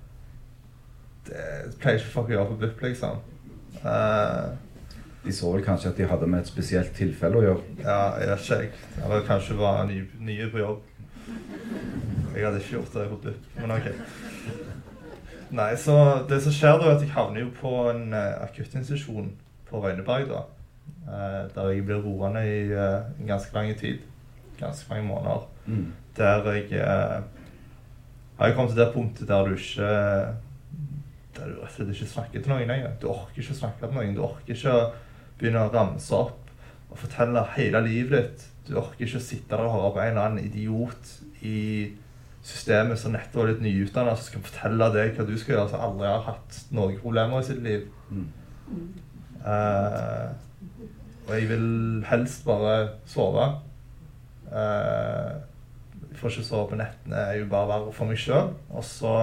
Det 1.28 1.46
pleier 1.82 2.02
ikke 2.02 2.14
folk 2.16 2.32
å 2.32 2.36
gjøre 2.36 2.50
på 2.52 2.60
BUP, 2.64 2.84
liksom. 2.88 3.22
Uh, 3.82 4.54
de 5.22 5.34
så 5.36 5.52
vel 5.54 5.66
kanskje 5.66 5.92
at 5.92 6.02
de 6.02 6.10
hadde 6.10 6.30
med 6.30 6.42
et 6.42 6.50
spesielt 6.50 6.94
tilfelle 6.98 7.38
å 7.38 7.46
gjøre? 7.46 7.76
Ja, 7.84 8.00
jeg 8.22 8.32
vet 8.32 8.46
ikke, 8.46 8.60
jeg. 8.64 9.04
Eller 9.06 9.28
kanskje 9.30 9.58
var 9.62 9.84
nye, 9.90 10.08
ny 10.18 10.40
på 10.50 10.64
jobb. 10.64 10.82
Jeg 12.32 12.46
hadde 12.48 12.62
ikke 12.64 12.78
gjort 12.80 12.98
det 12.98 13.10
på 13.14 13.22
BUP, 13.28 13.50
men 13.62 13.78
OK. 13.78 13.92
Nei, 15.52 15.74
så 15.78 15.96
det 16.30 16.40
som 16.44 16.54
skjer 16.56 16.80
da, 16.80 16.88
er 16.88 16.96
at 16.96 17.04
jeg 17.04 17.12
havner 17.16 17.44
jo 17.44 17.52
på 17.58 17.72
en 17.92 18.14
uh, 18.16 18.44
akuttinstitusjon 18.46 19.34
på 19.68 19.82
Røyneberg, 19.84 20.30
da. 20.32 20.46
Uh, 21.02 21.44
der 21.52 21.74
jeg 21.74 21.86
blir 21.88 22.04
roende 22.06 22.44
i 22.48 22.70
uh, 22.72 23.04
en 23.20 23.28
ganske 23.28 23.54
lang 23.56 23.72
tid. 23.80 24.00
Ganske 24.60 24.88
mange 24.90 25.08
måneder. 25.10 25.48
Mm. 25.66 25.92
Der 26.18 26.52
jeg 26.52 26.82
har 28.42 28.48
jeg 28.48 28.56
kommet 28.56 28.72
til 28.72 28.80
det 28.80 28.94
punktet 28.94 29.28
der 29.28 29.44
du 29.46 29.54
ikke 29.54 29.90
Der 31.38 31.46
du 31.46 31.60
rett 31.62 31.68
og 31.68 31.74
slett 31.76 31.92
ikke 31.94 32.08
snakker 32.10 32.42
til 32.42 32.52
noen 32.52 32.68
lenger. 32.68 32.96
Du 33.02 33.06
orker 33.12 33.38
ikke 33.38 33.54
å 33.54 33.60
snakke 33.60 33.86
til 33.86 33.94
noen. 33.96 34.16
Du 34.18 34.24
orker 34.26 34.56
ikke 34.56 34.74
å 34.74 34.88
begynne 35.38 35.62
å 35.68 35.70
ramse 35.74 36.16
opp 36.18 36.50
og 36.92 36.98
fortelle 37.00 37.44
hele 37.54 37.84
livet 37.86 38.16
ditt. 38.18 38.48
Du 38.66 38.80
orker 38.82 39.06
ikke 39.06 39.22
å 39.22 39.24
sitte 39.24 39.54
der 39.54 39.62
og 39.68 39.76
høre 39.76 39.92
på 39.94 40.02
en 40.02 40.10
eller 40.12 40.26
annen 40.26 40.50
idiot 40.50 41.14
i 41.46 41.62
systemet 42.42 42.98
som 43.00 43.14
nettopp 43.14 43.44
er 43.44 43.52
litt 43.52 43.62
nyutdanna, 43.66 44.16
som 44.18 44.26
skal 44.32 44.46
fortelle 44.48 44.88
deg 44.96 45.16
hva 45.18 45.26
du 45.28 45.36
skal 45.38 45.56
gjøre, 45.56 45.70
som 45.70 45.84
aldri 45.86 46.08
har 46.10 46.24
hatt 46.26 46.60
noen 46.74 46.98
problemer 47.02 47.42
i 47.42 47.48
sitt 47.48 47.62
liv. 47.66 47.84
Mm. 48.10 48.28
Uh, 49.42 50.32
og 51.28 51.34
jeg 51.38 51.50
vil 51.52 51.68
helst 52.10 52.46
bare 52.48 52.76
sove. 53.10 53.46
Uh, 54.52 55.38
jeg 56.10 56.18
får 56.20 56.34
ikke 56.34 56.48
sove 56.50 56.70
på 56.74 56.80
nettene. 56.82 57.28
Jeg 57.32 57.44
vil 57.44 57.52
bare 57.54 57.70
være 57.76 57.94
for 57.96 58.10
meg 58.10 58.20
sjøl. 58.22 58.52
Og 58.74 58.84
så 58.86 59.14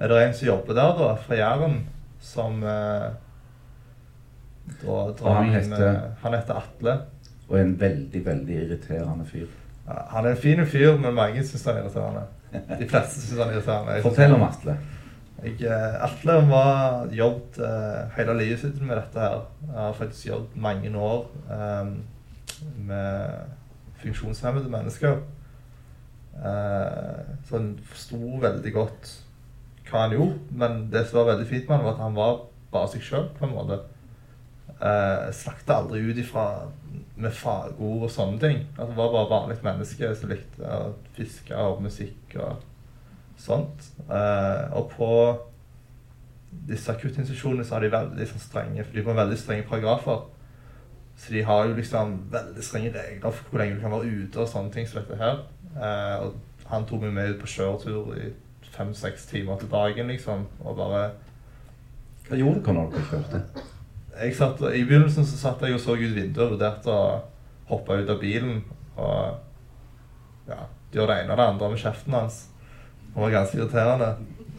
er 0.00 0.10
det 0.10 0.20
en 0.22 0.36
som 0.38 0.48
jobber 0.52 0.78
der, 0.78 0.94
da, 0.98 1.10
fra 1.26 1.38
Jæren, 1.38 1.80
som 2.24 2.62
uh, 2.62 3.10
da 4.80 4.98
drar 5.18 5.40
han 5.42 5.50
heter, 5.54 5.74
heter- 5.74 6.12
Han 6.22 6.36
heter 6.38 6.62
Atle. 6.62 6.94
Og 7.50 7.56
er 7.58 7.64
en 7.66 7.80
veldig, 7.80 8.22
veldig 8.26 8.56
irriterende 8.64 9.26
fyr. 9.26 9.48
Han 10.10 10.26
er 10.26 10.34
en 10.34 10.42
fin 10.42 10.66
fyr, 10.66 10.96
men 11.00 11.14
mange 11.16 11.44
syns 11.46 11.66
han 11.66 11.78
er 11.78 11.84
irriterende. 11.84 12.24
De 12.52 12.88
fleste 12.88 13.20
syns 13.20 13.38
han 13.38 13.48
er 13.48 13.58
irriterende. 13.58 13.98
Jeg 13.98 14.06
Fortell 14.06 14.34
om 14.36 14.46
Atle. 14.46 14.76
Jeg, 15.40 15.56
eh, 15.64 16.04
Atle 16.04 16.36
har 16.50 17.06
jobbet 17.16 17.60
uh, 17.64 18.10
hele 18.16 18.34
livet 18.42 18.60
sitt 18.60 18.80
med 18.82 18.98
dette 18.98 19.22
her. 19.22 19.46
Han 19.70 19.78
har 19.78 19.96
faktisk 19.96 20.26
jobbet 20.26 20.56
mange 20.60 20.92
år 20.98 21.30
um, 21.48 21.94
med 22.76 23.30
funksjonshemmede 24.02 24.68
mennesker. 24.72 25.16
Uh, 26.36 27.24
så 27.44 27.56
han 27.56 27.72
forsto 27.88 28.20
veldig 28.42 28.72
godt 28.74 29.14
hva 29.88 30.04
han 30.04 30.16
gjorde. 30.18 30.36
Men 30.50 30.84
det 30.92 31.06
som 31.06 31.22
var 31.22 31.32
veldig 31.32 31.48
fint 31.48 31.68
med 31.68 31.78
han 31.78 31.88
var 31.88 31.96
at 31.96 32.04
han 32.04 32.20
var 32.20 32.36
bare 32.70 32.92
seg 32.92 33.06
sjøl, 33.06 33.30
på 33.38 33.48
en 33.48 33.56
måte. 33.56 33.80
Uh, 34.80 35.30
slakta 35.36 35.80
aldri 35.80 36.04
ut 36.04 36.20
ifra 36.20 36.46
med 37.20 37.34
fagord 37.36 38.06
og 38.06 38.10
sånne 38.12 38.40
ting. 38.42 38.64
Det 38.76 38.88
var 38.96 39.12
bare 39.14 39.30
vanlig 39.30 39.60
menneske 39.64 40.10
som 40.16 40.32
likte 40.32 40.66
å 40.66 40.90
fiske 41.16 41.56
og 41.56 41.82
musikk 41.84 42.36
og 42.40 42.66
sånt. 43.40 43.86
Eh, 44.08 44.76
og 44.76 44.90
på 44.96 45.12
disse 46.70 46.92
akuttinstitusjonene 46.92 47.64
så 47.64 47.76
har 47.76 47.86
de 47.86 47.92
veldig 47.94 48.26
sånn, 48.26 48.42
strenge 48.42 48.84
for 48.84 48.96
de 48.96 49.06
har 49.06 49.18
veldig 49.22 49.38
strenge 49.38 49.68
paragrafer. 49.70 50.22
Så 51.20 51.34
de 51.34 51.42
har 51.44 51.66
jo 51.68 51.76
liksom 51.76 52.14
veldig 52.32 52.64
strenge 52.64 52.92
regler 52.94 53.34
for 53.34 53.50
hvor 53.50 53.62
lenge 53.62 53.76
du 53.76 53.82
kan 53.84 53.92
være 53.92 54.12
ute 54.22 54.40
og 54.40 54.48
sånne 54.48 54.72
ting 54.74 54.88
som 54.88 55.02
dette 55.02 55.18
her. 55.20 55.42
Eh, 55.76 56.26
og 56.26 56.70
han 56.70 56.86
tok 56.88 57.04
meg 57.04 57.16
med 57.16 57.34
ut 57.34 57.42
på 57.42 57.50
kjøretur 57.56 58.14
i 58.16 58.30
fem-seks 58.70 59.26
timer 59.30 59.58
til 59.60 59.70
dagen, 59.70 60.12
liksom, 60.14 60.46
og 60.62 60.78
bare 60.78 61.10
Hva 62.28 62.38
gjorde 62.38 62.62
dere 62.62 62.76
når 62.76 62.92
dere 62.94 63.08
kjørte? 63.10 63.40
Satt, 64.36 64.60
I 64.60 64.84
begynnelsen 64.84 65.26
så 65.26 65.38
satt 65.38 65.62
jeg 65.64 65.76
og 65.76 65.80
så 65.82 65.96
ut 65.96 66.14
vinduet 66.16 66.44
og 66.44 66.56
vurderte 66.56 66.92
å 66.92 67.04
hoppe 67.70 68.00
ut 68.02 68.10
av 68.10 68.20
bilen 68.20 68.60
og 69.00 70.50
ja, 70.50 70.64
gjøre 70.92 71.12
det 71.12 71.18
ene 71.22 71.34
og 71.34 71.40
det 71.40 71.46
andre 71.46 71.68
med 71.72 71.82
kjeften 71.82 72.16
hans. 72.16 72.40
Det 73.10 73.22
var 73.22 73.34
ganske 73.34 73.58
irriterende. 73.58 74.10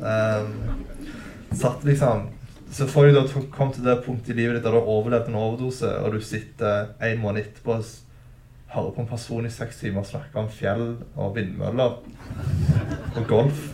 Um, 0.02 1.56
satt 1.56 1.84
liksom 1.84 2.30
Så 2.72 2.88
får 2.88 3.06
du 3.06 3.18
da 3.18 3.42
kom 3.52 3.72
til 3.76 3.84
det 3.84 3.98
punktet 4.06 4.32
i 4.32 4.38
livet 4.38 4.56
ditt 4.56 4.64
der 4.64 4.72
du 4.72 4.80
har 4.80 4.88
overlevd 4.88 5.28
en 5.28 5.36
overdose, 5.36 5.90
og 6.00 6.14
du 6.16 6.22
sitter 6.24 6.94
en 7.04 7.20
måned 7.20 7.44
etterpå 7.44 7.76
og 7.76 7.90
hører 8.72 8.94
på 8.96 9.04
en 9.04 9.10
person 9.10 9.46
i 9.46 9.52
seks 9.52 9.82
timer 9.82 10.08
snakke 10.08 10.40
om 10.40 10.48
fjell 10.48 10.86
og 11.20 11.36
vindmøller 11.36 11.98
og 13.20 13.28
golf. 13.28 13.66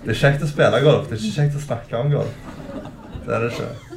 Det 0.00 0.14
er 0.14 0.22
kjekt 0.22 0.46
å 0.46 0.48
spille 0.48 0.80
golf, 0.80 1.10
det 1.10 1.18
er 1.18 1.26
ikke 1.26 1.42
kjekt 1.42 1.60
å 1.60 1.66
snakke 1.66 2.00
om 2.00 2.16
golf. 2.16 2.48
Det 3.26 3.36
er 3.36 3.44
det 3.44 3.52
ikke. 3.52 3.87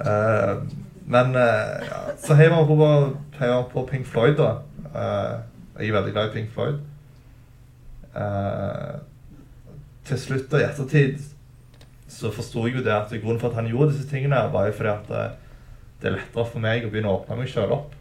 Eh, 0.00 0.62
men 1.10 1.34
uh, 1.34 2.14
så 2.18 2.34
han 2.34 2.66
på, 2.66 2.76
heiv 3.40 3.64
på 3.72 3.86
Pink 3.90 4.06
Floyd, 4.06 4.36
da. 4.38 4.50
Uh, 4.94 5.80
jeg 5.80 5.88
er 5.88 5.96
veldig 5.96 6.12
glad 6.14 6.30
i 6.30 6.32
Pink 6.32 6.52
Floyd. 6.54 6.78
Til 10.06 10.18
slutt 10.18 10.54
og 10.54 10.60
i 10.60 10.66
ettertid 10.66 11.20
så 12.10 12.30
forsto 12.34 12.64
jeg 12.66 12.76
jo 12.76 12.82
det 12.82 12.92
at 12.94 13.12
grunnen 13.22 13.38
for 13.38 13.50
at 13.50 13.60
han 13.60 13.68
gjorde 13.70 13.92
disse 13.92 14.08
tingene, 14.10 14.38
var 14.52 14.66
jo 14.66 14.74
fordi 14.76 14.90
at 14.90 15.10
det 16.00 16.08
er 16.08 16.16
lettere 16.16 16.46
for 16.48 16.62
meg 16.62 16.84
å 16.84 16.90
begynne 16.90 17.10
å 17.10 17.20
åpne 17.20 17.38
meg 17.38 17.50
sjøl 17.52 17.74
opp 17.76 17.94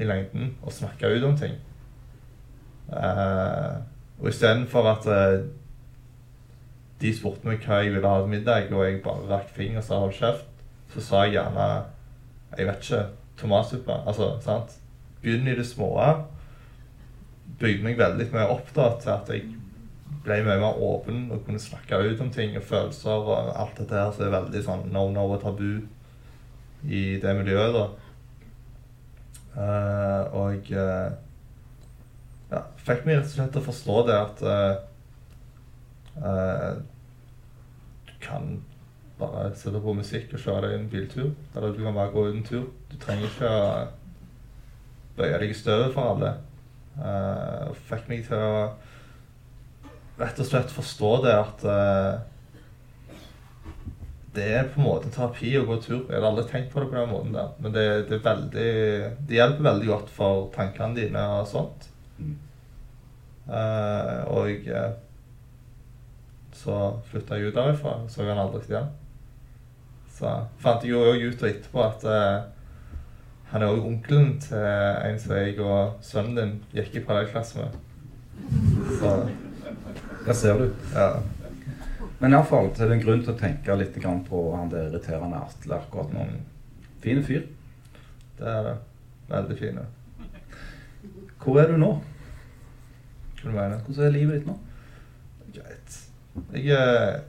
i 0.00 0.06
lengden 0.08 0.54
og 0.62 0.74
snakke 0.74 1.10
ut 1.14 1.26
om 1.28 1.36
ting. 1.38 1.54
Uh, 2.90 3.82
og 4.20 4.30
istedenfor 4.30 4.90
at 4.90 5.06
uh, 5.06 5.44
de 7.00 7.12
spurte 7.14 7.46
meg 7.46 7.62
hva 7.64 7.82
jeg 7.82 7.94
ville 7.94 8.10
ha 8.10 8.22
til 8.22 8.32
middag, 8.32 8.68
og 8.72 8.84
jeg 8.86 9.02
bare 9.04 9.30
rakk 9.30 9.54
fingeren 9.54 9.82
og 9.82 9.86
sa 9.86 10.00
hold 10.02 10.18
kjeft, 10.18 10.53
så 10.94 11.02
sa 11.02 11.24
jeg 11.26 11.36
gjerne 11.36 11.68
jeg 12.54 12.68
vet 12.68 12.86
ikke 12.86 13.02
tomatsuppe. 13.40 13.96
Altså, 14.06 14.30
sant? 14.44 14.76
Begynn 15.22 15.48
i 15.50 15.56
det 15.58 15.66
små. 15.66 15.90
Bygde 17.58 17.86
meg 17.86 17.98
veldig 17.98 18.28
mye 18.34 18.46
opp 18.54 18.70
da, 18.76 18.92
til 19.02 19.14
at 19.14 19.32
jeg 19.32 19.48
ble 20.24 20.38
mye 20.44 20.60
mer 20.60 20.78
åpen 20.80 21.26
og 21.34 21.42
kunne 21.44 21.60
snakke 21.60 21.98
ut 22.00 22.22
om 22.22 22.30
ting 22.32 22.56
og 22.56 22.64
følelser 22.64 23.28
og 23.28 23.50
alt 23.52 23.76
dette 23.80 23.98
her 23.98 24.12
som 24.14 24.24
er 24.26 24.36
veldig 24.38 24.62
sånn 24.64 24.86
no-no 24.94 25.26
og 25.34 25.42
tabu 25.42 25.82
i 26.84 27.02
det 27.20 27.34
miljøet, 27.38 27.76
da. 27.76 27.84
Uh, 29.54 30.22
og 30.34 30.70
uh, 30.74 31.10
ja, 32.50 32.60
fikk 32.86 33.04
meg 33.06 33.20
rett 33.20 33.28
og 33.28 33.34
slett 33.36 33.52
til 33.54 33.62
å 33.62 33.68
forstå 33.68 34.00
det 34.08 34.16
at 34.18 34.42
uh, 34.42 34.74
du 38.08 38.14
kan 38.24 38.56
bare 39.18 39.50
sette 39.58 39.80
på 39.82 39.94
musikk 39.94 40.34
og 40.34 40.42
kjøre 40.42 40.66
deg 40.66 40.78
en 40.78 40.88
biltur. 40.90 41.30
Eller 41.54 41.74
du 41.74 41.82
kan 41.84 41.94
bare 41.96 42.12
gå 42.14 42.26
ut 42.26 42.34
en 42.34 42.46
tur. 42.46 42.66
Du 42.90 42.96
trenger 43.00 43.28
ikke 43.28 43.50
å 43.50 43.62
bøye 45.18 45.38
deg 45.38 45.54
i 45.54 45.58
støvet 45.58 45.94
for 45.94 46.14
alle. 46.14 46.34
Uh, 46.94 47.70
fikk 47.88 48.10
meg 48.10 48.26
til 48.26 48.38
å 48.38 48.58
rett 50.18 50.38
og 50.38 50.46
slett 50.46 50.70
forstå 50.70 51.10
det 51.24 51.34
at 51.34 51.64
uh, 51.66 52.12
det 54.34 54.44
er 54.58 54.68
på 54.70 54.80
en 54.80 54.86
måte 54.88 55.10
terapi 55.14 55.52
å 55.58 55.66
gå 55.68 55.78
tur. 55.82 56.00
Jeg 56.08 56.16
hadde 56.16 56.30
aldri 56.32 56.44
tenkt 56.50 56.72
på 56.72 56.82
det 56.82 56.90
på 56.90 56.98
den 56.98 57.10
måten 57.10 57.34
der. 57.36 57.52
Men 57.62 57.74
det, 57.74 57.86
det, 58.10 58.18
veldig, 58.24 58.70
det 59.28 59.36
hjelper 59.38 59.68
veldig 59.68 59.90
godt 59.92 60.10
for 60.10 60.48
tankene 60.54 60.98
dine 60.98 61.22
og 61.36 61.46
sånt. 61.46 61.86
Eh, 63.44 64.20
og 64.32 64.66
uh, 64.72 64.90
så 66.56 66.80
flytta 67.12 67.38
jeg 67.38 67.52
ut 67.52 67.58
derifra. 67.60 67.94
Så 68.10 68.26
han 68.26 68.42
aldri 68.42 68.64
igjen. 68.66 68.90
Så 70.14 70.32
fant 70.62 70.84
jeg 70.84 70.94
jo 70.94 71.02
òg 71.10 71.24
ut 71.26 71.42
etterpå 71.48 71.82
at 71.82 72.04
uh, 72.06 72.44
han 73.50 73.62
er 73.62 73.70
òg 73.70 73.86
onkelen 73.86 74.36
til 74.42 74.58
en 74.58 75.18
som 75.20 75.34
jeg 75.36 75.58
og 75.62 75.98
sønnen 76.02 76.38
din 76.38 76.54
gikk 76.74 77.00
i 77.00 77.04
parallellklasse 77.06 77.58
med. 77.58 77.80
Så 78.98 79.14
Der 80.26 80.32
ser 80.32 80.58
du. 80.58 80.70
ja. 80.94 81.08
Men 82.20 82.32
iallfall 82.32 82.70
er 82.70 82.88
det 82.88 82.94
en 82.96 83.02
grunn 83.02 83.22
til 83.24 83.34
å 83.34 83.38
tenke 83.38 83.74
litt 83.76 83.96
grann 84.00 84.22
på 84.24 84.46
han 84.54 84.70
der 84.72 84.88
irriterende 84.88 85.42
Atle 85.44 85.76
akkurat 85.76 86.14
nå. 86.14 86.24
Fin 87.04 87.20
fyr. 87.26 87.42
Det 88.38 88.48
er 88.48 88.62
det. 88.68 88.74
Veldig 89.28 89.58
fine. 89.58 89.84
Hvor 91.42 91.60
er 91.60 91.68
du 91.68 91.76
nå? 91.80 91.90
Hva 93.42 93.50
du 93.50 93.52
mener 93.52 93.82
Hvordan 93.84 94.06
er 94.06 94.14
livet 94.14 94.38
ditt 94.38 94.48
nå? 94.48 94.54
Greit. 95.54 95.98
Jeg 96.56 96.78
uh, 96.78 97.20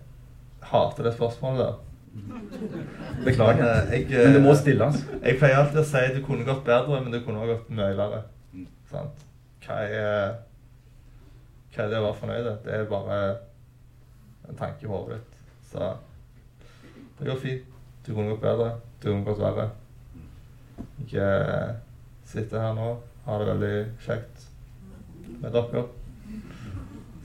hater 0.71 1.09
det 1.09 1.15
spørsmålet 1.17 1.65
der. 1.65 1.81
Beklager. 3.25 3.63
Men, 3.63 3.67
eh, 3.67 3.91
jeg, 3.91 4.01
eh, 4.11 4.23
Men 4.25 4.33
det 4.33 4.43
må 4.43 4.55
stilles. 4.55 4.99
Jeg 5.21 5.37
pleier 5.39 5.59
alltid 5.59 5.81
å 5.81 5.85
si 5.87 6.01
at 6.01 6.15
det 6.15 6.23
kunne 6.25 6.47
gått 6.47 6.65
bedre, 6.67 7.01
men 7.03 7.13
det 7.13 7.23
kunne 7.25 7.43
også 7.43 7.55
gått 7.55 7.71
mye 7.79 7.97
verre. 7.97 8.21
Sant? 8.91 9.25
Hva 9.65 9.79
er, 9.83 10.35
hva 11.73 11.83
er 11.83 11.89
det 11.91 11.99
å 11.99 12.05
være 12.07 12.19
fornøyd? 12.21 12.43
med? 12.49 12.59
Det 12.65 12.75
er 12.75 12.91
bare 12.91 13.21
en 14.49 14.59
tanke 14.59 14.85
i 14.85 14.91
hodet 14.91 15.17
ditt. 15.17 15.39
Så 15.71 15.95
det 17.19 17.27
går 17.27 17.41
fint. 17.41 17.73
Det 18.05 18.13
kunne 18.13 18.35
gått 18.35 18.45
bedre. 18.45 18.69
Det 19.01 19.09
kunne 19.09 19.25
gått 19.25 19.41
verre. 19.41 19.69
Jeg 21.11 21.41
eh, 21.41 21.75
sitter 22.27 22.61
her 22.61 22.73
nå, 22.77 22.89
har 23.25 23.41
det 23.41 23.47
veldig 23.53 23.75
kjekt 24.05 24.47
med 25.41 25.51
dere. 25.55 25.85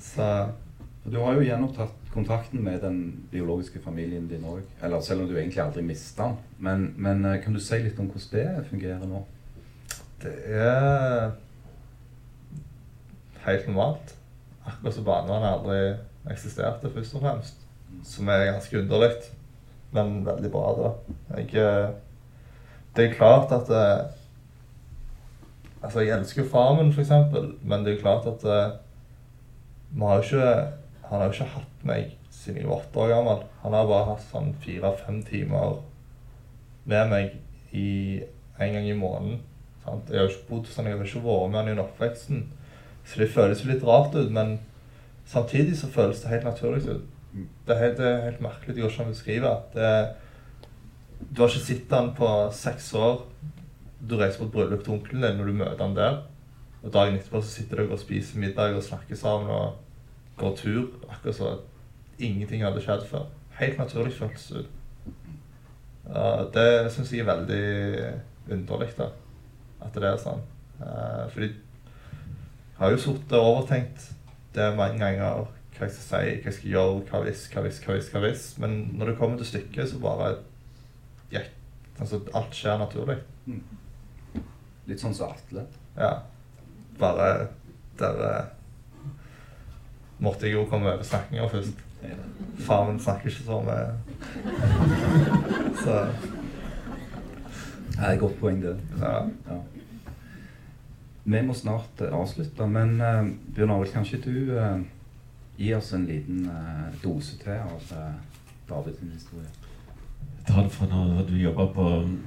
Så 0.00 0.26
Du 1.04 1.16
har 1.16 1.32
jo 1.32 1.44
gjenopptatt 1.44 2.12
kontakten 2.12 2.60
med 2.64 2.82
den 2.82 3.26
biologiske 3.30 3.80
familien 3.80 4.26
din 4.28 4.44
òg. 4.44 4.60
Eller 4.82 5.00
selv 5.00 5.22
om 5.22 5.28
du 5.28 5.36
egentlig 5.38 5.62
aldri 5.62 5.82
mista 5.82 6.26
den. 6.28 6.36
Men, 6.58 6.94
men 6.96 7.24
eh, 7.24 7.38
kan 7.42 7.54
du 7.56 7.60
si 7.60 7.78
litt 7.80 7.98
om 7.98 8.10
hvordan 8.10 8.58
det 8.58 8.66
fungerer 8.68 9.06
nå? 9.08 9.22
Det 10.20 10.34
er 10.52 11.30
helt 13.46 13.70
normalt. 13.70 14.12
Akkurat 14.66 14.94
som 14.94 15.06
barnevernet 15.06 15.54
aldri 15.54 16.32
eksisterte, 16.34 16.90
først 16.92 17.16
og 17.16 17.24
fremst. 17.24 17.62
Som 18.04 18.28
er 18.28 18.50
ganske 18.50 18.82
underlig, 18.82 19.14
men 19.96 20.20
veldig 20.26 20.50
bra, 20.52 20.66
da. 20.76 20.90
Jeg, 21.38 21.54
eh, 21.56 21.94
det 22.96 23.06
er 23.06 23.16
klart 23.16 23.52
at 23.56 23.72
eh, 23.72 24.16
Altså, 25.80 26.02
jeg 26.04 26.12
elsker 26.12 26.42
jo 26.42 26.48
far 26.50 26.74
min, 26.76 26.90
for 26.92 27.00
eksempel, 27.00 27.54
men 27.64 27.86
det 27.86 27.94
er 27.94 28.02
klart 28.02 28.26
at 28.28 28.42
vi 29.94 30.00
har 30.04 30.18
jo 30.18 30.26
ikke 30.26 30.79
Han 31.10 31.18
har 31.18 31.28
jo 31.28 31.36
ikke 31.36 31.52
hatt 31.56 31.86
meg 31.86 32.16
siden 32.30 32.62
jeg 32.62 32.70
var 32.70 32.80
åtte 32.84 33.02
år 33.02 33.12
gammel. 33.12 33.44
Han 33.64 33.74
har 33.74 33.88
bare 33.88 34.08
hatt 34.12 34.26
sånn 34.30 34.52
fire-fem 34.62 35.20
timer 35.26 35.80
med 36.90 37.10
meg 37.10 37.74
i 37.76 38.22
en 38.60 38.76
gang 38.76 38.86
i 38.86 38.96
måneden. 38.96 39.40
Sant? 39.84 40.10
Jeg 40.12 40.22
har 40.22 40.30
ikke 40.30 40.48
bodd 40.48 40.70
sånn, 40.70 40.88
jeg 40.88 40.98
har 40.98 41.08
ikke 41.08 41.24
vært 41.24 41.50
med 41.50 41.60
han 41.60 41.70
i 41.72 41.82
oppveksten. 41.82 42.44
Så 43.04 43.22
det 43.22 43.30
føles 43.34 43.64
jo 43.64 43.72
litt 43.72 43.84
rart 43.86 44.14
ut, 44.14 44.30
men 44.30 44.58
samtidig 45.26 45.76
så 45.80 45.90
føles 45.90 46.22
det 46.22 46.30
helt 46.30 46.46
naturlig 46.46 46.84
ut. 46.86 47.04
Det 47.66 47.74
er 47.74 47.82
helt, 47.84 47.98
det 47.98 48.06
er 48.06 48.24
helt 48.28 48.42
merkelig, 48.44 48.74
det 48.74 48.84
går 48.84 48.92
ikke 48.92 49.04
an 49.04 49.10
å 49.10 49.14
beskrive. 49.14 49.52
Det, 49.74 49.90
du 51.26 51.42
har 51.42 51.52
ikke 51.52 51.66
sett 51.66 51.94
han 51.94 52.14
på 52.16 52.32
seks 52.56 52.90
år. 52.98 53.22
Du 54.00 54.16
reiser 54.16 54.40
på 54.40 54.48
et 54.48 54.54
bryllup 54.54 54.86
til 54.86 54.96
onkelen 54.96 55.26
din 55.26 55.38
når 55.40 55.50
du 55.50 55.58
møter 55.60 55.84
han 55.84 55.98
der. 55.98 56.18
Og 56.80 56.92
dagen 56.94 57.18
etterpå 57.18 57.42
så 57.42 57.52
sitter 57.58 57.82
dere 57.82 57.98
og 57.98 58.02
spiser 58.02 58.40
middag 58.40 58.78
og 58.78 58.86
snakker 58.86 59.18
sammen 59.18 59.50
og 59.52 59.89
går 60.40 60.56
tur. 60.58 60.88
Akkurat 61.08 61.36
som 61.36 61.54
at 61.54 62.20
ingenting 62.20 62.64
hadde 62.64 62.82
skjedd 62.84 63.06
før. 63.08 63.28
Helt 63.60 63.78
naturlig 63.80 64.14
føltes 64.16 64.46
det 64.50 64.64
ut. 64.64 64.76
Uh, 66.10 66.46
det 66.54 66.66
syns 66.94 67.12
jeg 67.12 67.22
er 67.22 67.28
veldig 67.28 68.54
underlig, 68.56 68.90
da. 68.98 69.10
At 69.84 69.94
det 69.94 70.08
er 70.08 70.20
sånn. 70.20 70.42
Uh, 70.80 71.26
fordi 71.32 71.50
jeg 71.50 72.80
har 72.80 72.94
jo 72.94 73.00
sittet 73.02 73.36
og 73.36 73.48
overtenkt 73.54 74.10
det 74.56 74.70
mange 74.76 75.00
ganger. 75.02 75.48
Hva 75.76 75.86
jeg 75.86 75.96
skal 75.96 76.04
si, 76.04 76.32
hva 76.40 76.50
jeg 76.50 76.56
skal 76.56 76.72
gjøre, 76.74 77.02
hva 77.08 77.22
hvis, 77.24 77.46
hva 77.52 77.64
hvis, 77.64 77.80
hva 77.84 77.96
hvis. 77.96 78.10
hva 78.12 78.24
hvis. 78.24 78.46
Men 78.60 78.78
når 78.96 79.12
det 79.12 79.18
kommer 79.20 79.40
til 79.40 79.50
stykket, 79.52 79.92
så 79.92 80.02
bare 80.02 80.34
gikk 81.32 81.56
Altså, 82.00 82.16
alt 82.32 82.54
skjer 82.56 82.78
naturlig. 82.80 83.18
Litt 84.88 85.02
sånn 85.02 85.12
som 85.12 85.34
Atle. 85.34 85.66
Ja. 85.98 86.14
Bare 87.00 87.26
Der 88.00 88.22
eh, 88.24 88.46
måtte 90.20 90.46
jeg 90.46 90.54
jo 90.54 90.66
komme 90.70 90.92
over 90.92 91.02
snakkinga 91.06 91.48
først. 91.48 91.86
Faren 92.60 92.92
min 92.92 93.00
snakker 93.00 93.28
ikke 93.28 93.42
så 93.44 93.60
med 93.60 93.86
Så 95.82 95.96
Det 97.90 98.06
er 98.06 98.12
et 98.12 98.20
godt 98.20 98.40
poeng, 98.40 98.62
det. 98.62 98.76
ja. 99.00 99.16
Ja. 99.48 99.58
Vi 101.24 101.42
må 101.46 101.54
snart 101.54 102.00
eh, 102.00 102.14
avslutte, 102.16 102.66
men 102.66 103.00
uh, 103.00 103.28
Bjørn 103.54 103.70
Arild, 103.70 103.92
kan 103.92 104.04
ikke 104.04 104.22
du 104.24 104.54
uh, 104.56 104.80
gi 105.58 105.74
oss 105.76 105.92
en 105.92 106.06
liten 106.08 106.46
uh, 106.48 106.88
dose 107.04 107.36
til 107.38 107.52
av 107.52 107.92
uh, 107.92 108.14
Davids 108.68 109.02
historie? 109.12 109.50
Jeg 110.38 110.46
tar 110.48 110.62
det 110.62 110.72
fra 110.72 110.88
når 110.88 111.26
du 111.28 111.36
jobba 111.36 111.66
på 111.74 111.86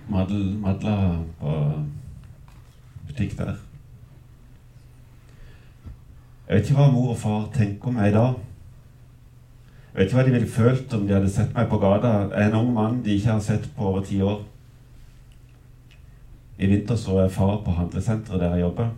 Madla 0.10 1.18
på 1.42 1.56
butikk 3.08 3.38
der. 3.38 3.56
Jeg 6.54 6.60
vet 6.60 6.68
ikke 6.70 6.84
hva 6.84 6.92
mor 6.94 7.08
og 7.10 7.16
far 7.18 7.46
tenker 7.50 7.90
om 7.90 7.96
meg 7.98 8.12
i 8.12 8.14
dag. 8.14 8.34
Jeg 9.88 9.96
vet 9.96 10.04
ikke 10.04 10.18
hva 10.20 10.26
de 10.28 10.34
ville 10.36 10.50
følt 10.54 10.92
om 10.94 11.08
de 11.10 11.16
hadde 11.16 11.32
sett 11.34 11.56
meg 11.56 11.66
på 11.72 11.80
gata. 11.82 12.12
En 12.44 12.58
ung 12.60 12.68
mann 12.76 13.00
de 13.02 13.16
ikke 13.16 13.32
har 13.32 13.40
sett 13.42 13.66
på 13.74 13.88
over 13.90 14.04
ti 14.06 14.20
år. 14.22 14.44
I 16.62 16.70
vinter 16.70 17.00
så 17.02 17.18
jeg 17.24 17.34
far 17.34 17.56
på 17.66 17.74
handlesenteret 17.74 18.44
der 18.44 18.54
jeg 18.54 18.68
jobber. 18.68 18.92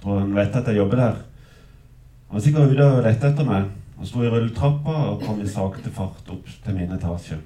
Tror 0.00 0.22
han 0.22 0.32
vet 0.40 0.56
at 0.56 0.72
jeg 0.72 0.80
jobber 0.80 1.02
der. 1.02 1.20
Han 1.20 2.38
var 2.38 2.46
sikkert 2.46 2.72
ute 2.72 2.88
og 2.88 3.04
lette 3.10 3.32
etter 3.34 3.50
meg. 3.52 3.68
Han 3.98 4.08
sto 4.08 4.24
i 4.24 4.32
rulletrappa 4.32 4.98
og 5.10 5.20
kom 5.26 5.44
i 5.44 5.52
sakte 5.52 5.92
fart 5.92 6.32
opp 6.32 6.48
til 6.64 6.80
min 6.80 6.96
etasje. 6.96 7.42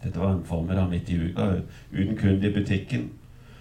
Dette 0.00 0.16
var 0.16 0.32
en 0.32 0.44
formiddag 0.48 0.88
midt 0.96 1.12
i 1.12 1.20
uka 1.28 1.58
uten 1.92 2.16
kunde 2.16 2.48
i 2.48 2.56
butikken. 2.56 3.10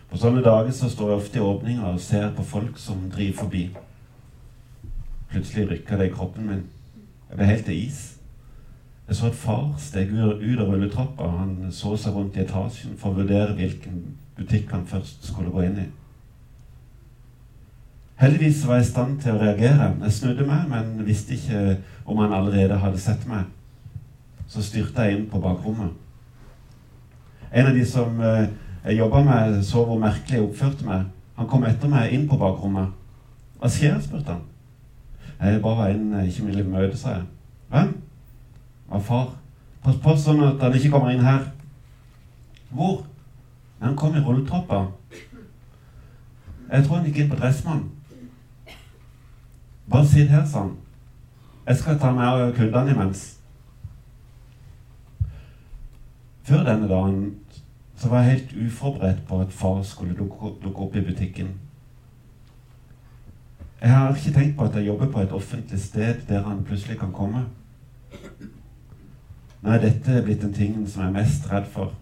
På 0.10 0.18
sånne 0.18 0.42
dager 0.44 0.72
så 0.72 0.90
står 0.90 1.10
jeg 1.12 1.22
ofte 1.22 1.40
i 1.40 1.44
åpninga 1.44 1.92
og 1.92 2.02
ser 2.02 2.30
på 2.36 2.44
folk 2.48 2.78
som 2.80 3.10
driver 3.12 3.42
forbi. 3.42 3.64
Plutselig 5.32 5.68
rykka 5.70 5.98
det 6.00 6.10
i 6.10 6.14
kroppen 6.14 6.48
min. 6.48 6.64
Jeg 7.30 7.40
ble 7.40 7.50
helt 7.50 7.66
til 7.68 7.82
is. 7.88 8.00
Jeg 9.08 9.16
så 9.16 9.28
at 9.28 9.36
far 9.40 9.76
steg 9.80 10.12
ut 10.12 10.60
av 10.60 10.70
rulletrappa. 10.72 11.28
Han 11.40 11.72
så 11.72 11.96
seg 12.00 12.16
rundt 12.16 12.38
i 12.38 12.44
etasjen 12.44 12.96
for 13.00 13.12
å 13.12 13.22
vurdere 13.22 13.56
hvilken 13.56 14.02
butikk 14.38 14.72
han 14.72 14.88
først 14.88 15.28
skulle 15.28 15.52
gå 15.52 15.66
inn 15.68 15.80
i. 15.84 15.88
Heldigvis 18.18 18.64
var 18.68 18.80
jeg 18.80 18.88
i 18.88 18.90
stand 18.90 19.20
til 19.22 19.36
å 19.36 19.42
reagere. 19.42 19.92
Jeg 20.02 20.16
snudde 20.16 20.48
meg, 20.48 20.64
men 20.72 21.06
visste 21.06 21.36
ikke 21.36 21.78
om 22.06 22.24
han 22.24 22.34
allerede 22.34 22.80
hadde 22.82 23.00
sett 23.02 23.28
meg. 23.30 23.46
Så 24.48 24.64
styrte 24.66 25.06
jeg 25.06 25.18
inn 25.18 25.28
på 25.30 25.42
bakrommet. 25.44 25.92
En 27.52 27.70
av 27.70 27.76
de 27.76 27.84
som 27.88 28.18
eh, 28.20 28.48
jeg 28.88 28.98
jobba 28.98 29.24
med, 29.24 29.64
så 29.64 29.86
hvor 29.86 30.00
merkelig 30.00 30.38
jeg 30.38 30.44
oppførte 30.44 30.86
meg. 30.86 31.04
Han 31.36 31.48
kom 31.48 31.66
etter 31.68 31.92
meg 31.92 32.14
inn 32.14 32.28
på 32.30 32.38
bakrommet. 32.40 32.94
Hva 33.60 33.70
skjer? 33.70 34.00
spurte 34.02 34.32
han. 34.32 34.46
Jeg 35.42 35.62
bare 35.62 35.78
var 35.78 35.88
en 35.92 36.14
jeg 36.14 36.28
ikke 36.28 36.46
ville 36.46 36.64
møte, 36.64 36.98
sa 36.98 37.10
jeg. 37.10 37.26
Hvem? 37.70 38.02
'Var 38.88 39.00
far. 39.00 39.28
Pass 39.84 39.98
på 40.04 40.16
sånn 40.18 40.44
at 40.44 40.62
han 40.64 40.74
ikke 40.76 40.90
kommer 40.92 41.12
inn 41.12 41.26
her. 41.26 41.44
Hvor? 42.70 43.04
Han 43.82 43.96
kom 43.96 44.16
i 44.16 44.24
rulletroppa. 44.24 44.86
Jeg 46.72 46.84
tror 46.86 46.96
han 46.96 47.06
gikk 47.06 47.18
inn 47.18 47.30
på 47.30 47.36
Dressmann. 47.36 47.84
Bare 49.92 50.08
sitt 50.08 50.30
her, 50.30 50.46
sa 50.46 50.66
han. 50.66 50.76
Jeg 51.68 51.78
skal 51.78 52.00
ta 52.00 52.12
med 52.12 52.24
av 52.24 52.56
kundene 52.56 52.92
imens. 52.92 53.38
Før 56.48 56.64
denne 56.64 56.88
dagen 56.88 57.36
så 57.98 58.10
var 58.10 58.22
jeg 58.22 58.32
helt 58.32 58.68
uforberedt 58.68 59.28
på 59.28 59.42
at 59.42 59.54
far 59.54 59.84
skulle 59.84 60.16
dukke, 60.16 60.54
dukke 60.64 60.80
opp 60.80 60.96
i 60.96 61.02
butikken. 61.02 61.48
Jeg 63.82 63.98
har 63.98 64.16
ikke 64.16 64.40
tenkt 64.40 64.58
på 64.58 64.64
at 64.64 64.76
jeg 64.76 64.88
jobber 64.88 65.12
på 65.12 65.20
et 65.20 65.32
offentlig 65.32 65.80
sted 65.80 66.16
der 66.30 66.44
han 66.44 66.64
plutselig 66.64 67.00
kan 67.00 67.12
komme. 67.12 67.46
Nå 69.62 69.70
er 69.70 69.82
dette 69.82 70.22
blitt 70.24 70.42
den 70.42 70.54
tingen 70.54 70.88
som 70.88 71.02
jeg 71.02 71.10
er 71.10 71.14
mest 71.14 71.52
redd 71.52 71.66
for. 71.66 71.94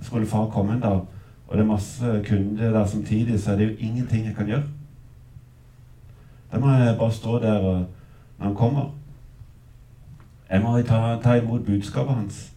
Skulle 0.00 0.26
far 0.26 0.50
komme 0.50 0.74
en 0.74 0.80
dag, 0.80 1.00
og 1.46 1.56
det 1.56 1.60
er 1.60 1.66
masse 1.66 2.24
kunder 2.28 2.70
der 2.72 2.86
samtidig, 2.86 3.40
så 3.40 3.52
er 3.52 3.56
det 3.56 3.70
jo 3.70 3.76
ingenting 3.78 4.26
jeg 4.26 4.36
kan 4.36 4.46
gjøre. 4.46 4.62
Da 6.52 6.58
må 6.58 6.70
jeg 6.70 6.98
bare 6.98 7.12
stå 7.12 7.38
der 7.38 7.62
når 7.62 7.86
han 8.40 8.54
kommer. 8.54 8.90
Jeg 10.50 10.62
må 10.62 10.82
ta, 10.82 11.18
ta 11.22 11.34
imot 11.34 11.64
budskapet 11.66 12.14
hans. 12.14 12.51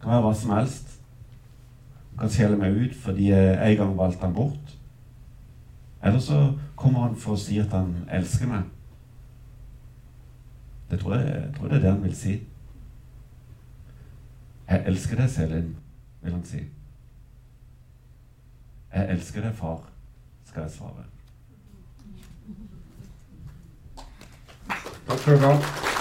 Det 0.00 0.06
kan 0.06 0.12
være 0.12 0.20
hva 0.24 0.34
som 0.34 0.50
helst. 0.50 1.00
Han 2.10 2.18
kan 2.22 2.30
skjelle 2.32 2.56
meg 2.56 2.72
ut 2.72 2.94
fordi 2.96 3.26
jeg 3.28 3.72
en 3.72 3.76
gang 3.76 3.98
valgte 3.98 4.24
han 4.24 4.34
bort. 4.34 4.76
Eller 6.02 6.18
så 6.18 6.38
kommer 6.76 7.00
han 7.00 7.16
for 7.16 7.36
å 7.36 7.40
si 7.40 7.58
at 7.60 7.74
han 7.76 7.92
elsker 8.08 8.48
meg. 8.48 8.62
Det 10.90 11.02
tror 11.02 11.18
jeg, 11.18 11.26
jeg 11.34 11.52
tror 11.58 11.68
det 11.68 11.76
er 11.76 11.84
det 11.84 11.92
han 11.92 12.02
vil 12.02 12.16
si. 12.16 12.38
Jeg 14.70 14.82
elsker 14.86 15.20
deg, 15.20 15.30
Selin, 15.30 15.76
vil 16.22 16.32
han 16.32 16.44
si. 16.48 16.64
Jeg 18.94 19.12
elsker 19.18 19.44
deg, 19.44 19.54
far, 19.54 19.84
skal 20.48 20.64
jeg 20.64 20.78
svare. 20.80 21.04
Takk 25.06 25.18
skal 25.18 25.36
du 25.36 25.46
ha. 25.50 25.99